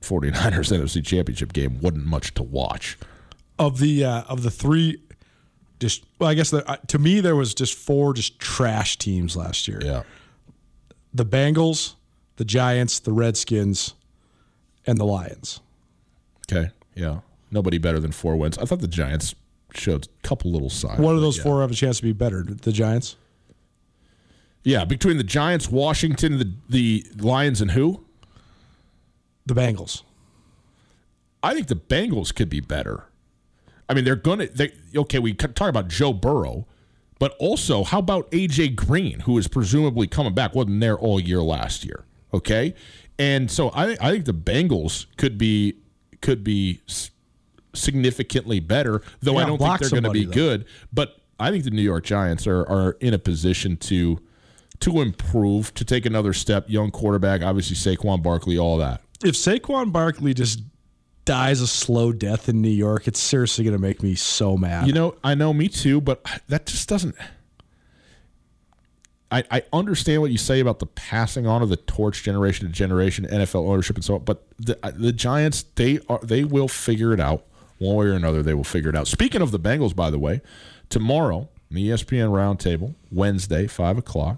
49ers 0.01 0.31
NFC 0.79 1.05
Championship 1.05 1.51
game 1.51 1.81
wasn't 1.81 2.05
much 2.05 2.33
to 2.35 2.43
watch. 2.43 2.97
Of 3.57 3.79
the 3.79 4.05
uh, 4.05 4.21
of 4.29 4.43
the 4.43 4.51
three, 4.51 5.01
just 5.81 6.05
well, 6.19 6.29
I 6.29 6.35
guess 6.35 6.51
the, 6.51 6.65
uh, 6.69 6.77
to 6.87 6.99
me 6.99 7.19
there 7.19 7.35
was 7.35 7.53
just 7.53 7.77
four 7.77 8.13
just 8.13 8.39
trash 8.39 8.97
teams 8.97 9.35
last 9.35 9.67
year. 9.67 9.81
Yeah. 9.83 10.03
The 11.13 11.25
Bengals, 11.25 11.95
the 12.37 12.45
Giants, 12.45 12.99
the 12.99 13.11
Redskins, 13.11 13.95
and 14.89 14.97
the 14.97 15.05
Lions. 15.05 15.61
Okay. 16.51 16.71
Yeah. 16.95 17.19
Nobody 17.51 17.77
better 17.77 17.99
than 17.99 18.11
four 18.11 18.35
wins. 18.35 18.57
I 18.57 18.65
thought 18.65 18.81
the 18.81 18.87
Giants 18.87 19.35
showed 19.73 20.07
a 20.07 20.27
couple 20.27 20.51
little 20.51 20.69
signs. 20.69 20.99
One 20.99 21.15
of 21.15 21.21
those 21.21 21.37
yeah. 21.37 21.43
four 21.43 21.61
have 21.61 21.71
a 21.71 21.75
chance 21.75 21.97
to 21.97 22.03
be 22.03 22.13
better. 22.13 22.43
The 22.43 22.71
Giants. 22.71 23.15
Yeah, 24.63 24.83
between 24.83 25.17
the 25.17 25.23
Giants, 25.23 25.69
Washington, 25.69 26.37
the 26.37 26.53
the 26.67 27.05
Lions, 27.17 27.61
and 27.61 27.71
who? 27.71 28.03
The 29.45 29.53
Bengals. 29.53 30.03
I 31.41 31.53
think 31.53 31.67
the 31.67 31.75
Bengals 31.75 32.35
could 32.35 32.49
be 32.49 32.59
better. 32.59 33.05
I 33.87 33.93
mean, 33.93 34.03
they're 34.03 34.15
gonna. 34.15 34.47
They 34.47 34.73
okay. 34.95 35.19
We 35.19 35.33
could 35.33 35.55
talk 35.55 35.69
about 35.69 35.87
Joe 35.87 36.13
Burrow, 36.13 36.67
but 37.19 37.35
also 37.39 37.83
how 37.83 37.99
about 37.99 38.29
AJ 38.31 38.75
Green, 38.75 39.21
who 39.21 39.37
is 39.37 39.47
presumably 39.47 40.07
coming 40.07 40.33
back? 40.33 40.53
wasn't 40.53 40.81
there 40.81 40.97
all 40.97 41.19
year 41.19 41.41
last 41.41 41.85
year. 41.85 42.05
Okay, 42.33 42.75
and 43.19 43.51
so 43.51 43.69
I 43.69 43.97
I 44.01 44.11
think 44.11 44.25
the 44.25 44.33
Bengals 44.33 45.05
could 45.17 45.37
be 45.37 45.75
could 46.21 46.43
be 46.43 46.81
significantly 47.73 48.59
better. 48.59 49.01
Though 49.21 49.33
Yeah, 49.33 49.39
I 49.39 49.45
don't 49.45 49.57
think 49.59 49.79
they're 49.79 49.89
going 49.89 50.03
to 50.03 50.11
be 50.11 50.25
though. 50.25 50.31
good. 50.31 50.65
But 50.91 51.17
I 51.39 51.51
think 51.51 51.63
the 51.63 51.71
New 51.71 51.81
York 51.81 52.03
Giants 52.03 52.47
are 52.47 52.61
are 52.61 52.97
in 52.99 53.13
a 53.13 53.19
position 53.19 53.77
to 53.77 54.19
to 54.79 55.01
improve, 55.01 55.73
to 55.75 55.85
take 55.85 56.05
another 56.05 56.33
step. 56.33 56.69
Young 56.69 56.89
quarterback, 56.91 57.41
obviously 57.41 57.75
Saquon 57.75 58.23
Barkley, 58.23 58.57
all 58.57 58.77
that. 58.77 59.01
If 59.23 59.35
Saquon 59.35 59.91
Barkley 59.91 60.33
just 60.33 60.61
dies 61.25 61.59
a 61.59 61.67
slow 61.67 62.13
death 62.13 62.47
in 62.47 62.61
New 62.61 62.69
York, 62.69 63.07
it's 63.07 63.19
seriously 63.19 63.63
going 63.65 63.75
to 63.75 63.81
make 63.81 64.01
me 64.01 64.15
so 64.15 64.55
mad. 64.57 64.87
You 64.87 64.93
know, 64.93 65.15
I 65.23 65.35
know, 65.35 65.53
me 65.53 65.67
too, 65.67 65.99
but 65.99 66.25
that 66.47 66.65
just 66.65 66.87
doesn't. 66.87 67.15
I, 69.31 69.43
I 69.51 69.63
understand 69.71 70.21
what 70.21 70.31
you 70.31 70.37
say 70.37 70.59
about 70.59 70.79
the 70.79 70.87
passing 70.87 71.45
on 71.45 71.61
of 71.61 71.69
the 71.69 71.77
torch 71.77 72.23
generation 72.23 72.65
to 72.67 72.73
generation, 72.73 73.25
NFL 73.25 73.67
ownership, 73.67 73.95
and 73.95 74.03
so 74.03 74.15
on. 74.15 74.23
But 74.23 74.43
the 74.57 74.77
the 74.95 75.11
Giants, 75.11 75.65
they 75.75 75.99
are 76.09 76.19
they 76.19 76.43
will 76.43 76.67
figure 76.67 77.13
it 77.13 77.19
out 77.19 77.45
one 77.77 77.95
way 77.95 78.07
or 78.07 78.13
another. 78.13 78.41
They 78.41 78.53
will 78.53 78.63
figure 78.63 78.89
it 78.89 78.95
out. 78.95 79.07
Speaking 79.07 79.41
of 79.41 79.51
the 79.51 79.59
Bengals, 79.59 79.95
by 79.95 80.09
the 80.09 80.19
way, 80.19 80.41
tomorrow 80.89 81.47
the 81.69 81.89
ESPN 81.89 82.29
Roundtable, 82.29 82.95
Wednesday, 83.11 83.67
five 83.67 83.97
o'clock, 83.97 84.37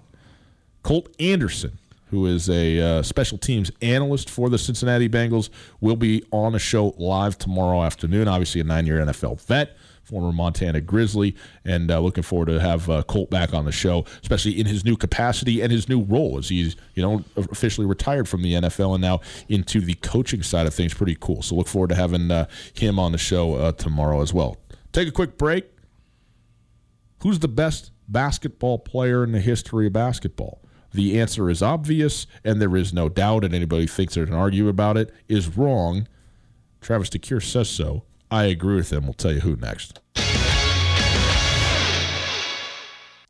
Colt 0.82 1.08
Anderson, 1.18 1.78
who 2.10 2.26
is 2.26 2.50
a 2.50 2.78
uh, 2.78 3.02
special 3.02 3.38
teams 3.38 3.70
analyst 3.80 4.28
for 4.28 4.50
the 4.50 4.58
Cincinnati 4.58 5.08
Bengals, 5.08 5.48
will 5.80 5.96
be 5.96 6.22
on 6.30 6.54
a 6.54 6.58
show 6.58 6.94
live 6.98 7.38
tomorrow 7.38 7.82
afternoon. 7.82 8.28
Obviously, 8.28 8.60
a 8.60 8.64
nine-year 8.64 8.98
NFL 8.98 9.40
vet, 9.40 9.74
former 10.04 10.32
Montana 10.32 10.80
Grizzly, 10.80 11.34
and 11.64 11.90
uh, 11.90 12.00
looking 12.00 12.22
forward 12.22 12.46
to 12.46 12.60
have 12.60 12.88
uh, 12.90 13.02
Colt 13.04 13.30
back 13.30 13.54
on 13.54 13.64
the 13.64 13.72
show, 13.72 14.04
especially 14.22 14.58
in 14.58 14.66
his 14.66 14.84
new 14.84 14.96
capacity 14.96 15.60
and 15.60 15.72
his 15.72 15.88
new 15.88 16.02
role 16.02 16.38
as 16.38 16.48
he's 16.48 16.76
you 16.94 17.02
know 17.02 17.24
officially 17.36 17.86
retired 17.86 18.28
from 18.28 18.42
the 18.42 18.54
NFL 18.54 18.94
and 18.94 19.02
now 19.02 19.20
into 19.48 19.80
the 19.80 19.94
coaching 19.94 20.42
side 20.42 20.66
of 20.66 20.74
things. 20.74 20.94
Pretty 20.94 21.16
cool. 21.20 21.42
So 21.42 21.54
look 21.54 21.68
forward 21.68 21.90
to 21.90 21.96
having 21.96 22.30
uh, 22.30 22.46
him 22.74 22.98
on 22.98 23.12
the 23.12 23.18
show 23.18 23.54
uh, 23.54 23.72
tomorrow 23.72 24.20
as 24.22 24.34
well. 24.34 24.56
Take 24.92 25.08
a 25.08 25.12
quick 25.12 25.38
break. 25.38 25.66
Who's 27.22 27.38
the 27.38 27.48
best 27.48 27.92
basketball 28.08 28.78
player 28.78 29.22
in 29.22 29.32
the 29.32 29.40
history 29.40 29.86
of 29.86 29.92
basketball? 29.92 30.60
The 30.92 31.18
answer 31.18 31.48
is 31.48 31.62
obvious, 31.62 32.26
and 32.44 32.60
there 32.60 32.76
is 32.76 32.92
no 32.92 33.08
doubt, 33.08 33.44
and 33.44 33.54
anybody 33.54 33.82
who 33.82 33.88
thinks 33.88 34.14
there's 34.14 34.28
an 34.28 34.34
argument 34.34 34.70
about 34.70 34.98
it 34.98 35.10
is 35.28 35.56
wrong. 35.56 36.06
Travis 36.82 37.08
DeCuire 37.08 37.42
says 37.42 37.70
so. 37.70 38.02
I 38.32 38.44
agree 38.44 38.76
with 38.76 38.90
him. 38.90 39.04
We'll 39.04 39.12
tell 39.12 39.32
you 39.32 39.40
who 39.40 39.56
next. 39.56 40.00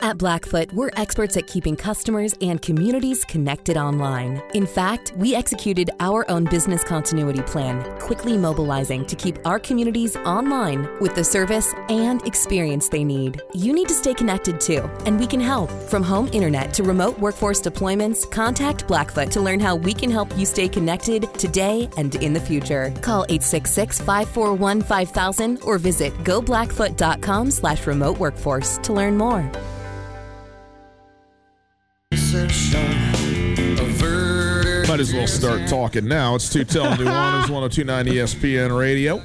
At 0.03 0.19
Blackfoot, 0.19 0.71
we're 0.73 0.91
experts 0.97 1.37
at 1.37 1.47
keeping 1.47 1.77
customers 1.77 2.35
and 2.41 2.61
communities 2.61 3.25
connected 3.25 3.77
online. 3.77 4.43
In 4.53 4.67
fact, 4.67 5.13
we 5.17 5.33
executed 5.33 5.91
our 6.01 6.29
own 6.29 6.43
business 6.43 6.83
continuity 6.83 7.43
plan, 7.43 7.85
quickly 8.01 8.37
mobilizing 8.37 9.07
to 9.07 9.15
keep 9.15 9.39
our 9.47 9.61
communities 9.61 10.17
online 10.27 10.89
with 11.01 11.15
the 11.15 11.23
service 11.23 11.73
and 11.89 12.21
experience 12.27 12.89
they 12.89 13.05
need. 13.05 13.41
You 13.55 13.73
need 13.73 13.87
to 13.87 13.95
stay 13.95 14.13
connected 14.13 14.61
too, 14.61 14.91
and 15.07 15.21
we 15.21 15.27
can 15.29 15.39
help. 15.39 15.71
From 15.89 16.03
home 16.03 16.29
internet 16.33 16.75
to 16.75 16.83
remote 16.83 17.17
workforce 17.21 17.63
deployments, 17.63 18.29
contact 18.29 18.89
Blackfoot 18.89 19.31
to 19.31 19.41
learn 19.41 19.61
how 19.61 19.77
we 19.77 19.95
can 19.95 20.11
help 20.11 20.37
you 20.37 20.47
stay 20.47 20.69
connected 20.69 21.33
today 21.35 21.89
and 21.97 22.17
in 22.17 22.33
the 22.33 22.41
future. 22.41 22.93
Call 23.03 23.25
866-541-5000 23.27 25.65
or 25.65 25.79
visit 25.79 26.13
goblackfoot.com 26.25 27.53
slash 27.53 27.87
remote 27.87 28.19
workforce 28.19 28.79
to 28.79 28.93
learn 28.93 29.17
more. 29.17 29.49
As 35.03 35.13
well 35.13 35.27
start 35.27 35.69
talking 35.69 36.07
now. 36.07 36.37
It's 36.37 36.49
210 36.49 37.05
Nuanez 37.05 37.51
1029 37.51 38.07
ESPN 38.07 38.79
Radio. 38.79 39.21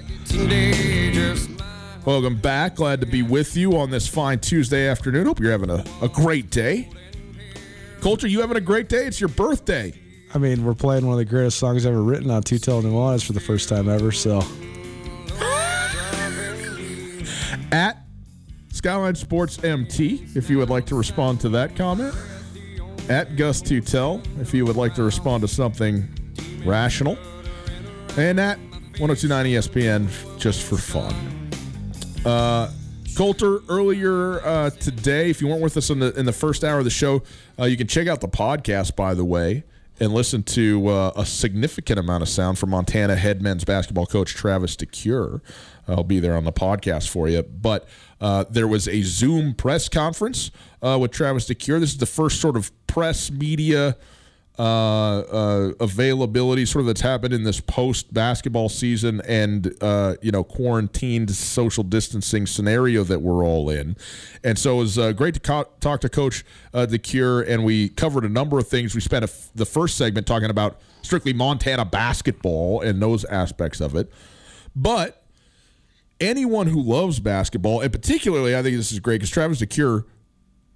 Welcome 2.04 2.38
back. 2.38 2.74
Glad 2.74 3.00
to 3.02 3.06
be 3.06 3.22
with 3.22 3.56
you 3.56 3.78
on 3.78 3.92
this 3.92 4.08
fine 4.08 4.40
Tuesday 4.40 4.88
afternoon. 4.88 5.28
Hope 5.28 5.40
you're 5.40 5.52
having 5.52 5.70
a, 5.70 5.86
a 6.02 6.10
great 6.10 6.50
day. 6.50 6.90
Colter, 8.02 8.26
you 8.26 8.42
having 8.42 8.58
a 8.58 8.62
great 8.62 8.90
day? 8.90 9.06
It's 9.06 9.22
your 9.22 9.28
birthday. 9.28 9.94
I 10.34 10.40
mean, 10.40 10.66
we're 10.66 10.74
playing 10.74 11.06
one 11.06 11.14
of 11.14 11.20
the 11.20 11.26
greatest 11.26 11.60
songs 11.60 11.86
ever 11.86 12.02
written 12.02 12.32
on 12.32 12.42
Tutel 12.42 12.82
Nuanez 12.82 13.24
for 13.24 13.34
the 13.34 13.40
first 13.40 13.70
time 13.70 13.88
ever. 13.88 14.12
So 14.12 14.42
At 17.72 18.02
Skyline 18.72 19.14
Sports 19.14 19.64
MT, 19.64 20.26
if 20.34 20.50
you 20.50 20.58
would 20.58 20.72
like 20.72 20.88
to 20.88 20.96
respond 20.96 21.40
to 21.42 21.50
that 21.50 21.76
comment. 21.76 22.16
At 23.10 23.38
Gus 23.38 23.62
Tutel, 23.62 24.22
if 24.42 24.54
you 24.54 24.66
would 24.66 24.76
like 24.76 24.94
to 24.96 25.04
respond 25.04 25.42
to 25.42 25.48
something 25.48 26.06
rational. 26.66 27.18
And 28.18 28.38
at 28.38 28.60
1029 29.00 29.46
ESPN, 29.46 30.38
just 30.38 30.64
for 30.64 30.78
fun. 30.78 31.14
Uh, 32.26 32.70
Colter, 33.16 33.60
earlier 33.70 34.46
uh, 34.46 34.70
today, 34.72 35.30
if 35.30 35.42
you 35.42 35.48
weren't 35.48 35.62
with 35.62 35.78
us 35.78 35.90
in 35.90 36.00
the 36.00 36.14
in 36.20 36.26
the 36.26 36.34
first 36.34 36.64
hour 36.64 36.80
of 36.80 36.84
the 36.84 36.92
show, 36.92 37.24
uh, 37.58 37.64
you 37.64 37.78
can 37.78 37.88
check 37.88 38.08
out 38.08 38.20
the 38.20 38.28
podcast, 38.28 38.96
by 38.96 39.14
the 39.14 39.24
way, 39.24 39.64
and 40.00 40.14
listen 40.14 40.44
to 40.44 40.88
uh, 40.88 41.14
a 41.16 41.26
significant 41.26 42.00
amount 42.00 42.24
of 42.24 42.30
sound 42.30 42.60
from 42.60 42.72
Montana 42.72 43.16
head 43.16 43.42
men's 43.42 43.64
basketball 43.64 44.06
coach 44.06 44.36
Travis 44.36 44.76
DeCuire. 44.76 45.42
I'll 45.88 46.04
be 46.04 46.20
there 46.20 46.36
on 46.36 46.44
the 46.44 46.54
podcast 46.54 47.10
for 47.10 47.28
you. 47.28 47.44
But 47.44 47.88
uh, 48.20 48.46
there 48.50 48.68
was 48.68 48.88
a 48.88 49.02
Zoom 49.02 49.54
press 49.54 49.90
conference 49.90 50.52
uh, 50.82 50.98
with 51.00 51.12
Travis 51.12 51.48
DeCuire. 51.48 51.80
This 51.80 51.92
is 51.92 51.98
the 51.98 52.06
first 52.06 52.42
sort 52.42 52.56
of 52.58 52.72
press 52.88 53.32
media 53.32 53.96
uh, 54.60 55.20
uh, 55.20 55.72
availability 55.80 56.66
sort 56.66 56.82
of 56.82 56.88
that's 56.88 57.02
happened 57.02 57.32
in 57.32 57.44
this 57.44 57.60
post 57.60 58.12
basketball 58.12 58.70
season 58.70 59.22
and 59.28 59.72
uh, 59.82 60.16
you 60.20 60.32
know 60.32 60.44
quarantined 60.44 61.30
social 61.30 61.84
distancing 61.84 62.48
scenario 62.48 63.04
that 63.04 63.22
we're 63.22 63.46
all 63.46 63.70
in, 63.70 63.96
and 64.44 64.58
so 64.58 64.78
it 64.78 64.80
was 64.80 64.98
uh, 64.98 65.12
great 65.12 65.36
to 65.36 65.40
co- 65.40 65.70
talk 65.80 66.02
to 66.02 66.10
Coach 66.10 66.44
DeCuire, 66.74 67.48
and 67.48 67.64
we 67.66 67.90
covered 67.90 68.26
a 68.26 68.30
number 68.30 68.58
of 68.58 68.68
things. 68.68 68.96
We 68.96 69.02
spent 69.02 69.24
the 69.54 69.66
first 69.66 69.96
segment 69.96 70.26
talking 70.26 70.50
about 70.50 70.82
strictly 71.04 71.34
Montana 71.34 71.86
basketball 71.86 72.82
and 72.82 73.00
those 73.00 73.26
aspects 73.26 73.80
of 73.80 73.96
it, 73.96 74.12
but 74.76 75.27
anyone 76.20 76.68
who 76.68 76.82
loves 76.82 77.20
basketball, 77.20 77.82
and 77.82 77.92
particularly 77.92 78.56
I 78.56 78.64
think 78.64 78.78
this 78.78 78.92
is 78.92 79.00
great 79.00 79.16
because 79.16 79.30
Travis 79.30 79.62
DeCuire 79.62 80.06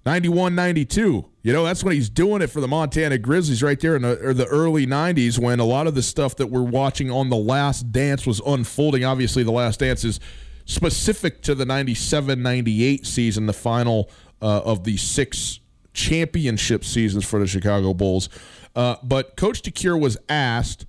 91 0.04 0.54
92. 0.54 1.28
You 1.42 1.52
know, 1.52 1.64
that's 1.64 1.84
when 1.84 1.94
he's 1.94 2.08
doing 2.08 2.42
it 2.42 2.48
for 2.48 2.60
the 2.60 2.68
Montana 2.68 3.18
Grizzlies 3.18 3.62
right 3.62 3.78
there 3.78 3.96
in 3.96 4.02
the, 4.02 4.18
or 4.20 4.34
the 4.34 4.46
early 4.46 4.86
90s 4.86 5.38
when 5.38 5.60
a 5.60 5.64
lot 5.64 5.86
of 5.86 5.94
the 5.94 6.02
stuff 6.02 6.36
that 6.36 6.48
we're 6.48 6.62
watching 6.62 7.10
on 7.10 7.30
The 7.30 7.36
Last 7.36 7.92
Dance 7.92 8.26
was 8.26 8.40
unfolding. 8.46 9.04
Obviously, 9.04 9.42
The 9.42 9.52
Last 9.52 9.80
Dance 9.80 10.04
is 10.04 10.20
specific 10.64 11.42
to 11.42 11.54
the 11.54 11.64
97 11.64 12.42
98 12.42 13.06
season, 13.06 13.46
the 13.46 13.52
final 13.52 14.10
uh, 14.40 14.62
of 14.64 14.84
the 14.84 14.96
six 14.96 15.60
championship 15.92 16.84
seasons 16.84 17.24
for 17.24 17.38
the 17.38 17.46
Chicago 17.46 17.94
Bulls. 17.94 18.28
Uh, 18.74 18.96
but 19.02 19.36
Coach 19.36 19.62
DeCuire 19.62 20.00
was 20.00 20.16
asked, 20.28 20.86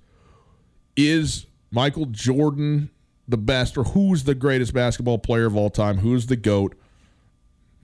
is 0.96 1.46
Michael 1.70 2.06
Jordan 2.06 2.90
the 3.26 3.36
best 3.36 3.76
or 3.76 3.84
who's 3.84 4.24
the 4.24 4.34
greatest 4.34 4.74
basketball 4.74 5.18
player 5.18 5.46
of 5.46 5.56
all 5.56 5.70
time? 5.70 5.98
Who's 5.98 6.26
the 6.26 6.36
GOAT? 6.36 6.74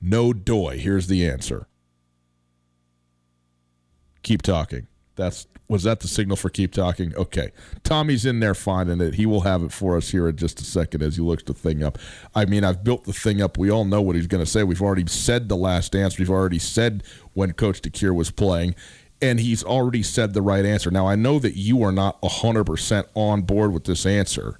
No 0.00 0.32
doy. 0.32 0.78
Here's 0.78 1.06
the 1.06 1.26
answer. 1.26 1.66
Keep 4.22 4.42
talking. 4.42 4.86
That's 5.16 5.46
was 5.70 5.84
that 5.84 6.00
the 6.00 6.08
signal 6.08 6.36
for 6.36 6.50
keep 6.50 6.72
talking? 6.72 7.14
Okay. 7.14 7.52
Tommy's 7.84 8.26
in 8.26 8.40
there 8.40 8.56
finding 8.56 9.00
it. 9.00 9.14
He 9.14 9.24
will 9.24 9.42
have 9.42 9.62
it 9.62 9.70
for 9.70 9.96
us 9.96 10.08
here 10.08 10.28
in 10.28 10.36
just 10.36 10.60
a 10.60 10.64
second 10.64 11.00
as 11.00 11.14
he 11.14 11.22
looks 11.22 11.44
the 11.44 11.54
thing 11.54 11.84
up. 11.84 11.96
I 12.34 12.44
mean, 12.44 12.64
I've 12.64 12.82
built 12.82 13.04
the 13.04 13.12
thing 13.12 13.40
up. 13.40 13.56
We 13.56 13.70
all 13.70 13.84
know 13.84 14.02
what 14.02 14.16
he's 14.16 14.26
going 14.26 14.44
to 14.44 14.50
say. 14.50 14.64
We've 14.64 14.82
already 14.82 15.06
said 15.06 15.48
the 15.48 15.56
last 15.56 15.92
dance. 15.92 16.18
We've 16.18 16.28
already 16.28 16.58
said 16.58 17.04
when 17.34 17.52
Coach 17.52 17.82
DeCuire 17.82 18.16
was 18.16 18.32
playing, 18.32 18.74
and 19.22 19.38
he's 19.38 19.62
already 19.62 20.02
said 20.02 20.34
the 20.34 20.42
right 20.42 20.64
answer. 20.64 20.90
Now, 20.90 21.06
I 21.06 21.14
know 21.14 21.38
that 21.38 21.56
you 21.56 21.84
are 21.84 21.92
not 21.92 22.20
100% 22.20 23.04
on 23.14 23.42
board 23.42 23.72
with 23.72 23.84
this 23.84 24.04
answer. 24.04 24.58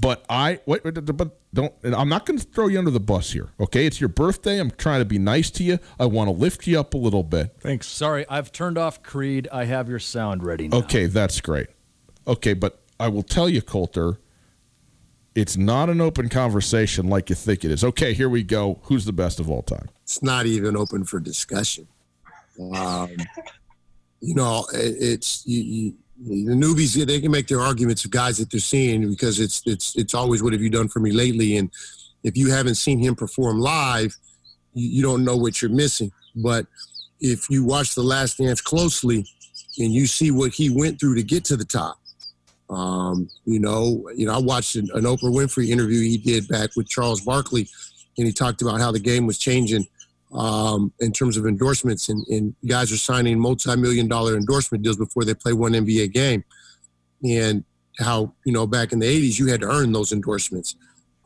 But 0.00 0.24
I 0.28 0.60
wait, 0.66 0.84
wait, 0.84 0.94
but 0.94 1.38
don't. 1.52 1.74
and 1.82 1.94
I'm 1.94 2.08
not 2.08 2.24
going 2.24 2.38
to 2.38 2.44
throw 2.44 2.68
you 2.68 2.78
under 2.78 2.90
the 2.90 3.00
bus 3.00 3.32
here. 3.32 3.50
Okay, 3.58 3.86
it's 3.86 4.00
your 4.00 4.08
birthday. 4.08 4.58
I'm 4.58 4.70
trying 4.70 5.00
to 5.00 5.04
be 5.04 5.18
nice 5.18 5.50
to 5.52 5.64
you. 5.64 5.78
I 5.98 6.06
want 6.06 6.28
to 6.28 6.32
lift 6.32 6.66
you 6.66 6.78
up 6.78 6.94
a 6.94 6.98
little 6.98 7.24
bit. 7.24 7.56
thanks. 7.60 7.88
Sorry, 7.88 8.24
I've 8.28 8.52
turned 8.52 8.78
off 8.78 9.02
Creed. 9.02 9.48
I 9.52 9.64
have 9.64 9.88
your 9.88 9.98
sound 9.98 10.44
ready 10.44 10.68
now. 10.68 10.78
Okay, 10.78 11.06
that's 11.06 11.40
great. 11.40 11.68
Okay, 12.26 12.54
but 12.54 12.80
I 13.00 13.08
will 13.08 13.24
tell 13.24 13.48
you, 13.48 13.60
Colter, 13.60 14.18
it's 15.34 15.56
not 15.56 15.90
an 15.90 16.00
open 16.00 16.28
conversation 16.28 17.08
like 17.08 17.28
you 17.30 17.34
think 17.34 17.64
it 17.64 17.70
is. 17.70 17.82
Okay, 17.82 18.14
here 18.14 18.28
we 18.28 18.42
go. 18.44 18.78
Who's 18.84 19.04
the 19.04 19.12
best 19.12 19.40
of 19.40 19.50
all 19.50 19.62
time? 19.62 19.88
it's 20.02 20.22
not 20.22 20.44
even 20.44 20.76
open 20.76 21.04
for 21.04 21.18
discussion. 21.20 21.88
Um, 22.74 23.16
you 24.20 24.34
know, 24.34 24.66
it, 24.74 24.96
it's 25.00 25.42
you, 25.46 25.62
you, 25.62 25.94
the 26.24 26.52
newbies. 26.52 27.04
They 27.04 27.20
can 27.20 27.30
make 27.30 27.48
their 27.48 27.60
arguments 27.60 28.04
of 28.04 28.10
guys 28.10 28.38
that 28.38 28.50
they're 28.50 28.60
seeing 28.60 29.08
because 29.08 29.40
it's 29.40 29.62
it's 29.66 29.96
it's 29.96 30.14
always 30.14 30.42
what 30.42 30.52
have 30.52 30.62
you 30.62 30.70
done 30.70 30.88
for 30.88 31.00
me 31.00 31.12
lately? 31.12 31.56
And 31.56 31.70
if 32.22 32.36
you 32.36 32.50
haven't 32.50 32.76
seen 32.76 32.98
him 32.98 33.14
perform 33.14 33.58
live, 33.60 34.16
you, 34.74 34.88
you 34.88 35.02
don't 35.02 35.24
know 35.24 35.36
what 35.36 35.60
you're 35.60 35.70
missing. 35.70 36.12
But 36.34 36.66
if 37.20 37.50
you 37.50 37.64
watch 37.64 37.94
The 37.94 38.02
Last 38.02 38.38
Dance 38.38 38.60
closely 38.60 39.26
and 39.78 39.92
you 39.92 40.06
see 40.06 40.30
what 40.30 40.52
he 40.52 40.70
went 40.70 41.00
through 41.00 41.16
to 41.16 41.22
get 41.22 41.44
to 41.46 41.56
the 41.56 41.64
top, 41.64 41.98
Um, 42.70 43.28
you 43.44 43.60
know, 43.60 44.08
you 44.16 44.26
know, 44.26 44.34
I 44.34 44.38
watched 44.38 44.76
an, 44.76 44.88
an 44.94 45.04
Oprah 45.04 45.34
Winfrey 45.34 45.68
interview 45.68 46.00
he 46.00 46.16
did 46.16 46.48
back 46.48 46.70
with 46.76 46.88
Charles 46.88 47.20
Barkley, 47.20 47.68
and 48.16 48.26
he 48.26 48.32
talked 48.32 48.62
about 48.62 48.80
how 48.80 48.90
the 48.92 49.00
game 49.00 49.26
was 49.26 49.38
changing 49.38 49.86
um, 50.32 50.92
in 51.00 51.12
terms 51.12 51.36
of 51.36 51.46
endorsements, 51.46 52.08
and, 52.08 52.26
and 52.28 52.54
guys 52.66 52.92
are 52.92 52.96
signing 52.96 53.38
multi-million 53.38 54.08
dollar 54.08 54.36
endorsement 54.36 54.82
deals 54.82 54.96
before 54.96 55.24
they 55.24 55.34
play 55.34 55.52
one 55.52 55.72
NBA 55.72 56.12
game, 56.12 56.44
and 57.22 57.64
how 57.98 58.32
you 58.44 58.52
know 58.52 58.66
back 58.66 58.92
in 58.92 58.98
the 58.98 59.06
'80s 59.06 59.38
you 59.38 59.46
had 59.46 59.60
to 59.60 59.68
earn 59.68 59.92
those 59.92 60.12
endorsements, 60.12 60.76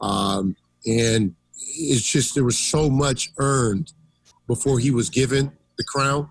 um, 0.00 0.56
and 0.86 1.34
it's 1.78 2.10
just 2.10 2.34
there 2.34 2.44
was 2.44 2.58
so 2.58 2.90
much 2.90 3.30
earned 3.38 3.92
before 4.46 4.78
he 4.78 4.90
was 4.90 5.10
given 5.10 5.52
the 5.76 5.84
crown. 5.84 6.28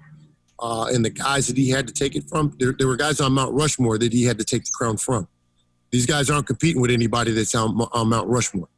Uh, 0.57 0.87
and 0.93 1.03
the 1.03 1.09
guys 1.09 1.47
that 1.47 1.57
he 1.57 1.69
had 1.69 1.85
to 1.85 1.93
take 1.93 2.15
it 2.15 2.23
from, 2.29 2.55
there, 2.59 2.73
there 2.77 2.87
were 2.87 2.95
guys 2.95 3.19
on 3.19 3.33
Mount 3.33 3.53
Rushmore 3.53 3.97
that 3.97 4.13
he 4.13 4.23
had 4.23 4.37
to 4.37 4.45
take 4.45 4.63
the 4.63 4.71
crown 4.71 4.95
from. 4.95 5.27
These 5.91 6.05
guys 6.05 6.29
aren't 6.29 6.47
competing 6.47 6.81
with 6.81 6.91
anybody 6.91 7.31
that's 7.31 7.53
on, 7.55 7.77
on 7.91 8.09
Mount 8.09 8.29
Rushmore. 8.29 8.69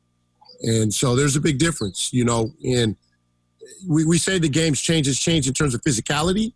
And 0.64 0.92
so 0.92 1.16
there's 1.16 1.36
a 1.36 1.42
big 1.42 1.60
difference, 1.60 2.12
you 2.12 2.26
know. 2.26 2.52
And 2.66 2.96
we, 3.88 4.06
we 4.06 4.18
say 4.18 4.40
the 4.40 4.50
game's 4.50 4.82
changed, 4.82 5.10
it's 5.10 5.20
changed 5.20 5.48
in 5.48 5.54
terms 5.54 5.74
of 5.74 5.82
physicality, 5.82 6.54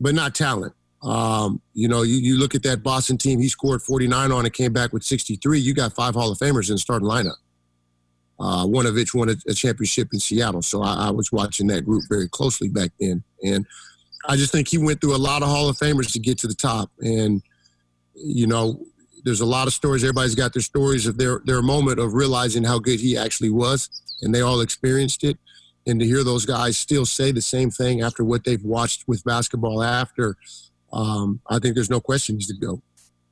but 0.00 0.14
not 0.14 0.34
talent. 0.34 0.74
Um, 1.02 1.60
you 1.74 1.88
know, 1.88 2.02
you, 2.02 2.16
you 2.16 2.38
look 2.38 2.54
at 2.54 2.62
that 2.62 2.82
Boston 2.82 3.18
team, 3.18 3.40
he 3.40 3.48
scored 3.48 3.82
49 3.82 4.30
on 4.30 4.46
it, 4.46 4.52
came 4.52 4.72
back 4.72 4.92
with 4.92 5.02
63. 5.02 5.58
You 5.58 5.74
got 5.74 5.92
five 5.92 6.14
Hall 6.14 6.30
of 6.30 6.38
Famers 6.38 6.68
in 6.68 6.76
the 6.76 6.78
starting 6.78 7.08
lineup 7.08 7.36
uh, 8.42 8.66
one 8.66 8.86
of 8.86 8.94
which 8.94 9.14
won 9.14 9.28
a, 9.28 9.36
a, 9.48 9.54
championship 9.54 10.08
in 10.12 10.18
Seattle. 10.18 10.62
So 10.62 10.82
I, 10.82 11.06
I, 11.06 11.10
was 11.10 11.30
watching 11.30 11.68
that 11.68 11.84
group 11.84 12.02
very 12.08 12.28
closely 12.28 12.68
back 12.68 12.90
then, 12.98 13.22
and 13.44 13.64
I 14.28 14.36
just 14.36 14.50
think 14.50 14.68
he 14.68 14.78
went 14.78 15.00
through 15.00 15.14
a 15.14 15.18
lot 15.18 15.42
of 15.42 15.48
Hall 15.48 15.68
of 15.68 15.76
Famers 15.76 16.12
to 16.12 16.18
get 16.18 16.38
to 16.38 16.48
the 16.48 16.54
top. 16.54 16.90
And 17.00 17.40
you 18.14 18.48
know, 18.48 18.84
there's 19.24 19.40
a 19.40 19.46
lot 19.46 19.68
of 19.68 19.72
stories. 19.72 20.02
Everybody's 20.02 20.34
got 20.34 20.52
their 20.52 20.62
stories 20.62 21.06
of 21.06 21.18
their 21.18 21.40
their 21.44 21.62
moment 21.62 22.00
of 22.00 22.14
realizing 22.14 22.64
how 22.64 22.80
good 22.80 22.98
he 22.98 23.16
actually 23.16 23.50
was, 23.50 23.88
and 24.22 24.34
they 24.34 24.40
all 24.40 24.60
experienced 24.60 25.22
it. 25.22 25.38
And 25.86 25.98
to 25.98 26.06
hear 26.06 26.22
those 26.22 26.46
guys 26.46 26.78
still 26.78 27.04
say 27.04 27.32
the 27.32 27.42
same 27.42 27.70
thing 27.70 28.02
after 28.02 28.24
what 28.24 28.44
they've 28.44 28.62
watched 28.62 29.08
with 29.08 29.24
basketball 29.24 29.82
after, 29.82 30.36
um, 30.92 31.40
I 31.48 31.58
think 31.58 31.74
there's 31.74 31.90
no 31.90 32.00
question 32.00 32.36
he's 32.36 32.46
the 32.46 32.54
GOAT. 32.54 32.80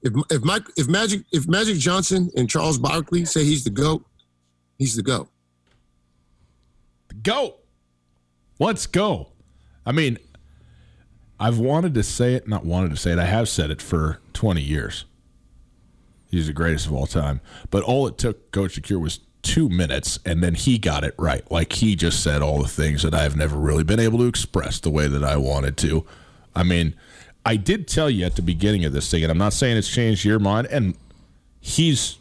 If 0.03 0.15
if 0.31 0.43
Mike 0.43 0.65
if 0.77 0.89
Magic 0.89 1.23
if 1.31 1.47
Magic 1.47 1.77
Johnson 1.77 2.31
and 2.37 2.49
Charles 2.49 2.79
Barkley 2.79 3.25
say 3.25 3.45
he's 3.45 3.65
the 3.65 3.71
GOAT, 3.71 4.05
He's 4.81 4.97
the 4.97 5.03
goat. 5.03 5.29
The 7.09 7.15
go. 7.17 7.57
Let's 8.59 8.87
go. 8.87 9.33
I 9.85 9.93
mean, 9.93 10.17
I've 11.39 11.59
wanted 11.59 11.93
to 11.95 12.03
say 12.03 12.33
it, 12.33 12.49
not 12.49 12.65
wanted 12.65 12.89
to 12.93 12.97
say 12.97 13.13
it. 13.13 13.19
I 13.19 13.27
have 13.27 13.47
said 13.51 13.71
it 13.71 13.83
for 13.83 14.23
20 14.33 14.63
years. 14.63 15.05
He's 16.31 16.47
the 16.47 16.55
greatest 16.55 16.87
of 16.87 16.95
all 16.95 17.07
time. 17.07 17.43
But 17.69 17.83
all 17.83 18.07
it 18.07 18.17
took 18.17 18.51
Coach 18.53 18.81
Shakir 18.81 18.99
was 18.99 19.21
two 19.43 19.69
minutes, 19.69 20.19
and 20.25 20.43
then 20.43 20.55
he 20.55 20.79
got 20.79 21.05
it 21.05 21.15
right. 21.19 21.49
Like 21.51 21.73
he 21.75 21.97
just 21.97 22.23
said 22.23 22.43
all 22.43 22.63
the 22.63 22.69
things 22.69 23.03
that 23.03 23.15
I've 23.15 23.37
never 23.37 23.57
really 23.57 23.85
been 23.85 24.01
able 24.01 24.19
to 24.19 24.27
express 24.27 24.79
the 24.81 24.91
way 24.91 25.09
that 25.09 25.25
I 25.25 25.37
wanted 25.37 25.77
to. 25.79 26.05
I 26.55 26.63
mean, 26.63 26.95
I 27.45 27.57
did 27.57 27.89
tell 27.89 28.11
you 28.11 28.27
at 28.27 28.37
the 28.37 28.43
beginning 28.43 28.85
of 28.85 28.93
this 28.93 29.11
thing, 29.11 29.23
and 29.23 29.31
I'm 29.31 29.39
not 29.39 29.53
saying 29.53 29.77
it's 29.77 29.89
changed 29.89 30.25
your 30.25 30.39
mind, 30.39 30.67
and 30.69 30.97
he's 31.61 32.19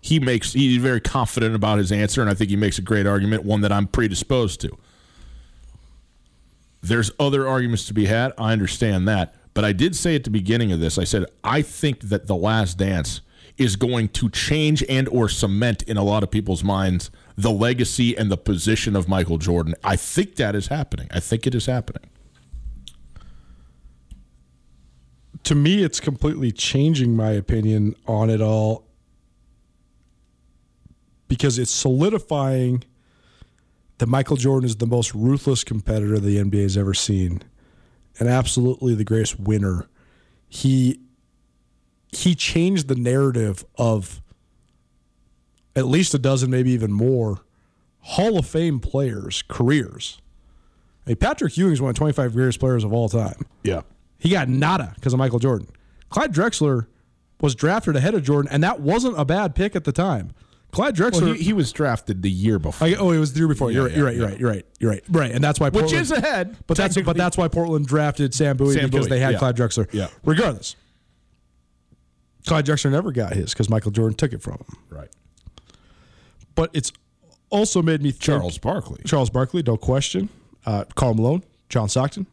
he 0.00 0.20
makes 0.20 0.52
he's 0.52 0.76
very 0.76 1.00
confident 1.00 1.54
about 1.54 1.78
his 1.78 1.90
answer, 1.90 2.20
and 2.20 2.28
I 2.28 2.34
think 2.34 2.50
he 2.50 2.56
makes 2.56 2.78
a 2.78 2.82
great 2.82 3.06
argument, 3.06 3.44
one 3.44 3.62
that 3.62 3.72
I'm 3.72 3.86
predisposed 3.86 4.60
to. 4.60 4.76
There's 6.82 7.10
other 7.18 7.48
arguments 7.48 7.86
to 7.86 7.94
be 7.94 8.04
had. 8.04 8.32
I 8.36 8.52
understand 8.52 9.08
that. 9.08 9.34
But 9.54 9.64
I 9.64 9.72
did 9.72 9.96
say 9.96 10.14
at 10.14 10.24
the 10.24 10.30
beginning 10.30 10.72
of 10.72 10.80
this, 10.80 10.98
I 10.98 11.04
said, 11.04 11.24
I 11.42 11.62
think 11.62 12.00
that 12.00 12.26
The 12.26 12.36
Last 12.36 12.76
Dance 12.76 13.22
is 13.56 13.76
going 13.76 14.08
to 14.08 14.28
change 14.30 14.84
and 14.88 15.08
or 15.08 15.28
cement 15.28 15.82
in 15.82 15.96
a 15.96 16.02
lot 16.02 16.22
of 16.22 16.30
people's 16.30 16.64
minds 16.64 17.10
the 17.36 17.50
legacy 17.50 18.16
and 18.16 18.30
the 18.30 18.36
position 18.36 18.94
of 18.94 19.08
Michael 19.08 19.38
Jordan. 19.38 19.74
I 19.82 19.96
think 19.96 20.36
that 20.36 20.54
is 20.54 20.68
happening. 20.68 21.08
I 21.10 21.20
think 21.20 21.46
it 21.46 21.54
is 21.54 21.66
happening. 21.66 22.08
To 25.44 25.54
me, 25.54 25.82
it's 25.82 26.00
completely 26.00 26.52
changing 26.52 27.16
my 27.16 27.30
opinion 27.30 27.96
on 28.06 28.30
it 28.30 28.40
all 28.40 28.86
because 31.28 31.58
it's 31.58 31.70
solidifying 31.72 32.84
that 33.98 34.06
Michael 34.06 34.36
Jordan 34.36 34.66
is 34.68 34.76
the 34.76 34.86
most 34.86 35.14
ruthless 35.14 35.64
competitor 35.64 36.18
the 36.18 36.36
NBA 36.36 36.62
has 36.62 36.76
ever 36.76 36.94
seen 36.94 37.42
and 38.18 38.28
absolutely 38.28 38.94
the 38.94 39.04
greatest 39.04 39.40
winner. 39.40 39.88
He 40.48 41.00
he 42.16 42.34
changed 42.34 42.88
the 42.88 42.94
narrative 42.94 43.64
of 43.76 44.20
at 45.76 45.86
least 45.86 46.14
a 46.14 46.18
dozen, 46.18 46.50
maybe 46.50 46.70
even 46.70 46.92
more, 46.92 47.40
Hall 48.00 48.38
of 48.38 48.46
Fame 48.46 48.80
players' 48.80 49.42
careers. 49.48 50.20
Hey, 51.06 51.14
Patrick 51.14 51.56
Ewing 51.56 51.72
is 51.72 51.80
one 51.80 51.90
of 51.90 51.94
the 51.96 51.98
25 51.98 52.32
greatest 52.32 52.60
players 52.60 52.84
of 52.84 52.92
all 52.92 53.08
time. 53.08 53.46
Yeah. 53.62 53.82
He 54.18 54.30
got 54.30 54.48
nada 54.48 54.92
because 54.94 55.12
of 55.12 55.18
Michael 55.18 55.38
Jordan. 55.38 55.68
Clyde 56.08 56.32
Drexler 56.32 56.86
was 57.40 57.54
drafted 57.54 57.96
ahead 57.96 58.14
of 58.14 58.22
Jordan, 58.22 58.50
and 58.52 58.62
that 58.62 58.80
wasn't 58.80 59.18
a 59.18 59.24
bad 59.24 59.54
pick 59.54 59.76
at 59.76 59.84
the 59.84 59.92
time. 59.92 60.32
Clyde 60.70 60.96
Drexler. 60.96 61.22
Well, 61.22 61.32
he, 61.34 61.44
he, 61.44 61.52
was 61.52 61.72
drafted 61.72 62.22
the 62.22 62.30
year 62.30 62.58
before. 62.58 62.88
I, 62.88 62.94
oh, 62.94 63.10
it 63.10 63.18
was 63.18 63.32
the 63.32 63.38
year 63.38 63.48
before. 63.48 63.70
Yeah, 63.70 63.86
you're, 63.86 63.88
yeah, 63.88 63.96
you're, 63.96 64.06
right. 64.06 64.16
You're 64.16 64.26
right. 64.26 64.40
You're 64.40 64.50
right. 64.50 64.66
You're 64.80 64.90
right. 64.90 65.02
Right. 65.08 65.30
And 65.30 65.42
that's 65.42 65.60
why 65.60 65.70
Portland, 65.70 65.92
which 65.92 66.00
is 66.00 66.10
ahead. 66.10 66.56
But 66.66 66.76
that's 66.76 67.00
but 67.00 67.16
that's 67.16 67.36
why 67.36 67.48
Portland 67.48 67.86
drafted 67.86 68.34
Sam 68.34 68.56
Bowie 68.56 68.74
Sam 68.74 68.90
because 68.90 69.06
Bowie, 69.08 69.18
they 69.18 69.20
had 69.20 69.38
Clyde 69.38 69.56
Drexler. 69.56 69.92
Yeah. 69.92 70.08
Regardless, 70.24 70.74
Clyde 72.46 72.66
Drexler 72.66 72.90
never 72.90 73.10
got 73.12 73.32
his 73.32 73.52
because 73.52 73.70
Michael 73.70 73.90
Jordan 73.90 74.16
took 74.16 74.32
it 74.32 74.42
from 74.42 74.54
him. 74.54 74.78
Right. 74.90 75.08
But 76.54 76.70
it's 76.72 76.92
also 77.50 77.82
made 77.82 78.02
me 78.02 78.10
think, 78.10 78.22
Charles 78.22 78.58
Barkley. 78.58 79.02
Charles 79.04 79.30
Barkley, 79.30 79.62
no 79.62 79.76
question. 79.76 80.28
Uh, 80.66 80.84
Karl 80.94 81.14
Malone, 81.14 81.42
John 81.68 81.88
Stockton. 81.88 82.26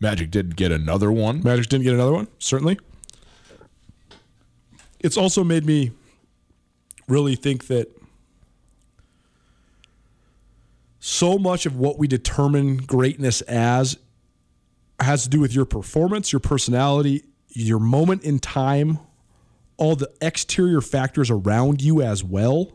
Magic 0.00 0.30
didn't 0.30 0.56
get 0.56 0.72
another 0.72 1.12
one. 1.12 1.42
Magic 1.42 1.68
didn't 1.68 1.84
get 1.84 1.94
another 1.94 2.12
one. 2.12 2.28
Certainly. 2.38 2.78
It's 5.00 5.16
also 5.16 5.44
made 5.44 5.64
me 5.64 5.92
really 7.08 7.34
think 7.34 7.66
that 7.66 7.88
so 10.98 11.38
much 11.38 11.66
of 11.66 11.76
what 11.76 11.98
we 11.98 12.06
determine 12.06 12.76
greatness 12.76 13.40
as 13.42 13.98
has 15.00 15.24
to 15.24 15.28
do 15.28 15.40
with 15.40 15.52
your 15.52 15.64
performance, 15.64 16.32
your 16.32 16.40
personality, 16.40 17.24
your 17.48 17.80
moment 17.80 18.22
in 18.22 18.38
time, 18.38 18.98
all 19.76 19.96
the 19.96 20.10
exterior 20.20 20.80
factors 20.80 21.30
around 21.30 21.82
you 21.82 22.02
as 22.02 22.22
well. 22.22 22.72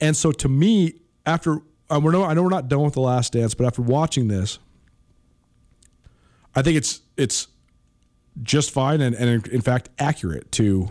And 0.00 0.16
so 0.16 0.32
to 0.32 0.48
me, 0.48 0.94
after 1.26 1.60
uh, 1.90 1.96
I 1.96 1.98
know 2.00 2.42
we're 2.42 2.48
not 2.48 2.68
done 2.68 2.82
with 2.82 2.94
the 2.94 3.00
last 3.00 3.32
dance, 3.32 3.54
but 3.54 3.66
after 3.66 3.82
watching 3.82 4.28
this, 4.28 4.58
I 6.54 6.62
think 6.62 6.76
it's 6.76 7.00
it's 7.16 7.48
just 8.42 8.70
fine 8.70 9.00
and, 9.00 9.14
and 9.14 9.46
in 9.48 9.60
fact 9.60 9.88
accurate 9.98 10.50
to 10.52 10.90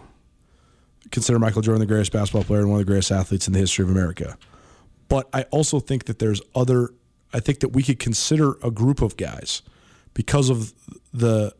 consider 1.12 1.40
Michael 1.40 1.62
Jordan 1.62 1.80
the 1.80 1.86
greatest 1.86 2.12
basketball 2.12 2.44
player 2.44 2.62
and 2.62 2.70
one 2.70 2.80
of 2.80 2.86
the 2.86 2.90
greatest 2.90 3.12
athletes 3.12 3.48
in 3.48 3.54
the 3.54 3.60
history 3.60 3.84
of 3.84 3.90
America. 3.90 4.38
But 5.10 5.30
I 5.34 5.44
also 5.44 5.80
think 5.80 6.06
that 6.06 6.20
there's 6.20 6.42
other. 6.56 6.94
I 7.34 7.40
think 7.40 7.60
that 7.60 7.70
we 7.70 7.84
could 7.84 8.00
consider 8.00 8.54
a 8.64 8.72
group 8.72 9.02
of 9.02 9.18
guys 9.18 9.62
because 10.14 10.50
of 10.50 10.74
the 11.14 11.54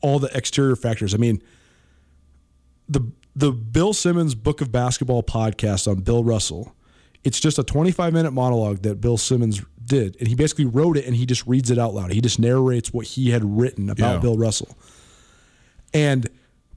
all 0.00 0.18
the 0.18 0.34
exterior 0.36 0.76
factors. 0.76 1.14
I 1.14 1.18
mean, 1.18 1.42
the 2.88 3.12
the 3.34 3.52
Bill 3.52 3.92
Simmons 3.92 4.34
Book 4.34 4.60
of 4.60 4.72
Basketball 4.72 5.22
podcast 5.22 5.86
on 5.86 6.00
Bill 6.00 6.24
Russell. 6.24 6.74
It's 7.22 7.40
just 7.40 7.58
a 7.58 7.64
25 7.64 8.12
minute 8.12 8.30
monologue 8.30 8.82
that 8.82 9.00
Bill 9.00 9.18
Simmons 9.18 9.62
did, 9.84 10.16
and 10.18 10.28
he 10.28 10.34
basically 10.34 10.64
wrote 10.64 10.96
it 10.96 11.06
and 11.06 11.14
he 11.14 11.26
just 11.26 11.46
reads 11.46 11.70
it 11.70 11.78
out 11.78 11.94
loud. 11.94 12.12
He 12.12 12.20
just 12.20 12.38
narrates 12.38 12.92
what 12.92 13.06
he 13.06 13.30
had 13.30 13.44
written 13.44 13.90
about 13.90 14.14
yeah. 14.14 14.20
Bill 14.20 14.36
Russell. 14.36 14.76
And 15.92 16.28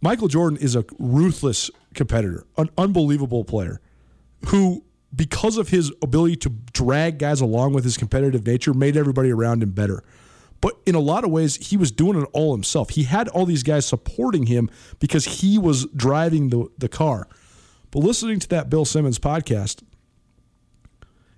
Michael 0.02 0.28
Jordan 0.28 0.58
is 0.60 0.76
a 0.76 0.86
ruthless 0.98 1.72
competitor, 1.94 2.46
an 2.58 2.70
unbelievable 2.78 3.44
player 3.44 3.82
who 4.48 4.84
because 5.16 5.58
of 5.58 5.70
his 5.70 5.92
ability 6.02 6.36
to 6.36 6.50
drag 6.72 7.18
guys 7.18 7.42
along 7.42 7.74
with 7.74 7.84
his 7.84 7.98
competitive 7.98 8.46
nature, 8.46 8.74
made 8.74 8.96
everybody 8.96 9.32
around 9.32 9.64
him 9.64 9.72
better. 9.72 10.04
But 10.62 10.78
in 10.86 10.96
a 10.96 11.00
lot 11.00 11.24
of 11.24 11.32
ways, 11.32 11.56
he 11.56 11.78
was 11.78 11.92
doing 11.92 12.22
it 12.22 12.28
all 12.34 12.54
himself. 12.54 12.92
He 12.92 13.04
had 13.04 13.30
all 13.30 13.46
these 13.46 13.64
guys 13.64 13.86
supporting 13.86 14.46
him 14.48 14.70
because 15.00 15.26
he 15.26 15.58
was 15.58 15.86
driving 15.88 16.50
the, 16.50 16.68
the 16.78 16.90
car. 16.90 17.28
But 17.92 18.00
listening 18.00 18.40
to 18.40 18.48
that 18.50 18.70
Bill 18.70 18.86
Simmons 18.86 19.20
podcast, 19.20 19.82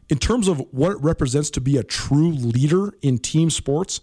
in 0.09 0.17
terms 0.17 0.47
of 0.47 0.59
what 0.71 0.91
it 0.91 0.97
represents 1.01 1.49
to 1.51 1.61
be 1.61 1.77
a 1.77 1.83
true 1.83 2.31
leader 2.31 2.93
in 3.01 3.17
team 3.19 3.49
sports, 3.49 4.01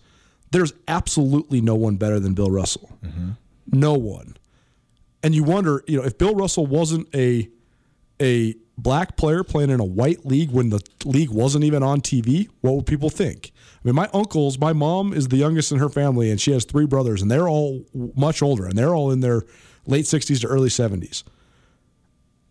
there's 0.51 0.73
absolutely 0.87 1.61
no 1.61 1.75
one 1.75 1.97
better 1.97 2.19
than 2.19 2.35
Bill 2.35 2.51
Russell. 2.51 2.91
Mm-hmm. 3.05 3.31
No 3.73 3.95
one. 3.95 4.37
And 5.23 5.35
you 5.35 5.43
wonder, 5.45 5.83
you 5.87 5.99
know, 5.99 6.05
if 6.05 6.17
Bill 6.17 6.35
Russell 6.35 6.67
wasn't 6.67 7.15
a 7.15 7.49
a 8.21 8.55
black 8.77 9.17
player 9.17 9.45
playing 9.45 9.71
in 9.71 9.81
a 9.81 9.85
white 9.85 10.25
league 10.25 10.51
when 10.51 10.71
the 10.71 10.81
league 11.05 11.31
wasn't 11.31 11.65
even 11.65 11.83
on 11.83 12.01
TV, 12.01 12.49
what 12.63 12.75
would 12.75 12.87
people 12.87 13.11
think? 13.11 13.53
I 13.89 13.91
mean, 13.91 13.95
my 13.95 14.11
uncles, 14.13 14.59
my 14.59 14.75
mom 14.75 15.15
is 15.15 15.29
the 15.29 15.39
youngest 15.39 15.73
in 15.73 15.79
her 15.79 15.89
family, 15.89 16.31
and 16.31 16.39
she 16.39 16.53
has 16.53 16.67
three 16.67 16.85
brothers, 16.85 17.23
and 17.23 17.31
they're 17.31 17.49
all 17.49 17.87
much 18.15 18.43
older, 18.43 18.67
and 18.67 18.77
they're 18.77 18.95
all 18.95 19.11
in 19.11 19.21
their 19.21 19.45
late 19.87 20.05
60s 20.05 20.43
to 20.43 20.47
early 20.47 20.69
70s. 20.69 21.23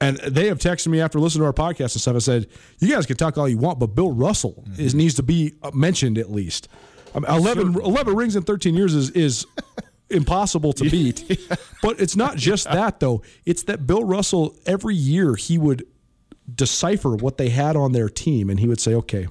And 0.02 0.18
they 0.18 0.48
have 0.48 0.58
texted 0.58 0.88
me 0.88 1.00
after 1.00 1.20
listening 1.20 1.42
to 1.42 1.46
our 1.46 1.54
podcast 1.54 1.94
and 1.94 2.02
stuff 2.02 2.14
and 2.14 2.24
said, 2.24 2.48
"You 2.80 2.88
guys 2.90 3.06
can 3.06 3.18
talk 3.18 3.38
all 3.38 3.48
you 3.48 3.60
want, 3.60 3.78
but 3.78 3.94
Bill 3.94 4.12
Russell 4.12 4.64
is 4.80 4.96
needs 4.96 5.14
to 5.16 5.24
be 5.24 5.54
uh, 5.62 5.70
mentioned 5.76 6.18
at 6.18 6.32
least." 6.32 6.70
I 7.14 7.20
mean, 7.20 7.32
11, 7.32 7.76
11 7.76 8.16
rings 8.16 8.36
in 8.36 8.42
13 8.42 8.74
years 8.74 8.96
is 8.96 9.12
is 9.12 9.46
impossible 10.10 10.74
to 10.74 10.90
beat. 10.90 11.40
But 11.84 12.00
it's 12.00 12.16
not 12.16 12.38
just 12.38 12.66
that 12.66 13.00
though. 13.00 13.22
It's 13.46 13.64
that 13.64 13.86
Bill 13.86 14.04
Russell 14.04 14.56
every 14.66 14.96
year 14.96 15.36
he 15.36 15.60
would 15.60 15.86
decipher 16.54 17.16
what 17.16 17.38
they 17.38 17.50
had 17.50 17.76
on 17.76 17.92
their 17.92 18.10
team 18.10 18.50
and 18.50 18.60
he 18.60 18.68
would 18.68 18.80
say, 18.80 18.94
"Okay, 18.94 19.28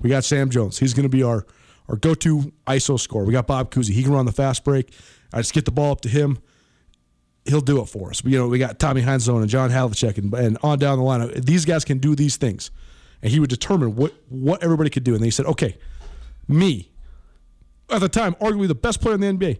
we 0.00 0.10
got 0.10 0.24
Sam 0.24 0.50
Jones. 0.50 0.78
He's 0.78 0.94
going 0.94 1.04
to 1.04 1.08
be 1.08 1.22
our 1.22 1.46
our 1.88 1.96
go-to 1.96 2.52
ISO 2.68 2.98
scorer. 3.00 3.24
We 3.24 3.32
got 3.32 3.48
Bob 3.48 3.72
Cousy. 3.72 3.90
He 3.90 4.04
can 4.04 4.12
run 4.12 4.24
the 4.24 4.32
fast 4.32 4.62
break. 4.62 4.92
I 5.32 5.38
just 5.38 5.52
get 5.52 5.64
the 5.64 5.72
ball 5.72 5.90
up 5.90 6.00
to 6.02 6.08
him. 6.08 6.38
He'll 7.44 7.60
do 7.60 7.82
it 7.82 7.86
for 7.86 8.10
us. 8.10 8.22
You 8.24 8.38
know, 8.38 8.46
we 8.46 8.58
got 8.58 8.78
Tommy 8.78 9.02
Heinsohn 9.02 9.40
and 9.40 9.48
John 9.48 9.70
Havlicek 9.70 10.16
and, 10.18 10.32
and 10.34 10.58
on 10.62 10.78
down 10.78 10.98
the 10.98 11.04
line. 11.04 11.32
These 11.40 11.64
guys 11.64 11.84
can 11.84 11.98
do 11.98 12.14
these 12.14 12.36
things, 12.36 12.70
and 13.22 13.32
he 13.32 13.40
would 13.40 13.50
determine 13.50 13.96
what 13.96 14.14
what 14.28 14.62
everybody 14.62 14.90
could 14.90 15.04
do. 15.04 15.12
And 15.12 15.20
then 15.20 15.26
he 15.26 15.30
said, 15.32 15.46
"Okay, 15.46 15.76
me, 16.46 16.90
at 17.88 18.00
the 18.00 18.08
time, 18.08 18.34
arguably 18.34 18.68
the 18.68 18.74
best 18.74 19.00
player 19.00 19.14
in 19.14 19.20
the 19.20 19.26
NBA. 19.26 19.58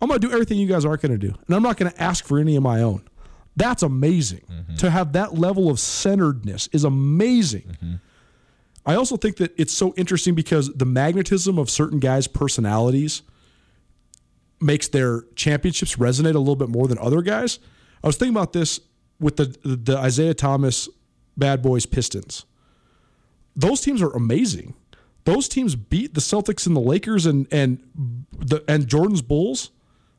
I'm 0.00 0.08
going 0.08 0.20
to 0.20 0.26
do 0.26 0.32
everything 0.32 0.58
you 0.58 0.66
guys 0.66 0.84
aren't 0.84 1.02
going 1.02 1.12
to 1.12 1.18
do, 1.18 1.34
and 1.46 1.56
I'm 1.56 1.62
not 1.62 1.76
going 1.76 1.90
to 1.90 2.02
ask 2.02 2.24
for 2.24 2.38
any 2.38 2.56
of 2.56 2.62
my 2.62 2.80
own." 2.80 3.02
That's 3.56 3.82
amazing. 3.82 4.42
Mm-hmm. 4.50 4.74
To 4.76 4.90
have 4.90 5.14
that 5.14 5.34
level 5.34 5.70
of 5.70 5.80
centeredness 5.80 6.68
is 6.72 6.84
amazing. 6.84 7.62
Mm-hmm. 7.62 7.94
I 8.86 8.94
also 8.94 9.16
think 9.16 9.36
that 9.38 9.52
it's 9.58 9.72
so 9.72 9.92
interesting 9.96 10.34
because 10.34 10.72
the 10.72 10.86
magnetism 10.86 11.58
of 11.58 11.68
certain 11.68 11.98
guys' 11.98 12.28
personalities 12.28 13.22
makes 14.60 14.88
their 14.88 15.22
championships 15.34 15.96
resonate 15.96 16.34
a 16.34 16.38
little 16.38 16.56
bit 16.56 16.68
more 16.68 16.86
than 16.86 16.98
other 16.98 17.20
guys. 17.20 17.58
I 18.02 18.06
was 18.06 18.16
thinking 18.16 18.34
about 18.34 18.52
this 18.52 18.80
with 19.18 19.36
the 19.36 19.46
the 19.64 20.02
Isiah 20.02 20.34
Thomas 20.34 20.88
Bad 21.36 21.62
Boys 21.62 21.84
Pistons. 21.84 22.44
Those 23.56 23.80
teams 23.80 24.00
are 24.02 24.14
amazing. 24.14 24.74
Those 25.24 25.48
teams 25.48 25.74
beat 25.74 26.14
the 26.14 26.20
Celtics 26.20 26.66
and 26.66 26.76
the 26.76 26.80
Lakers 26.80 27.26
and 27.26 27.48
and 27.50 27.82
the 28.38 28.62
and 28.68 28.86
Jordan's 28.86 29.22
Bulls 29.22 29.70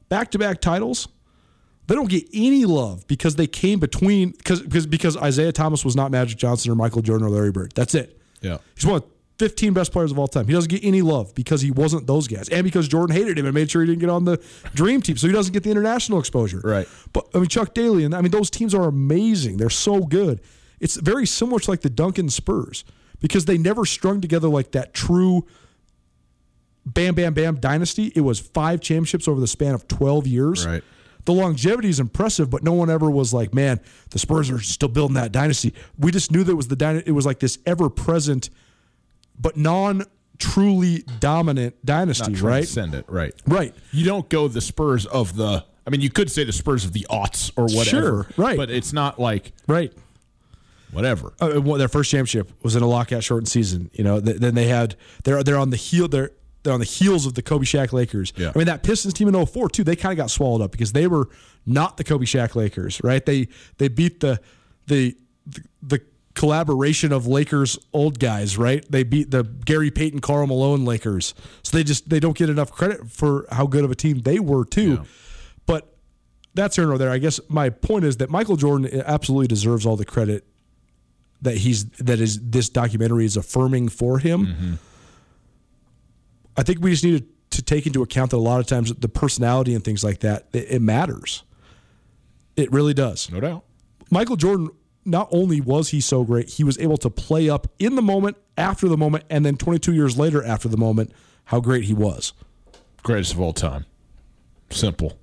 back 0.10 0.32
to 0.32 0.40
back 0.40 0.60
titles. 0.60 1.08
They 1.88 1.96
don't 1.96 2.10
get 2.10 2.26
any 2.34 2.66
love 2.66 3.08
because 3.08 3.38
they 3.38 3.48
came 3.48 3.80
between 3.80 4.32
because 4.32 4.62
because 4.62 4.86
because 4.86 5.16
Isiah 5.16 5.54
Thomas 5.54 5.86
was 5.86 5.96
not 5.96 6.12
Magic 6.12 6.38
Johnson 6.38 6.72
or 6.72 6.76
Michael 6.76 7.02
Jordan 7.02 7.26
or 7.26 7.30
Larry 7.30 7.52
Bird. 7.52 7.72
That's 7.76 7.96
it. 7.96 8.17
Yeah. 8.42 8.58
He's 8.76 8.86
one 8.86 8.98
of 8.98 9.04
the 9.04 9.10
15 9.40 9.74
best 9.74 9.92
players 9.92 10.12
of 10.12 10.20
all 10.20 10.28
time. 10.28 10.48
He 10.48 10.54
doesn't 10.54 10.70
get 10.70 10.84
any 10.84 11.02
love 11.02 11.36
because 11.36 11.62
he 11.62 11.72
wasn't 11.72 12.08
those 12.08 12.28
guys, 12.28 12.50
and 12.50 12.64
because 12.64 12.88
Jordan 12.88 13.16
hated 13.16 13.38
him 13.38 13.46
and 13.46 13.54
made 13.54 13.70
sure 13.70 13.82
he 13.82 13.88
didn't 13.88 14.00
get 14.00 14.10
on 14.10 14.26
the 14.26 14.42
Dream 14.74 15.02
Team, 15.02 15.18
so 15.18 15.28
he 15.28 15.34
doesn't 15.34 15.54
get 15.54 15.64
the 15.64 15.72
international 15.72 16.20
exposure. 16.20 16.62
Right. 16.64 16.88
But 17.14 17.28
I 17.34 17.40
mean, 17.40 17.48
Chuck 17.48 17.74
Daly 17.74 18.04
and 18.04 18.16
I 18.16 18.22
mean, 18.22 18.32
those 18.32 18.50
teams 18.50 18.74
are 18.74 18.88
amazing. 18.88 19.58
They're 19.58 19.70
so 19.70 20.02
good. 20.02 20.42
It's 20.80 20.96
very 20.96 21.26
similar 21.26 21.60
to 21.60 21.72
like 21.72 21.82
the 21.82 21.90
Duncan 21.90 22.30
Spurs 22.30 22.84
because 23.20 23.46
they 23.46 23.58
never 23.58 23.86
strung 23.86 24.22
together 24.22 24.48
like 24.48 24.72
that 24.72 24.94
true 24.94 25.46
bam, 26.86 27.16
bam, 27.16 27.34
bam 27.34 27.56
dynasty. 27.56 28.12
It 28.16 28.22
was 28.22 28.40
five 28.40 28.82
championships 28.82 29.28
over 29.28 29.40
the 29.40 29.48
span 29.48 29.74
of 29.74 29.88
12 29.88 30.28
years. 30.28 30.66
Right. 30.66 30.84
The 31.28 31.34
longevity 31.34 31.90
is 31.90 32.00
impressive, 32.00 32.50
but 32.50 32.64
no 32.64 32.72
one 32.72 32.90
ever 32.90 33.12
was 33.12 33.34
like, 33.34 33.54
man, 33.54 33.82
the 34.12 34.18
Spurs 34.18 34.50
are 34.50 34.62
still 34.62 34.88
building 34.88 35.16
that 35.16 35.34
dynasty. 35.34 35.74
We 36.00 36.10
just 36.12 36.32
knew 36.32 36.42
that 36.46 36.52
it 36.54 36.56
was 36.56 36.70
the 36.70 36.78
dyna- 36.78 37.04
it 37.06 37.12
was 37.12 37.26
like 37.26 37.40
this 37.40 37.60
ever 37.66 37.90
present, 37.90 38.50
but 39.38 39.58
non 39.58 40.04
truly 40.38 41.04
dominant 41.20 41.76
dynasty, 41.86 42.32
Not 42.32 42.42
right? 42.42 42.52
transcendent, 42.60 43.08
right? 43.10 43.34
Right. 43.46 43.76
You 43.92 44.06
don't 44.06 44.30
go 44.30 44.48
the 44.48 44.62
Spurs 44.62 45.06
of 45.06 45.36
the. 45.36 45.66
I 45.86 45.90
mean, 45.90 46.00
you 46.00 46.10
could 46.10 46.32
say 46.32 46.46
the 46.46 46.54
Spurs 46.54 46.86
of 46.86 46.94
the 46.94 47.06
aughts 47.10 47.52
or 47.58 47.64
whatever, 47.66 47.84
Sure, 47.84 48.28
right. 48.38 48.56
But 48.56 48.70
it's 48.72 48.94
not 48.94 49.20
like 49.20 49.52
Right. 49.68 49.92
whatever. 50.92 51.34
uh, 51.42 51.60
well, 51.62 51.78
their 51.78 51.90
first 51.90 52.10
championship 52.10 52.52
was 52.64 52.78
in 52.78 52.84
a 52.84 52.88
lockout 52.88 53.24
shortened 53.26 53.50
season. 53.50 53.90
You 53.94 54.06
know, 54.06 54.22
th- 54.22 54.38
then 54.38 54.56
they 54.56 54.68
had 54.68 54.96
they're 55.26 55.44
they're 55.44 55.58
on 55.58 55.72
the 55.72 55.78
heel 55.78 56.08
they're 56.08 56.32
they're 56.64 56.74
on 56.74 56.80
the 56.80 56.86
heels 56.86 57.26
of 57.26 57.34
the 57.34 57.42
Kobe 57.42 57.66
Shaq 57.66 57.94
Lakers. 57.94 58.34
Yeah. 58.36 58.52
I 58.54 58.58
mean 58.58 58.68
that 58.68 58.84
Pistons 58.84 59.14
team 59.14 59.28
in 59.28 59.46
04 59.46 59.70
too. 59.70 59.84
They 59.84 59.96
kind 59.96 60.12
of 60.12 60.18
got 60.18 60.32
swallowed 60.32 60.62
up 60.62 60.72
because 60.72 60.92
they 60.92 61.08
were 61.08 61.30
not 61.66 61.98
the 61.98 62.04
Kobe 62.04 62.26
Shaq 62.26 62.56
Lakers, 62.56 63.02
right? 63.04 63.26
They 63.26 63.48
they 63.78 63.88
beat 63.88 64.20
the 64.20 64.40
the 64.88 65.16
the, 65.46 65.64
the 65.82 66.02
collaboration 66.34 67.12
of 67.12 67.26
Lakers 67.26 67.80
old 67.94 68.20
guys, 68.20 68.58
right? 68.58 68.86
They 68.90 69.04
beat 69.04 69.32
the 69.32 69.44
Gary 69.44 69.90
Payton, 69.92 70.20
Karl 70.22 70.46
Malone 70.48 70.86
Lakers. 70.86 71.34
So 71.64 71.76
they 71.76 71.84
just 71.84 72.10
they 72.10 72.20
don't 72.20 72.38
get 72.38 72.50
enough 72.50 72.72
credit 72.72 73.10
for 73.10 73.48
how 73.52 73.66
good 73.68 73.84
of 73.84 73.92
a 73.92 73.96
team 73.96 74.20
they 74.20 74.40
were 74.40 74.66
too. 74.66 75.04
But 75.66 75.96
that's 76.54 76.76
here 76.76 76.86
nor 76.86 76.98
there. 76.98 77.10
I 77.10 77.18
guess 77.18 77.40
my 77.50 77.70
point 77.70 78.06
is 78.06 78.18
that 78.18 78.30
Michael 78.30 78.56
Jordan 78.56 79.02
absolutely 79.06 79.48
deserves 79.48 79.86
all 79.86 79.96
the 79.96 80.06
credit 80.06 80.46
that 81.42 81.58
he's 81.58 81.86
that 81.92 82.20
is 82.20 82.40
this 82.42 82.70
documentary 82.70 83.26
is 83.26 83.38
affirming 83.38 83.90
for 83.90 84.20
him. 84.20 84.46
Mm-hmm. 84.48 84.74
I 86.58 86.64
think 86.64 86.82
we 86.82 86.92
just 86.92 87.04
need 87.04 87.20
to, 87.20 87.58
to 87.58 87.62
take 87.62 87.86
into 87.86 88.02
account 88.02 88.32
that 88.32 88.38
a 88.38 88.40
lot 88.40 88.60
of 88.60 88.68
times 88.68 88.94
the 88.94 89.10
personality 89.10 89.74
and 89.74 89.84
things 89.84 90.04
like 90.04 90.20
that 90.20 90.48
it, 90.54 90.66
it 90.70 90.82
matters. 90.82 91.44
It 92.56 92.72
really 92.72 92.94
does. 92.94 93.32
No 93.32 93.40
doubt. 93.40 93.64
Michael 94.10 94.36
Jordan 94.36 94.70
not 95.06 95.30
only 95.32 95.62
was 95.62 95.90
he 95.90 96.02
so 96.02 96.24
great, 96.24 96.50
he 96.50 96.64
was 96.64 96.78
able 96.80 96.98
to 96.98 97.10
play 97.10 97.50
up 97.50 97.68
in 97.80 97.96
the 97.96 98.02
moment, 98.02 98.36
after 98.58 98.90
the 98.90 98.98
moment, 98.98 99.24
and 99.30 99.46
then 99.46 99.56
22 99.56 99.94
years 99.94 100.18
later 100.18 100.44
after 100.44 100.68
the 100.68 100.78
moment 100.78 101.12
how 101.46 101.62
great 101.62 101.86
he 101.86 101.94
was. 101.94 102.34
Greatest 103.04 103.34
of 103.34 103.40
all 103.40 103.54
time. 103.54 103.86
Simple. 104.70 105.18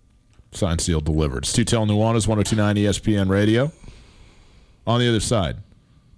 Signed, 0.53 0.81
sealed, 0.81 1.05
delivered. 1.05 1.45
It's 1.45 1.53
Tutel 1.53 1.87
Nuanez, 1.87 2.27
1029 2.27 2.77
ESPN 2.77 3.29
Radio. 3.29 3.73
On 4.87 5.01
the 5.01 5.09
other 5.09 5.21
side, 5.21 5.57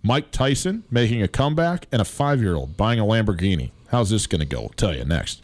Mike 0.03 0.31
Tyson 0.31 0.85
making 0.91 1.23
a 1.23 1.29
comeback 1.29 1.89
and 1.91 2.01
a 2.01 2.05
five 2.05 2.41
year 2.41 2.55
old 2.55 2.77
buying 2.77 3.01
a 3.01 3.05
Lamborghini. 3.05 3.71
How's 3.91 4.11
this 4.11 4.27
going 4.27 4.41
to 4.41 4.47
go? 4.47 4.63
I'll 4.63 4.69
tell 4.71 4.95
you 4.95 5.05
next. 5.05 5.43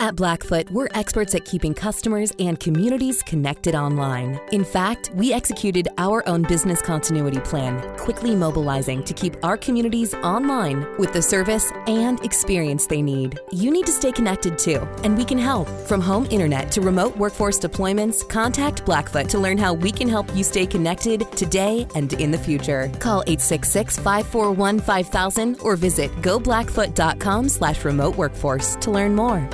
At 0.00 0.16
Blackfoot, 0.16 0.68
we're 0.70 0.88
experts 0.94 1.34
at 1.34 1.44
keeping 1.44 1.74
customers 1.74 2.32
and 2.38 2.58
communities 2.58 3.22
connected 3.22 3.74
online. 3.74 4.40
In 4.50 4.64
fact, 4.64 5.10
we 5.14 5.30
executed 5.30 5.88
our 5.98 6.26
own 6.26 6.40
business 6.40 6.80
continuity 6.80 7.40
plan, 7.40 7.82
quickly 7.98 8.34
mobilizing 8.34 9.04
to 9.04 9.12
keep 9.12 9.36
our 9.44 9.58
communities 9.58 10.14
online 10.22 10.86
with 10.96 11.12
the 11.12 11.20
service 11.20 11.70
and 11.86 12.18
experience 12.24 12.86
they 12.86 13.02
need. 13.02 13.38
You 13.52 13.70
need 13.70 13.84
to 13.84 13.92
stay 13.92 14.10
connected 14.10 14.56
too, 14.56 14.88
and 15.04 15.18
we 15.18 15.24
can 15.26 15.36
help. 15.36 15.68
From 15.86 16.00
home 16.00 16.26
internet 16.30 16.72
to 16.72 16.80
remote 16.80 17.14
workforce 17.18 17.60
deployments, 17.60 18.26
contact 18.26 18.86
Blackfoot 18.86 19.28
to 19.28 19.38
learn 19.38 19.58
how 19.58 19.74
we 19.74 19.92
can 19.92 20.08
help 20.08 20.34
you 20.34 20.42
stay 20.42 20.64
connected 20.64 21.30
today 21.32 21.86
and 21.94 22.10
in 22.14 22.30
the 22.30 22.38
future. 22.38 22.90
Call 23.00 23.22
866-541-5000 23.24 25.62
or 25.62 25.76
visit 25.76 26.10
goblackfoot.com 26.22 27.48
slash 27.50 27.84
remote 27.84 28.16
workforce 28.16 28.76
to 28.76 28.90
learn 28.90 29.14
more. 29.14 29.46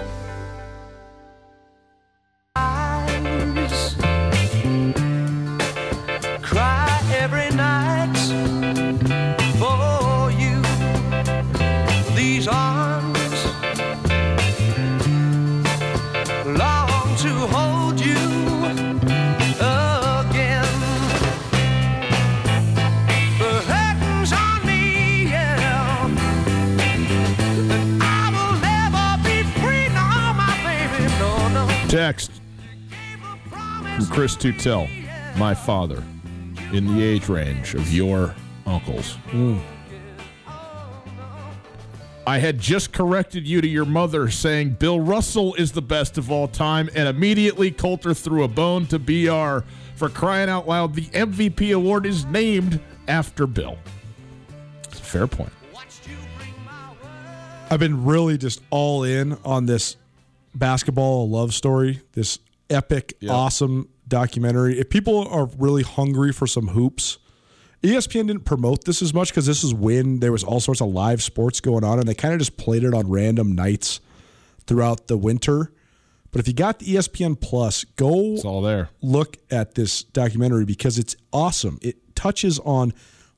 Chris 34.27 34.35
Tutel, 34.39 34.89
my 35.37 35.55
father, 35.55 36.03
in 36.73 36.85
the 36.85 37.01
age 37.01 37.29
range 37.29 37.75
of 37.75 37.93
your 37.93 38.35
uncles. 38.67 39.17
Mm. 39.31 39.61
I 42.27 42.39
had 42.39 42.59
just 42.59 42.93
corrected 42.93 43.47
you 43.47 43.61
to 43.61 43.69
your 43.69 43.85
mother 43.85 44.29
saying 44.29 44.71
Bill 44.81 44.99
Russell 44.99 45.55
is 45.55 45.71
the 45.71 45.81
best 45.81 46.19
of 46.19 46.33
all 46.33 46.49
time, 46.49 46.91
and 46.97 47.09
immediately 47.09 47.71
Colter 47.71 48.15
threw 48.15 48.43
a 48.43 48.49
bone 48.49 48.87
to 48.87 48.99
BR 48.99 49.65
for 49.95 50.09
crying 50.09 50.49
out 50.49 50.67
loud. 50.67 50.97
The 50.97 51.07
MVP 51.07 51.73
award 51.73 52.05
is 52.05 52.25
named 52.25 52.81
after 53.07 53.47
Bill. 53.47 53.79
It's 54.89 54.99
a 54.99 55.05
fair 55.05 55.29
point. 55.29 55.53
I've 57.71 57.79
been 57.79 58.05
really 58.05 58.39
just 58.39 58.61
all 58.71 59.05
in 59.05 59.35
on 59.45 59.67
this 59.67 59.97
basketball 60.53 61.31
love 61.31 61.55
story, 61.55 62.01
this 62.15 62.41
epic, 62.69 63.17
Yeah. 63.21 63.31
awesome 63.31 63.89
documentary. 64.09 64.79
If 64.79 64.91
people 64.91 65.27
are 65.29 65.47
really 65.59 65.83
hungry 65.83 66.33
for 66.33 66.47
some 66.47 66.69
hoops, 66.69 67.19
ESPN 67.83 68.27
didn't 68.27 68.45
promote 68.45 68.85
this 68.85 69.03
as 69.03 69.13
much 69.13 69.31
because 69.31 69.47
this 69.47 69.63
is 69.63 69.75
when 69.75 70.21
there 70.21 70.33
was 70.33 70.43
all 70.43 70.61
sorts 70.61 70.81
of 70.81 70.89
live 70.89 71.23
sports 71.23 71.61
going 71.61 71.85
on, 71.85 71.99
and 71.99 72.09
they 72.09 72.15
kind 72.15 72.33
of 72.35 72.41
just 72.41 72.57
played 72.57 72.85
it 72.85 72.95
on 72.95 73.09
random 73.09 73.53
nights 73.55 74.01
throughout 74.67 75.07
the 75.07 75.17
winter. 75.17 75.73
But 76.33 76.41
if 76.41 76.49
you 76.49 76.55
got 76.55 76.81
the 76.81 76.87
ESPN 76.97 77.41
Plus, 77.41 77.85
go 77.85 78.35
It's 78.35 78.45
all 78.45 78.61
there. 78.61 78.91
look 79.01 79.39
at 79.51 79.75
this 79.75 80.03
documentary 80.03 80.65
because 80.65 80.99
it's 80.99 81.17
awesome. 81.33 81.79
It 81.81 82.15
touches 82.17 82.59
on 82.61 82.93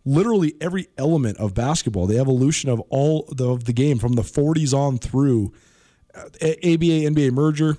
literally 0.05 0.55
every 0.61 0.89
element 0.97 1.37
of 1.39 1.55
basketball, 1.55 2.07
the 2.07 2.19
evolution 2.19 2.71
of 2.71 2.81
all 2.89 3.29
the, 3.31 3.49
of 3.49 3.65
the 3.65 3.73
game 3.73 3.99
from 3.99 4.15
the 4.15 4.23
40s 4.23 4.73
on 4.73 4.99
through 4.99 5.53
uh, 6.15 6.23
ABA 6.43 7.05
NBA 7.05 7.33
merger. 7.33 7.77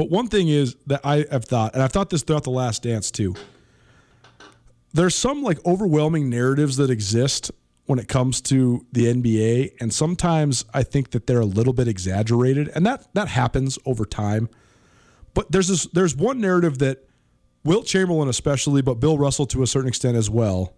But 0.00 0.08
one 0.08 0.28
thing 0.28 0.48
is 0.48 0.76
that 0.86 1.02
I 1.04 1.26
have 1.30 1.44
thought, 1.44 1.74
and 1.74 1.82
I've 1.82 1.92
thought 1.92 2.08
this 2.08 2.22
throughout 2.22 2.44
the 2.44 2.50
last 2.50 2.82
dance 2.82 3.10
too. 3.10 3.34
There's 4.94 5.14
some 5.14 5.42
like 5.42 5.58
overwhelming 5.66 6.30
narratives 6.30 6.78
that 6.78 6.88
exist 6.88 7.50
when 7.84 7.98
it 7.98 8.08
comes 8.08 8.40
to 8.40 8.86
the 8.92 9.12
NBA, 9.12 9.72
and 9.78 9.92
sometimes 9.92 10.64
I 10.72 10.84
think 10.84 11.10
that 11.10 11.26
they're 11.26 11.40
a 11.40 11.44
little 11.44 11.74
bit 11.74 11.86
exaggerated, 11.86 12.70
and 12.74 12.86
that 12.86 13.12
that 13.12 13.28
happens 13.28 13.78
over 13.84 14.06
time. 14.06 14.48
But 15.34 15.52
there's 15.52 15.68
this 15.68 15.84
there's 15.92 16.16
one 16.16 16.40
narrative 16.40 16.78
that 16.78 17.06
Wilt 17.62 17.84
Chamberlain 17.84 18.30
especially, 18.30 18.80
but 18.80 19.00
Bill 19.00 19.18
Russell 19.18 19.44
to 19.48 19.62
a 19.62 19.66
certain 19.66 19.88
extent 19.88 20.16
as 20.16 20.30
well, 20.30 20.72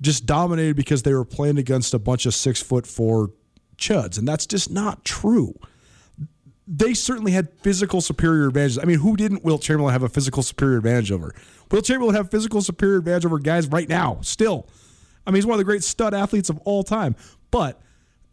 just 0.00 0.24
dominated 0.24 0.76
because 0.76 1.02
they 1.02 1.14
were 1.14 1.24
playing 1.24 1.58
against 1.58 1.94
a 1.94 1.98
bunch 1.98 2.26
of 2.26 2.32
six 2.32 2.62
foot 2.62 2.86
four 2.86 3.32
chuds, 3.76 4.16
and 4.16 4.28
that's 4.28 4.46
just 4.46 4.70
not 4.70 5.04
true. 5.04 5.58
They 6.68 6.94
certainly 6.94 7.32
had 7.32 7.48
physical 7.60 8.00
superior 8.00 8.48
advantages. 8.48 8.78
I 8.78 8.84
mean, 8.84 8.98
who 8.98 9.16
didn't 9.16 9.44
Will 9.44 9.58
Chamberlain 9.58 9.92
have 9.92 10.02
a 10.02 10.08
physical 10.08 10.42
superior 10.42 10.78
advantage 10.78 11.12
over? 11.12 11.34
Will 11.70 11.82
Chamberlain 11.82 12.14
have 12.14 12.30
physical 12.30 12.60
superior 12.60 12.98
advantage 12.98 13.26
over 13.26 13.38
guys 13.38 13.68
right 13.68 13.88
now, 13.88 14.18
still. 14.22 14.66
I 15.26 15.30
mean, 15.30 15.36
he's 15.36 15.46
one 15.46 15.54
of 15.54 15.58
the 15.58 15.64
great 15.64 15.84
stud 15.84 16.14
athletes 16.14 16.50
of 16.50 16.58
all 16.64 16.82
time. 16.82 17.16
But 17.50 17.80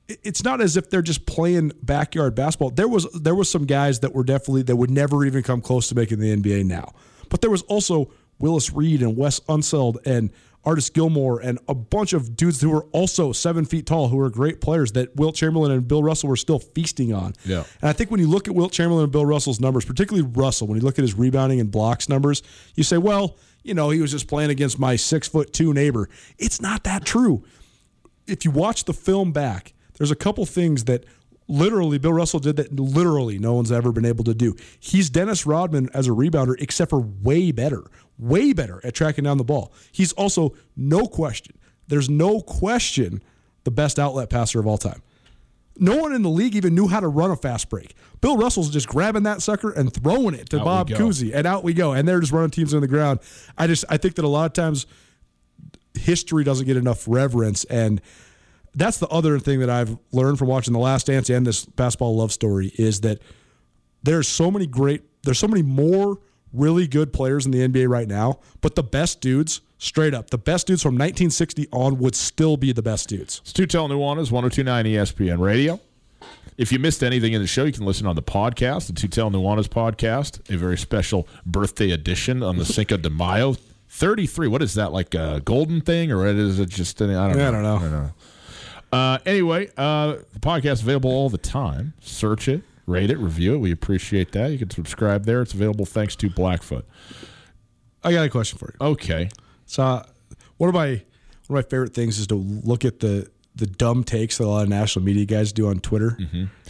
it's 0.07 0.43
not 0.43 0.61
as 0.61 0.77
if 0.77 0.89
they're 0.89 1.01
just 1.01 1.25
playing 1.25 1.71
backyard 1.81 2.35
basketball. 2.35 2.71
There 2.71 2.87
was 2.87 3.07
there 3.13 3.35
was 3.35 3.49
some 3.49 3.65
guys 3.65 4.01
that 4.01 4.13
were 4.13 4.23
definitely 4.23 4.63
that 4.63 4.75
would 4.75 4.91
never 4.91 5.25
even 5.25 5.43
come 5.43 5.61
close 5.61 5.87
to 5.89 5.95
making 5.95 6.19
the 6.19 6.35
NBA 6.35 6.65
now. 6.65 6.93
But 7.29 7.41
there 7.41 7.49
was 7.49 7.61
also 7.63 8.11
Willis 8.39 8.71
Reed 8.71 9.01
and 9.01 9.15
Wes 9.15 9.39
Unseld 9.41 9.97
and 10.05 10.31
Artis 10.65 10.89
Gilmore 10.89 11.39
and 11.39 11.59
a 11.67 11.73
bunch 11.73 12.13
of 12.13 12.35
dudes 12.35 12.61
who 12.61 12.69
were 12.69 12.85
also 12.91 13.31
seven 13.31 13.65
feet 13.65 13.85
tall 13.85 14.07
who 14.07 14.17
were 14.17 14.29
great 14.29 14.61
players 14.61 14.93
that 14.93 15.15
Wilt 15.15 15.35
Chamberlain 15.35 15.71
and 15.71 15.87
Bill 15.87 16.01
Russell 16.01 16.29
were 16.29 16.37
still 16.37 16.59
feasting 16.59 17.13
on. 17.13 17.33
Yeah. 17.45 17.63
And 17.81 17.89
I 17.89 17.93
think 17.93 18.11
when 18.11 18.19
you 18.19 18.27
look 18.27 18.47
at 18.47 18.55
Wilt 18.55 18.71
Chamberlain 18.71 19.03
and 19.03 19.11
Bill 19.11 19.25
Russell's 19.25 19.59
numbers, 19.59 19.85
particularly 19.85 20.27
Russell, 20.33 20.67
when 20.67 20.77
you 20.77 20.83
look 20.83 20.97
at 20.97 21.03
his 21.03 21.15
rebounding 21.15 21.59
and 21.59 21.69
blocks 21.69 22.07
numbers, 22.07 22.41
you 22.75 22.83
say, 22.83 22.97
well, 22.97 23.37
you 23.63 23.73
know, 23.73 23.89
he 23.89 24.01
was 24.01 24.11
just 24.11 24.27
playing 24.27 24.49
against 24.49 24.79
my 24.79 24.95
six 24.95 25.27
foot 25.27 25.53
two 25.53 25.73
neighbor. 25.73 26.09
It's 26.37 26.61
not 26.61 26.83
that 26.83 27.05
true 27.05 27.43
if 28.27 28.45
you 28.45 28.51
watch 28.51 28.85
the 28.85 28.93
film 28.93 29.31
back, 29.31 29.73
there's 29.97 30.11
a 30.11 30.15
couple 30.15 30.45
things 30.45 30.85
that 30.85 31.05
literally 31.53 31.97
Bill 31.97 32.13
Russell 32.13 32.39
did 32.39 32.55
that 32.55 32.77
literally 32.77 33.37
no 33.37 33.53
one's 33.53 33.71
ever 33.71 33.91
been 33.91 34.05
able 34.05 34.23
to 34.25 34.33
do. 34.33 34.55
He's 34.79 35.09
Dennis 35.09 35.45
Rodman 35.45 35.89
as 35.93 36.07
a 36.07 36.11
rebounder, 36.11 36.55
except 36.59 36.89
for 36.89 36.99
way 36.99 37.51
better, 37.51 37.83
way 38.17 38.53
better 38.53 38.81
at 38.83 38.95
tracking 38.95 39.23
down 39.23 39.37
the 39.37 39.43
ball. 39.43 39.71
He's 39.91 40.13
also 40.13 40.55
no 40.75 41.05
question. 41.05 41.57
There's 41.87 42.09
no 42.09 42.41
question 42.41 43.21
the 43.63 43.71
best 43.71 43.99
outlet 43.99 44.29
passer 44.29 44.59
of 44.59 44.67
all 44.67 44.77
time. 44.77 45.01
No 45.77 45.97
one 45.97 46.13
in 46.13 46.21
the 46.21 46.29
league 46.29 46.55
even 46.55 46.75
knew 46.75 46.87
how 46.87 46.99
to 46.99 47.07
run 47.07 47.31
a 47.31 47.35
fast 47.35 47.69
break. 47.69 47.95
Bill 48.21 48.37
Russell's 48.37 48.69
just 48.69 48.87
grabbing 48.87 49.23
that 49.23 49.41
sucker 49.41 49.71
and 49.71 49.91
throwing 49.91 50.35
it 50.35 50.49
to 50.49 50.59
Out 50.59 50.65
Bob. 50.65 50.89
Cousy, 50.89 51.31
and 51.33 51.47
out 51.47 51.63
we 51.63 51.73
go. 51.73 51.93
And 51.93 52.07
they're 52.07 52.19
just 52.19 52.31
running 52.31 52.51
teams 52.51 52.73
on 52.73 52.81
the 52.81 52.87
ground. 52.87 53.19
I 53.57 53.67
just 53.67 53.85
I 53.89 53.97
think 53.97 54.15
that 54.15 54.25
a 54.25 54.27
lot 54.27 54.45
of 54.45 54.53
times 54.53 54.85
history 55.95 56.43
doesn't 56.43 56.65
get 56.65 56.77
enough 56.77 57.05
reverence 57.07 57.63
and 57.65 58.01
that's 58.75 58.97
the 58.97 59.07
other 59.07 59.39
thing 59.39 59.59
that 59.59 59.69
I've 59.69 59.97
learned 60.11 60.39
from 60.39 60.47
watching 60.47 60.73
the 60.73 60.79
last 60.79 61.07
dance 61.07 61.29
and 61.29 61.45
this 61.45 61.65
basketball 61.65 62.15
love 62.15 62.31
story 62.31 62.71
is 62.77 63.01
that 63.01 63.19
there's 64.03 64.27
so 64.27 64.49
many 64.51 64.67
great 64.67 65.03
there's 65.23 65.39
so 65.39 65.47
many 65.47 65.61
more 65.61 66.19
really 66.51 66.87
good 66.87 67.13
players 67.13 67.45
in 67.45 67.51
the 67.51 67.59
NBA 67.67 67.87
right 67.89 68.07
now 68.07 68.39
but 68.61 68.75
the 68.75 68.83
best 68.83 69.21
dudes 69.21 69.61
straight 69.77 70.13
up 70.13 70.29
the 70.29 70.37
best 70.37 70.67
dudes 70.67 70.81
from 70.81 70.93
1960 70.95 71.67
on 71.71 71.97
would 71.99 72.15
still 72.15 72.57
be 72.57 72.71
the 72.71 72.81
best 72.83 73.09
dudes 73.09 73.41
It's 73.43 73.53
Tutel 73.53 73.89
Nuanez, 73.89 74.31
1029 74.31 74.85
ESPN 74.85 75.39
Radio. 75.39 75.79
If 76.57 76.71
you 76.71 76.77
missed 76.77 77.03
anything 77.03 77.33
in 77.33 77.41
the 77.41 77.47
show, 77.47 77.63
you 77.63 77.71
can 77.71 77.85
listen 77.85 78.05
on 78.05 78.15
the 78.15 78.21
podcast, 78.21 78.87
the 78.87 78.93
Tutel 78.93 79.31
Nuanez 79.31 79.67
podcast, 79.67 80.47
a 80.53 80.57
very 80.57 80.77
special 80.77 81.27
birthday 81.45 81.89
edition 81.91 82.43
on 82.43 82.57
the 82.57 82.65
Cinco 82.65 82.95
de 82.97 83.09
Mayo. 83.09 83.55
33. 83.89 84.47
What 84.47 84.61
is 84.61 84.73
that, 84.75 84.91
like 84.91 85.13
a 85.15 85.41
golden 85.45 85.81
thing, 85.81 86.11
or 86.11 86.27
is 86.27 86.59
it 86.59 86.69
just, 86.69 86.99
an, 87.01 87.09
I 87.15 87.27
don't 87.27 87.37
know. 87.37 87.47
I 87.47 87.51
don't 87.51 87.63
know. 87.63 87.75
I 87.75 87.79
don't 87.79 87.91
know. 87.91 88.11
Uh, 88.93 89.17
anyway, 89.25 89.67
uh, 89.77 90.17
the 90.33 90.39
podcast 90.39 90.73
is 90.73 90.81
available 90.83 91.09
all 91.11 91.29
the 91.29 91.37
time. 91.37 91.93
Search 91.99 92.47
it, 92.47 92.61
rate 92.85 93.09
it, 93.09 93.17
review 93.17 93.55
it. 93.55 93.57
We 93.57 93.71
appreciate 93.71 94.31
that. 94.33 94.51
You 94.51 94.57
can 94.59 94.69
subscribe 94.69 95.25
there. 95.25 95.41
It's 95.41 95.53
available 95.53 95.85
thanks 95.85 96.15
to 96.17 96.29
Blackfoot. 96.29 96.85
I 98.03 98.11
got 98.11 98.25
a 98.25 98.29
question 98.29 98.57
for 98.59 98.73
you 98.79 98.85
Okay. 98.85 99.29
so 99.65 99.83
uh, 99.83 100.03
one 100.57 100.67
of 100.69 100.75
my 100.75 101.01
one 101.47 101.59
of 101.59 101.65
my 101.65 101.69
favorite 101.69 101.93
things 101.93 102.19
is 102.19 102.27
to 102.27 102.35
look 102.35 102.85
at 102.85 102.99
the 102.99 103.27
the 103.55 103.65
dumb 103.67 104.03
takes 104.03 104.39
that 104.39 104.45
a 104.45 104.47
lot 104.47 104.63
of 104.63 104.69
national 104.69 105.05
media 105.05 105.25
guys 105.25 105.53
do 105.53 105.67
on 105.67 105.79
Twitter 105.79 106.17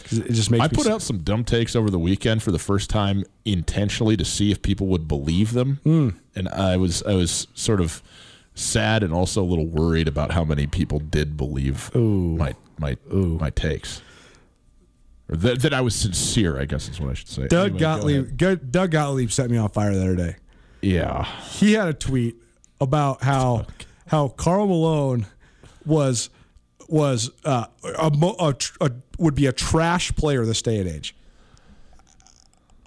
'Cause 0.04 0.18
it 0.18 0.32
just 0.32 0.50
makes 0.50 0.62
I 0.64 0.68
put 0.68 0.86
out 0.86 1.00
some 1.02 1.18
dumb 1.18 1.42
takes 1.42 1.74
over 1.74 1.88
the 1.90 1.98
weekend 1.98 2.42
for 2.42 2.52
the 2.52 2.58
first 2.58 2.90
time 2.90 3.24
intentionally 3.46 4.16
to 4.18 4.24
see 4.24 4.50
if 4.50 4.60
people 4.62 4.86
would 4.88 5.08
believe 5.08 5.52
them, 5.54 5.80
Hmm. 5.84 6.08
and 6.36 6.48
I 6.48 6.76
was 6.76 7.02
I 7.04 7.14
was 7.14 7.46
sort 7.54 7.80
of 7.80 8.02
sad 8.54 9.02
and 9.02 9.12
also 9.12 9.42
a 9.42 9.44
little 9.44 9.66
worried 9.66 10.08
about 10.08 10.30
how 10.32 10.44
many 10.44 10.66
people 10.66 10.98
did 11.00 11.36
believe 11.36 11.94
my 11.94 12.54
my 12.78 12.96
my 13.12 13.50
takes, 13.50 14.00
or 15.28 15.36
that, 15.36 15.62
that 15.62 15.74
I 15.74 15.80
was 15.80 15.94
sincere. 15.94 16.58
I 16.60 16.64
guess 16.64 16.88
is 16.88 17.00
what 17.00 17.10
I 17.10 17.14
should 17.14 17.28
say. 17.28 17.46
Doug 17.48 17.66
Anyway. 17.70 17.80
Gottlieb 17.80 18.36
Go- 18.36 18.56
Doug 18.56 18.90
Gottlieb 18.92 19.30
set 19.30 19.50
me 19.50 19.56
on 19.58 19.68
fire 19.70 19.92
the 19.94 20.00
other 20.02 20.16
day. 20.16 20.36
yeah, 20.82 21.24
he 21.50 21.72
had 21.74 21.88
a 21.88 21.94
tweet 21.94 22.36
about 22.80 23.22
how 23.22 23.66
how 24.06 24.28
Karl 24.28 24.66
Malone 24.66 25.26
was 25.84 26.30
was 26.88 27.30
uh, 27.44 27.66
a, 27.82 28.12
a, 28.38 28.54
a 28.80 28.90
would 29.18 29.34
be 29.34 29.46
a 29.46 29.52
trash 29.52 30.14
player 30.14 30.44
this 30.44 30.60
day 30.62 30.78
and 30.78 30.88
age. 30.88 31.14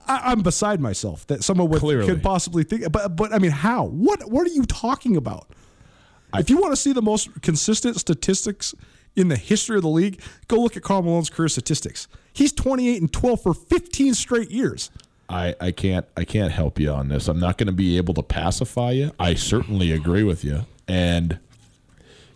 I, 0.07 0.31
I'm 0.31 0.41
beside 0.41 0.79
myself 0.79 1.27
that 1.27 1.43
someone 1.43 1.69
would 1.69 1.81
could 1.81 2.23
possibly 2.23 2.63
think, 2.63 2.91
but 2.91 3.15
but 3.15 3.33
I 3.33 3.39
mean, 3.39 3.51
how? 3.51 3.85
What 3.85 4.29
what 4.31 4.47
are 4.47 4.51
you 4.53 4.63
talking 4.63 5.17
about? 5.17 5.49
If 6.35 6.49
you 6.49 6.57
want 6.57 6.73
to 6.73 6.77
see 6.77 6.91
the 6.93 7.01
most 7.01 7.29
consistent 7.41 7.97
statistics 7.99 8.75
in 9.15 9.29
the 9.29 9.37
history 9.37 9.77
of 9.77 9.81
the 9.83 9.89
league, 9.89 10.19
go 10.47 10.57
look 10.57 10.77
at 10.77 10.83
Karl 10.83 11.01
Malone's 11.01 11.29
career 11.29 11.47
statistics. 11.49 12.07
He's 12.33 12.51
28 12.53 13.01
and 13.01 13.11
12 13.11 13.41
for 13.41 13.53
15 13.53 14.13
straight 14.13 14.51
years. 14.51 14.91
I 15.29 15.55
I 15.59 15.71
can't 15.71 16.05
I 16.15 16.23
can't 16.23 16.51
help 16.53 16.79
you 16.79 16.89
on 16.91 17.09
this. 17.09 17.27
I'm 17.27 17.39
not 17.39 17.57
going 17.57 17.67
to 17.67 17.73
be 17.73 17.97
able 17.97 18.13
to 18.13 18.23
pacify 18.23 18.91
you. 18.91 19.11
I 19.19 19.33
certainly 19.33 19.91
agree 19.91 20.23
with 20.23 20.43
you, 20.45 20.61
and 20.87 21.39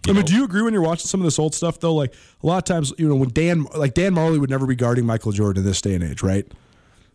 I 0.10 0.14
mean, 0.14 0.26
do 0.26 0.34
you 0.36 0.44
agree 0.44 0.62
when 0.64 0.74
you're 0.74 0.82
watching 0.82 1.06
some 1.08 1.22
of 1.22 1.26
this 1.26 1.38
old 1.40 1.54
stuff 1.56 1.80
though? 1.80 1.94
Like 1.94 2.14
a 2.44 2.48
lot 2.48 2.58
of 2.58 2.64
times, 2.66 2.92
you 2.98 3.08
know, 3.08 3.16
when 3.16 3.30
Dan, 3.30 3.66
like 3.78 3.94
Dan 3.94 4.16
Majerle, 4.16 4.40
would 4.40 4.50
never 4.50 4.66
be 4.66 4.76
guarding 4.76 5.06
Michael 5.06 5.32
Jordan 5.32 5.62
in 5.64 5.68
this 5.68 5.80
day 5.82 5.94
and 5.94 6.04
age, 6.04 6.22
right? 6.24 6.46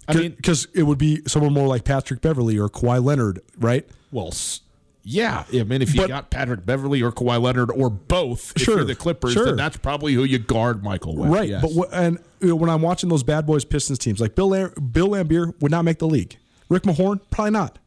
I 0.09 0.14
mean- 0.14 0.33
because 0.37 0.68
it 0.72 0.85
would 0.85 0.99
be 0.99 1.20
someone 1.27 1.53
more 1.53 1.66
like 1.66 1.85
Patrick 1.85 2.20
Beverley 2.22 2.57
or 2.59 2.68
Kawhi 2.68 3.03
Leonard, 3.05 3.41
right? 3.59 3.85
Well, 4.12 4.29
s- 4.29 4.61
yeah. 5.09 5.44
I 5.54 5.62
mean, 5.62 5.80
if 5.82 5.94
you 5.94 6.00
But- 6.02 6.09
got 6.09 6.30
Patrick 6.30 6.66
Beverley 6.66 7.00
or 7.00 7.12
Kawhi 7.12 7.40
Leonard 7.40 7.70
or 7.70 7.88
both, 7.88 8.52
if 8.57 8.62
Sure, 8.62 8.76
you're 8.78 8.84
the 8.84 8.94
Clippers, 8.96 9.32
sure. 9.34 9.44
then 9.46 9.57
that's 9.57 9.76
probably 9.76 10.14
who 10.14 10.24
you 10.24 10.38
guard 10.40 10.82
Michael 10.82 11.16
with. 11.16 11.30
right. 11.30 11.48
yes. 11.48 11.62
But 11.62 11.70
wh- 11.72 11.94
and 11.96 12.18
you 12.40 12.48
know, 12.48 12.57
when 12.57 12.68
I'm 12.68 12.82
watching 12.82 13.09
those 13.09 13.22
bad 13.22 13.46
boys 13.46 13.64
Pistons 13.64 13.98
teams, 14.00 14.20
like 14.20 14.34
Bill 14.34 14.48
Lam- 14.48 14.72
Bill 14.92 15.09
Laimbeer 15.11 15.54
would 15.61 15.70
not 15.70 15.84
make 15.84 15.98
the 16.00 16.09
league. 16.09 16.36
Rick 16.68 16.82
Mahorn 16.82 17.20
probably 17.30 17.52
not. 17.52 17.78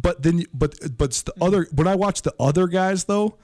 But 0.00 0.22
then, 0.22 0.44
but 0.54 0.96
but 0.96 1.10
the 1.10 1.34
other. 1.40 1.66
When 1.74 1.86
I 1.88 1.96
watch 1.96 2.22
the 2.22 2.32
other 2.40 2.66
guys 2.68 3.04
though, 3.04 3.36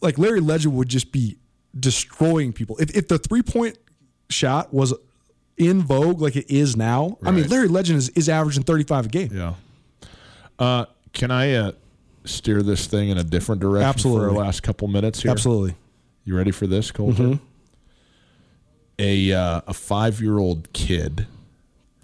like 0.00 0.18
Larry 0.18 0.40
Legend 0.40 0.74
would 0.76 0.88
just 0.88 1.12
be 1.12 1.38
destroying 1.78 2.52
people. 2.52 2.76
If 2.78 2.94
if 2.96 3.08
the 3.08 3.18
three 3.18 3.42
point 3.42 3.78
shot 4.30 4.72
was 4.72 4.94
in 5.56 5.82
vogue 5.82 6.20
like 6.20 6.36
it 6.36 6.50
is 6.50 6.76
now, 6.76 7.18
I 7.24 7.30
mean 7.30 7.48
Larry 7.48 7.68
Legend 7.68 7.98
is, 7.98 8.08
is 8.10 8.28
averaging 8.28 8.62
35 8.64 9.06
a 9.06 9.08
game. 9.08 9.30
yeah. 9.34 9.54
Uh, 10.58 10.86
can 11.12 11.30
I 11.30 11.52
uh, 11.54 11.72
steer 12.24 12.62
this 12.62 12.86
thing 12.86 13.08
in 13.08 13.18
a 13.18 13.24
different 13.24 13.60
direction 13.60 13.88
Absolutely. 13.88 14.28
for 14.28 14.30
our 14.30 14.44
last 14.44 14.62
couple 14.62 14.88
minutes 14.88 15.22
here? 15.22 15.30
Absolutely. 15.30 15.74
You 16.24 16.36
ready 16.36 16.50
for 16.50 16.66
this, 16.66 16.90
Colton? 16.90 17.40
A 18.98 19.32
uh, 19.32 19.62
a 19.66 19.74
five 19.74 20.20
year 20.20 20.38
old 20.38 20.72
kid 20.72 21.26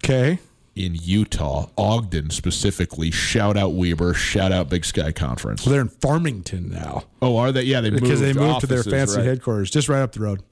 Okay. 0.03 0.39
in 0.75 0.97
Utah, 1.01 1.69
Ogden 1.77 2.31
specifically. 2.31 3.11
Shout 3.11 3.57
out 3.57 3.75
Weber. 3.75 4.15
Shout 4.15 4.51
out 4.53 4.69
Big 4.69 4.85
Sky 4.85 5.13
Conference. 5.13 5.63
So 5.63 5.71
they're 5.71 5.81
in 5.81 5.89
Farmington 5.89 6.71
now 6.71 7.05
oh, 7.23 7.37
are 7.37 7.53
they? 7.53 7.63
Yeah, 7.63 7.81
they 7.81 7.91
moved 7.91 8.03
because 8.03 8.21
they 8.21 8.33
moved 8.33 8.61
to 8.61 8.67
their 8.67 8.83
fancy 8.83 9.19
right. 9.19 9.27
headquarters 9.27 9.71
just 9.71 9.89
right 9.89 10.01
up 10.01 10.13
the 10.13 10.21
road. 10.21 10.43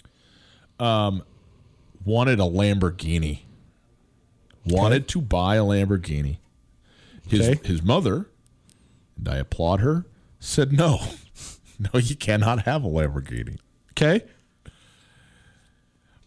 Um, 0.79 1.23
wanted 2.05 2.39
a 2.39 2.45
Lamborghini. 2.45 3.41
Wanted 4.67 5.09
to 5.09 5.21
buy 5.21 5.57
a 5.57 5.63
Lamborghini. 5.63 6.39
His 7.27 7.49
Okay. 7.49 7.61
his 7.69 7.83
mother, 7.83 8.29
and 9.17 9.29
I 9.29 9.37
applaud 9.37 9.81
her, 9.81 10.07
said 10.41 10.73
no. 10.73 11.01
No, 11.79 12.01
you 12.01 12.17
cannot 12.17 12.63
have 12.63 12.85
a 12.85 12.89
Lamborghini. 12.89 13.59
Okay. 13.93 14.23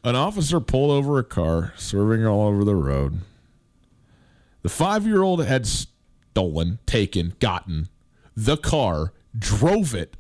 An 0.04 0.16
officer 0.16 0.60
pulled 0.60 0.91
over 0.91 1.18
a 1.18 1.24
car, 1.24 1.74
swerving 1.76 2.24
all 2.24 2.47
over 2.47 2.64
the 2.64 2.76
road. 2.76 3.22
The 4.62 4.70
five 4.70 5.08
year 5.08 5.24
old 5.24 5.43
had 5.43 5.66
stolen, 5.66 6.78
taken, 6.86 7.34
gotten 7.39 7.88
the 8.38 8.58
car, 8.58 9.12
drove 9.36 9.95
it 9.95 10.18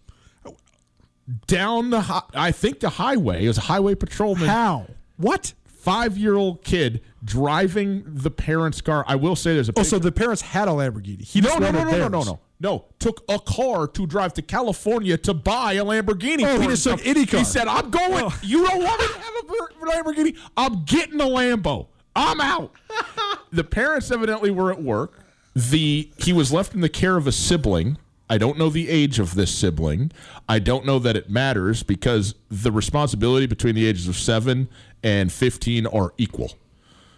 down 1.45 1.91
the, 1.91 2.23
I 2.33 2.51
think 2.51 2.79
the 2.79 2.89
highway. 2.89 3.45
It 3.45 3.49
was 3.49 3.59
a 3.59 3.61
highway 3.61 3.93
patrolman. 3.93 4.47
How? 4.47 4.87
What? 5.17 5.53
Five 5.79 6.17
year 6.17 6.35
old 6.35 6.61
kid 6.63 7.01
driving 7.23 8.03
the 8.05 8.29
parents' 8.29 8.81
car. 8.81 9.05
I 9.07 9.15
will 9.15 9.35
say 9.35 9.53
there's 9.53 9.69
a 9.69 9.73
Oh, 9.77 9.83
so 9.83 9.97
the 9.97 10.11
parents 10.11 10.41
had 10.41 10.67
a 10.67 10.71
Lamborghini. 10.71 11.21
He 11.21 11.39
no, 11.39 11.57
no, 11.57 11.71
no, 11.71 11.83
no, 11.83 11.91
no, 11.91 12.07
no, 12.09 12.23
no, 12.23 12.39
no. 12.59 12.85
Took 12.99 13.23
a 13.29 13.39
car 13.39 13.87
to 13.87 14.05
drive 14.05 14.33
to 14.33 14.41
California 14.41 15.17
to 15.17 15.33
buy 15.33 15.73
a 15.73 15.85
Lamborghini. 15.85 16.43
Oh, 16.45 16.59
he 16.59 16.67
just 16.67 16.83
took 16.83 17.05
any 17.05 17.25
car. 17.25 17.39
He 17.39 17.45
said, 17.45 17.67
"I'm 17.67 17.89
going. 17.89 18.25
Oh. 18.25 18.39
You 18.43 18.67
don't 18.67 18.83
want 18.83 18.99
me 18.99 19.07
to 19.07 19.13
have 19.13 19.33
a 19.33 19.85
Lamborghini? 19.85 20.37
I'm 20.57 20.83
getting 20.83 21.21
a 21.21 21.25
Lambo. 21.25 21.87
I'm 22.13 22.41
out." 22.41 22.73
the 23.51 23.63
parents 23.63 24.11
evidently 24.11 24.51
were 24.51 24.71
at 24.71 24.81
work. 24.81 25.23
The 25.55 26.11
he 26.17 26.33
was 26.33 26.51
left 26.51 26.73
in 26.73 26.81
the 26.81 26.89
care 26.89 27.15
of 27.15 27.25
a 27.25 27.31
sibling. 27.31 27.97
I 28.29 28.37
don't 28.37 28.59
know 28.59 28.69
the 28.69 28.89
age 28.89 29.17
of 29.17 29.33
this 29.33 29.53
sibling. 29.53 30.11
I 30.47 30.59
don't 30.59 30.85
know 30.85 30.99
that 30.99 31.15
it 31.15 31.31
matters 31.31 31.81
because 31.81 32.35
the 32.49 32.71
responsibility 32.71 33.47
between 33.47 33.73
the 33.73 33.87
ages 33.87 34.07
of 34.07 34.17
seven 34.17 34.69
and 35.03 35.31
fifteen 35.31 35.85
are 35.87 36.13
equal. 36.17 36.53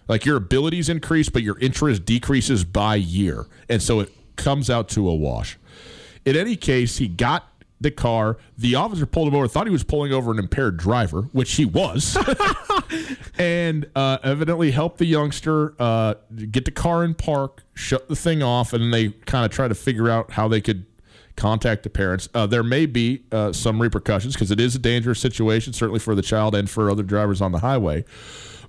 Like 0.07 0.25
your 0.25 0.37
abilities 0.37 0.89
increase, 0.89 1.29
but 1.29 1.43
your 1.43 1.57
interest 1.59 2.05
decreases 2.05 2.65
by 2.65 2.95
year. 2.95 3.45
And 3.69 3.81
so 3.81 4.01
it 4.01 4.11
comes 4.35 4.69
out 4.69 4.89
to 4.89 5.07
a 5.07 5.15
wash. 5.15 5.57
In 6.25 6.35
any 6.35 6.55
case, 6.55 6.97
he 6.97 7.07
got 7.07 7.47
the 7.81 7.91
car. 7.91 8.37
The 8.57 8.75
officer 8.75 9.05
pulled 9.05 9.27
him 9.27 9.35
over, 9.35 9.47
thought 9.47 9.65
he 9.65 9.71
was 9.71 9.83
pulling 9.83 10.13
over 10.13 10.31
an 10.31 10.39
impaired 10.39 10.77
driver, 10.77 11.23
which 11.31 11.55
he 11.55 11.65
was, 11.65 12.15
and 13.37 13.89
uh, 13.95 14.19
evidently 14.23 14.71
helped 14.71 14.99
the 14.99 15.05
youngster 15.05 15.73
uh, 15.79 16.13
get 16.51 16.65
the 16.65 16.71
car 16.71 17.03
in 17.03 17.15
park, 17.15 17.63
shut 17.73 18.07
the 18.07 18.15
thing 18.15 18.43
off, 18.43 18.73
and 18.73 18.93
they 18.93 19.09
kind 19.09 19.45
of 19.45 19.51
try 19.51 19.67
to 19.67 19.75
figure 19.75 20.09
out 20.09 20.31
how 20.31 20.47
they 20.47 20.61
could 20.61 20.85
contact 21.35 21.83
the 21.83 21.89
parents. 21.89 22.29
Uh, 22.33 22.45
there 22.45 22.63
may 22.63 22.85
be 22.85 23.23
uh, 23.31 23.53
some 23.53 23.81
repercussions 23.81 24.33
because 24.33 24.51
it 24.51 24.59
is 24.59 24.75
a 24.75 24.79
dangerous 24.79 25.19
situation, 25.19 25.73
certainly 25.73 25.99
for 25.99 26.15
the 26.15 26.21
child 26.21 26.55
and 26.55 26.69
for 26.69 26.89
other 26.89 27.03
drivers 27.03 27.41
on 27.41 27.51
the 27.51 27.59
highway. 27.59 28.03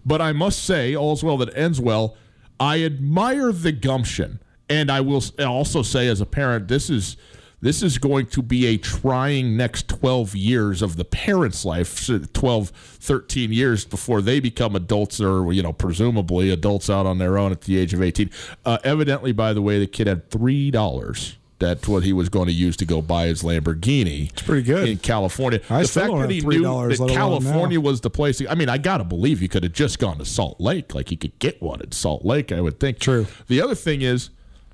But 0.04 0.20
I 0.20 0.32
must 0.32 0.64
say, 0.64 0.94
all's 0.94 1.22
well 1.22 1.36
that 1.38 1.56
ends 1.56 1.80
well. 1.80 2.16
I 2.58 2.82
admire 2.84 3.52
the 3.52 3.72
gumption, 3.72 4.40
and 4.68 4.90
I 4.90 5.00
will 5.00 5.22
also 5.38 5.82
say, 5.82 6.08
as 6.08 6.20
a 6.20 6.26
parent, 6.26 6.68
this 6.68 6.90
is 6.90 7.16
this 7.62 7.80
is 7.80 7.96
going 7.96 8.26
to 8.26 8.42
be 8.42 8.66
a 8.66 8.76
trying 8.76 9.56
next 9.56 9.86
12 9.88 10.34
years 10.34 10.82
of 10.82 10.96
the 10.96 11.04
parents' 11.04 11.64
life, 11.64 11.96
so 11.96 12.18
12, 12.18 12.70
13 12.70 13.52
years 13.52 13.84
before 13.84 14.20
they 14.20 14.40
become 14.40 14.74
adults 14.74 15.20
or, 15.20 15.52
you 15.52 15.62
know, 15.62 15.72
presumably 15.72 16.50
adults 16.50 16.90
out 16.90 17.06
on 17.06 17.18
their 17.18 17.38
own 17.38 17.52
at 17.52 17.60
the 17.62 17.78
age 17.78 17.94
of 17.94 18.02
18. 18.02 18.30
Uh, 18.64 18.78
evidently, 18.82 19.30
by 19.30 19.52
the 19.52 19.62
way, 19.62 19.78
the 19.78 19.86
kid 19.86 20.08
had 20.08 20.28
$3. 20.28 21.36
That's 21.62 21.86
what 21.86 22.02
he 22.02 22.12
was 22.12 22.28
going 22.28 22.46
to 22.46 22.52
use 22.52 22.76
to 22.78 22.84
go 22.84 23.00
buy 23.00 23.26
his 23.26 23.44
Lamborghini. 23.44 24.30
It's 24.30 24.42
pretty 24.42 24.62
good. 24.62 24.88
in 24.88 24.98
California. 24.98 25.60
I 25.70 25.82
the 25.82 25.88
fact 25.88 26.12
that 26.12 26.28
he 26.28 26.40
knew 26.40 26.62
$3, 26.62 26.98
that 26.98 27.08
California 27.08 27.80
was 27.80 28.00
the 28.00 28.10
place. 28.10 28.42
I 28.50 28.56
mean, 28.56 28.68
I 28.68 28.78
got 28.78 28.98
to 28.98 29.04
believe 29.04 29.38
he 29.38 29.46
could 29.46 29.62
have 29.62 29.72
just 29.72 30.00
gone 30.00 30.18
to 30.18 30.24
Salt 30.24 30.60
Lake. 30.60 30.92
Like 30.92 31.10
he 31.10 31.16
could 31.16 31.38
get 31.38 31.62
one 31.62 31.80
at 31.80 31.94
Salt 31.94 32.24
Lake, 32.24 32.50
I 32.50 32.60
would 32.60 32.80
think. 32.80 32.98
True. 32.98 33.28
The 33.46 33.62
other 33.62 33.76
thing 33.76 34.02
is, 34.02 34.30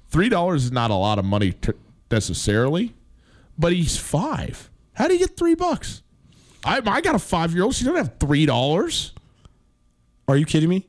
three 0.09 0.31
dollars 0.31 0.65
is 0.65 0.73
not 0.73 0.91
a 0.91 0.95
lot 0.95 1.19
of 1.19 1.27
money 1.27 1.53
to, 1.53 1.75
necessarily, 2.11 2.95
but 3.59 3.75
he's 3.75 3.99
five. 3.99 4.71
How 4.95 5.09
do 5.09 5.13
you 5.13 5.19
get 5.19 5.37
three 5.37 5.55
bucks? 5.55 6.03
I, 6.65 6.81
I 6.87 7.03
got 7.03 7.15
a 7.15 7.19
five 7.19 7.53
year 7.53 7.65
old. 7.65 7.75
She 7.75 7.85
doesn't 7.85 7.99
have 7.99 8.19
three 8.19 8.47
dollars. 8.47 9.13
Are 10.27 10.39
you 10.39 10.47
kidding 10.47 10.71
me? 10.71 10.89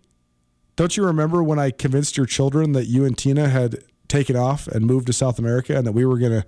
Don't 0.77 0.95
you 0.95 1.05
remember 1.05 1.43
when 1.43 1.59
I 1.59 1.71
convinced 1.71 2.15
your 2.15 2.25
children 2.25 2.71
that 2.71 2.85
you 2.85 3.03
and 3.03 3.17
Tina 3.17 3.49
had 3.49 3.83
taken 4.09 4.35
off 4.35 4.67
and 4.67 4.85
moved 4.85 5.07
to 5.07 5.13
South 5.13 5.39
America 5.39 5.75
and 5.77 5.87
that 5.87 5.93
we 5.93 6.05
were 6.05 6.17
gonna 6.17 6.43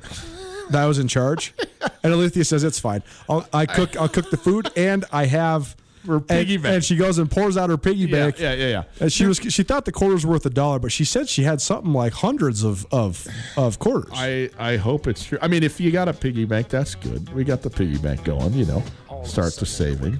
that 0.71 0.83
I 0.83 0.87
was 0.87 0.99
in 0.99 1.07
charge? 1.07 1.53
And 2.03 2.13
Alethea 2.13 2.43
says 2.45 2.63
it's 2.63 2.79
fine. 2.79 3.03
I'll, 3.29 3.47
I 3.53 3.67
cook. 3.67 3.95
I'll 3.95 4.09
cook 4.09 4.31
the 4.31 4.37
food, 4.37 4.71
and 4.75 5.05
I 5.11 5.25
have 5.27 5.75
Her 6.07 6.19
piggy 6.19 6.55
and, 6.55 6.63
bank. 6.63 6.75
And 6.75 6.83
she 6.83 6.95
goes 6.95 7.19
and 7.19 7.29
pours 7.29 7.57
out 7.57 7.69
her 7.69 7.77
piggy 7.77 8.05
Yeah, 8.05 8.11
bank. 8.25 8.39
yeah, 8.39 8.53
yeah, 8.53 8.67
yeah. 8.67 8.83
And 8.99 9.13
she 9.13 9.25
was 9.27 9.37
she 9.37 9.61
thought 9.61 9.85
the 9.85 9.91
quarter's 9.91 10.25
were 10.25 10.31
worth 10.33 10.45
a 10.47 10.49
dollar, 10.49 10.79
but 10.79 10.91
she 10.91 11.05
said 11.05 11.29
she 11.29 11.43
had 11.43 11.61
something 11.61 11.93
like 11.93 12.13
hundreds 12.13 12.63
of 12.63 12.87
of 12.91 13.27
of 13.55 13.77
quarters. 13.77 14.11
I, 14.15 14.49
I 14.57 14.77
hope 14.77 15.05
it's 15.07 15.23
true. 15.25 15.37
I 15.43 15.47
mean, 15.47 15.61
if 15.61 15.79
you 15.79 15.91
got 15.91 16.07
a 16.07 16.13
piggy 16.13 16.45
bank, 16.45 16.69
that's 16.69 16.95
good. 16.95 17.31
We 17.35 17.43
got 17.43 17.61
the 17.61 17.69
piggy 17.69 17.97
bank 17.99 18.23
going, 18.23 18.53
you 18.53 18.65
know, 18.65 18.83
start 19.23 19.55
the 19.57 19.65
saving. 19.67 20.19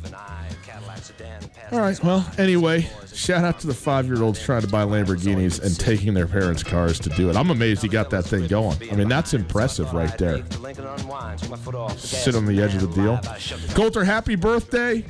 All 1.72 1.80
right. 1.80 2.04
Well, 2.04 2.26
anyway, 2.38 2.88
shout 3.16 3.44
out 3.44 3.60
to 3.60 3.68
the 3.68 3.74
five 3.74 4.08
year 4.08 4.22
olds 4.24 4.42
trying 4.42 4.62
to 4.62 4.68
buy 4.68 4.84
Lamborghinis 4.84 5.62
and 5.62 5.78
taking 5.80 6.14
their 6.14 6.28
parents' 6.28 6.64
cars 6.64 7.00
to 7.00 7.10
do 7.10 7.30
it. 7.30 7.36
I'm 7.36 7.50
amazed 7.50 7.82
he 7.82 7.88
got 7.88 8.10
that 8.12 8.24
thing 8.24 8.48
going. 8.48 8.78
I 8.92 8.96
mean, 8.96 9.08
that's 9.08 9.34
impressive 9.34 9.94
right 9.94 10.16
there. 10.18 10.44
Sit 11.98 12.36
on 12.36 12.46
the 12.46 12.62
edge 12.62 12.76
of 12.76 12.82
the 12.82 12.92
deal. 12.94 13.20
Colter, 13.76 14.04
happy 14.04 14.36
birthday. 14.36 15.06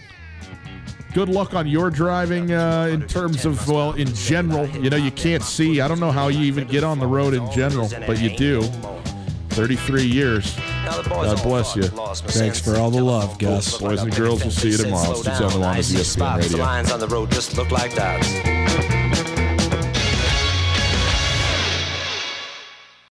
Good 1.13 1.27
luck 1.27 1.53
on 1.53 1.67
your 1.67 1.89
driving 1.89 2.53
uh, 2.53 2.87
in 2.89 3.05
terms 3.05 3.45
of, 3.45 3.67
well, 3.67 3.91
in 3.93 4.07
general. 4.15 4.65
You 4.67 4.89
know, 4.89 4.97
you 4.97 5.11
can't 5.11 5.43
see. 5.43 5.81
I 5.81 5.89
don't 5.89 5.99
know 5.99 6.11
how 6.11 6.29
you 6.29 6.39
even 6.45 6.67
get 6.67 6.85
on 6.85 6.99
the 6.99 7.07
road 7.07 7.33
in 7.33 7.51
general, 7.51 7.89
but 8.07 8.21
you 8.21 8.35
do. 8.37 8.61
33 9.51 10.03
years. 10.05 10.55
God 10.85 11.41
bless 11.43 11.75
you. 11.75 11.83
Thanks 11.83 12.59
for 12.59 12.77
all 12.77 12.89
the 12.91 13.01
love, 13.03 13.37
Gus. 13.37 13.77
Boys 13.79 14.01
and 14.01 14.15
girls, 14.15 14.41
we'll 14.43 14.51
see 14.51 14.69
you 14.71 14.77
tomorrow. 14.77 15.11
It's 15.11 15.27
on 15.27 15.51
the 15.51 15.57
line 15.57 15.79
of 15.79 15.85
ESPN 15.85 16.35
The 16.37 16.41
Radio. 16.49 16.57
lines 16.59 16.91
on 16.91 16.99
the 16.99 17.07
road 17.07 17.31
just 17.31 17.55
look 17.57 17.71
like 17.71 17.93
dots. 17.95 18.27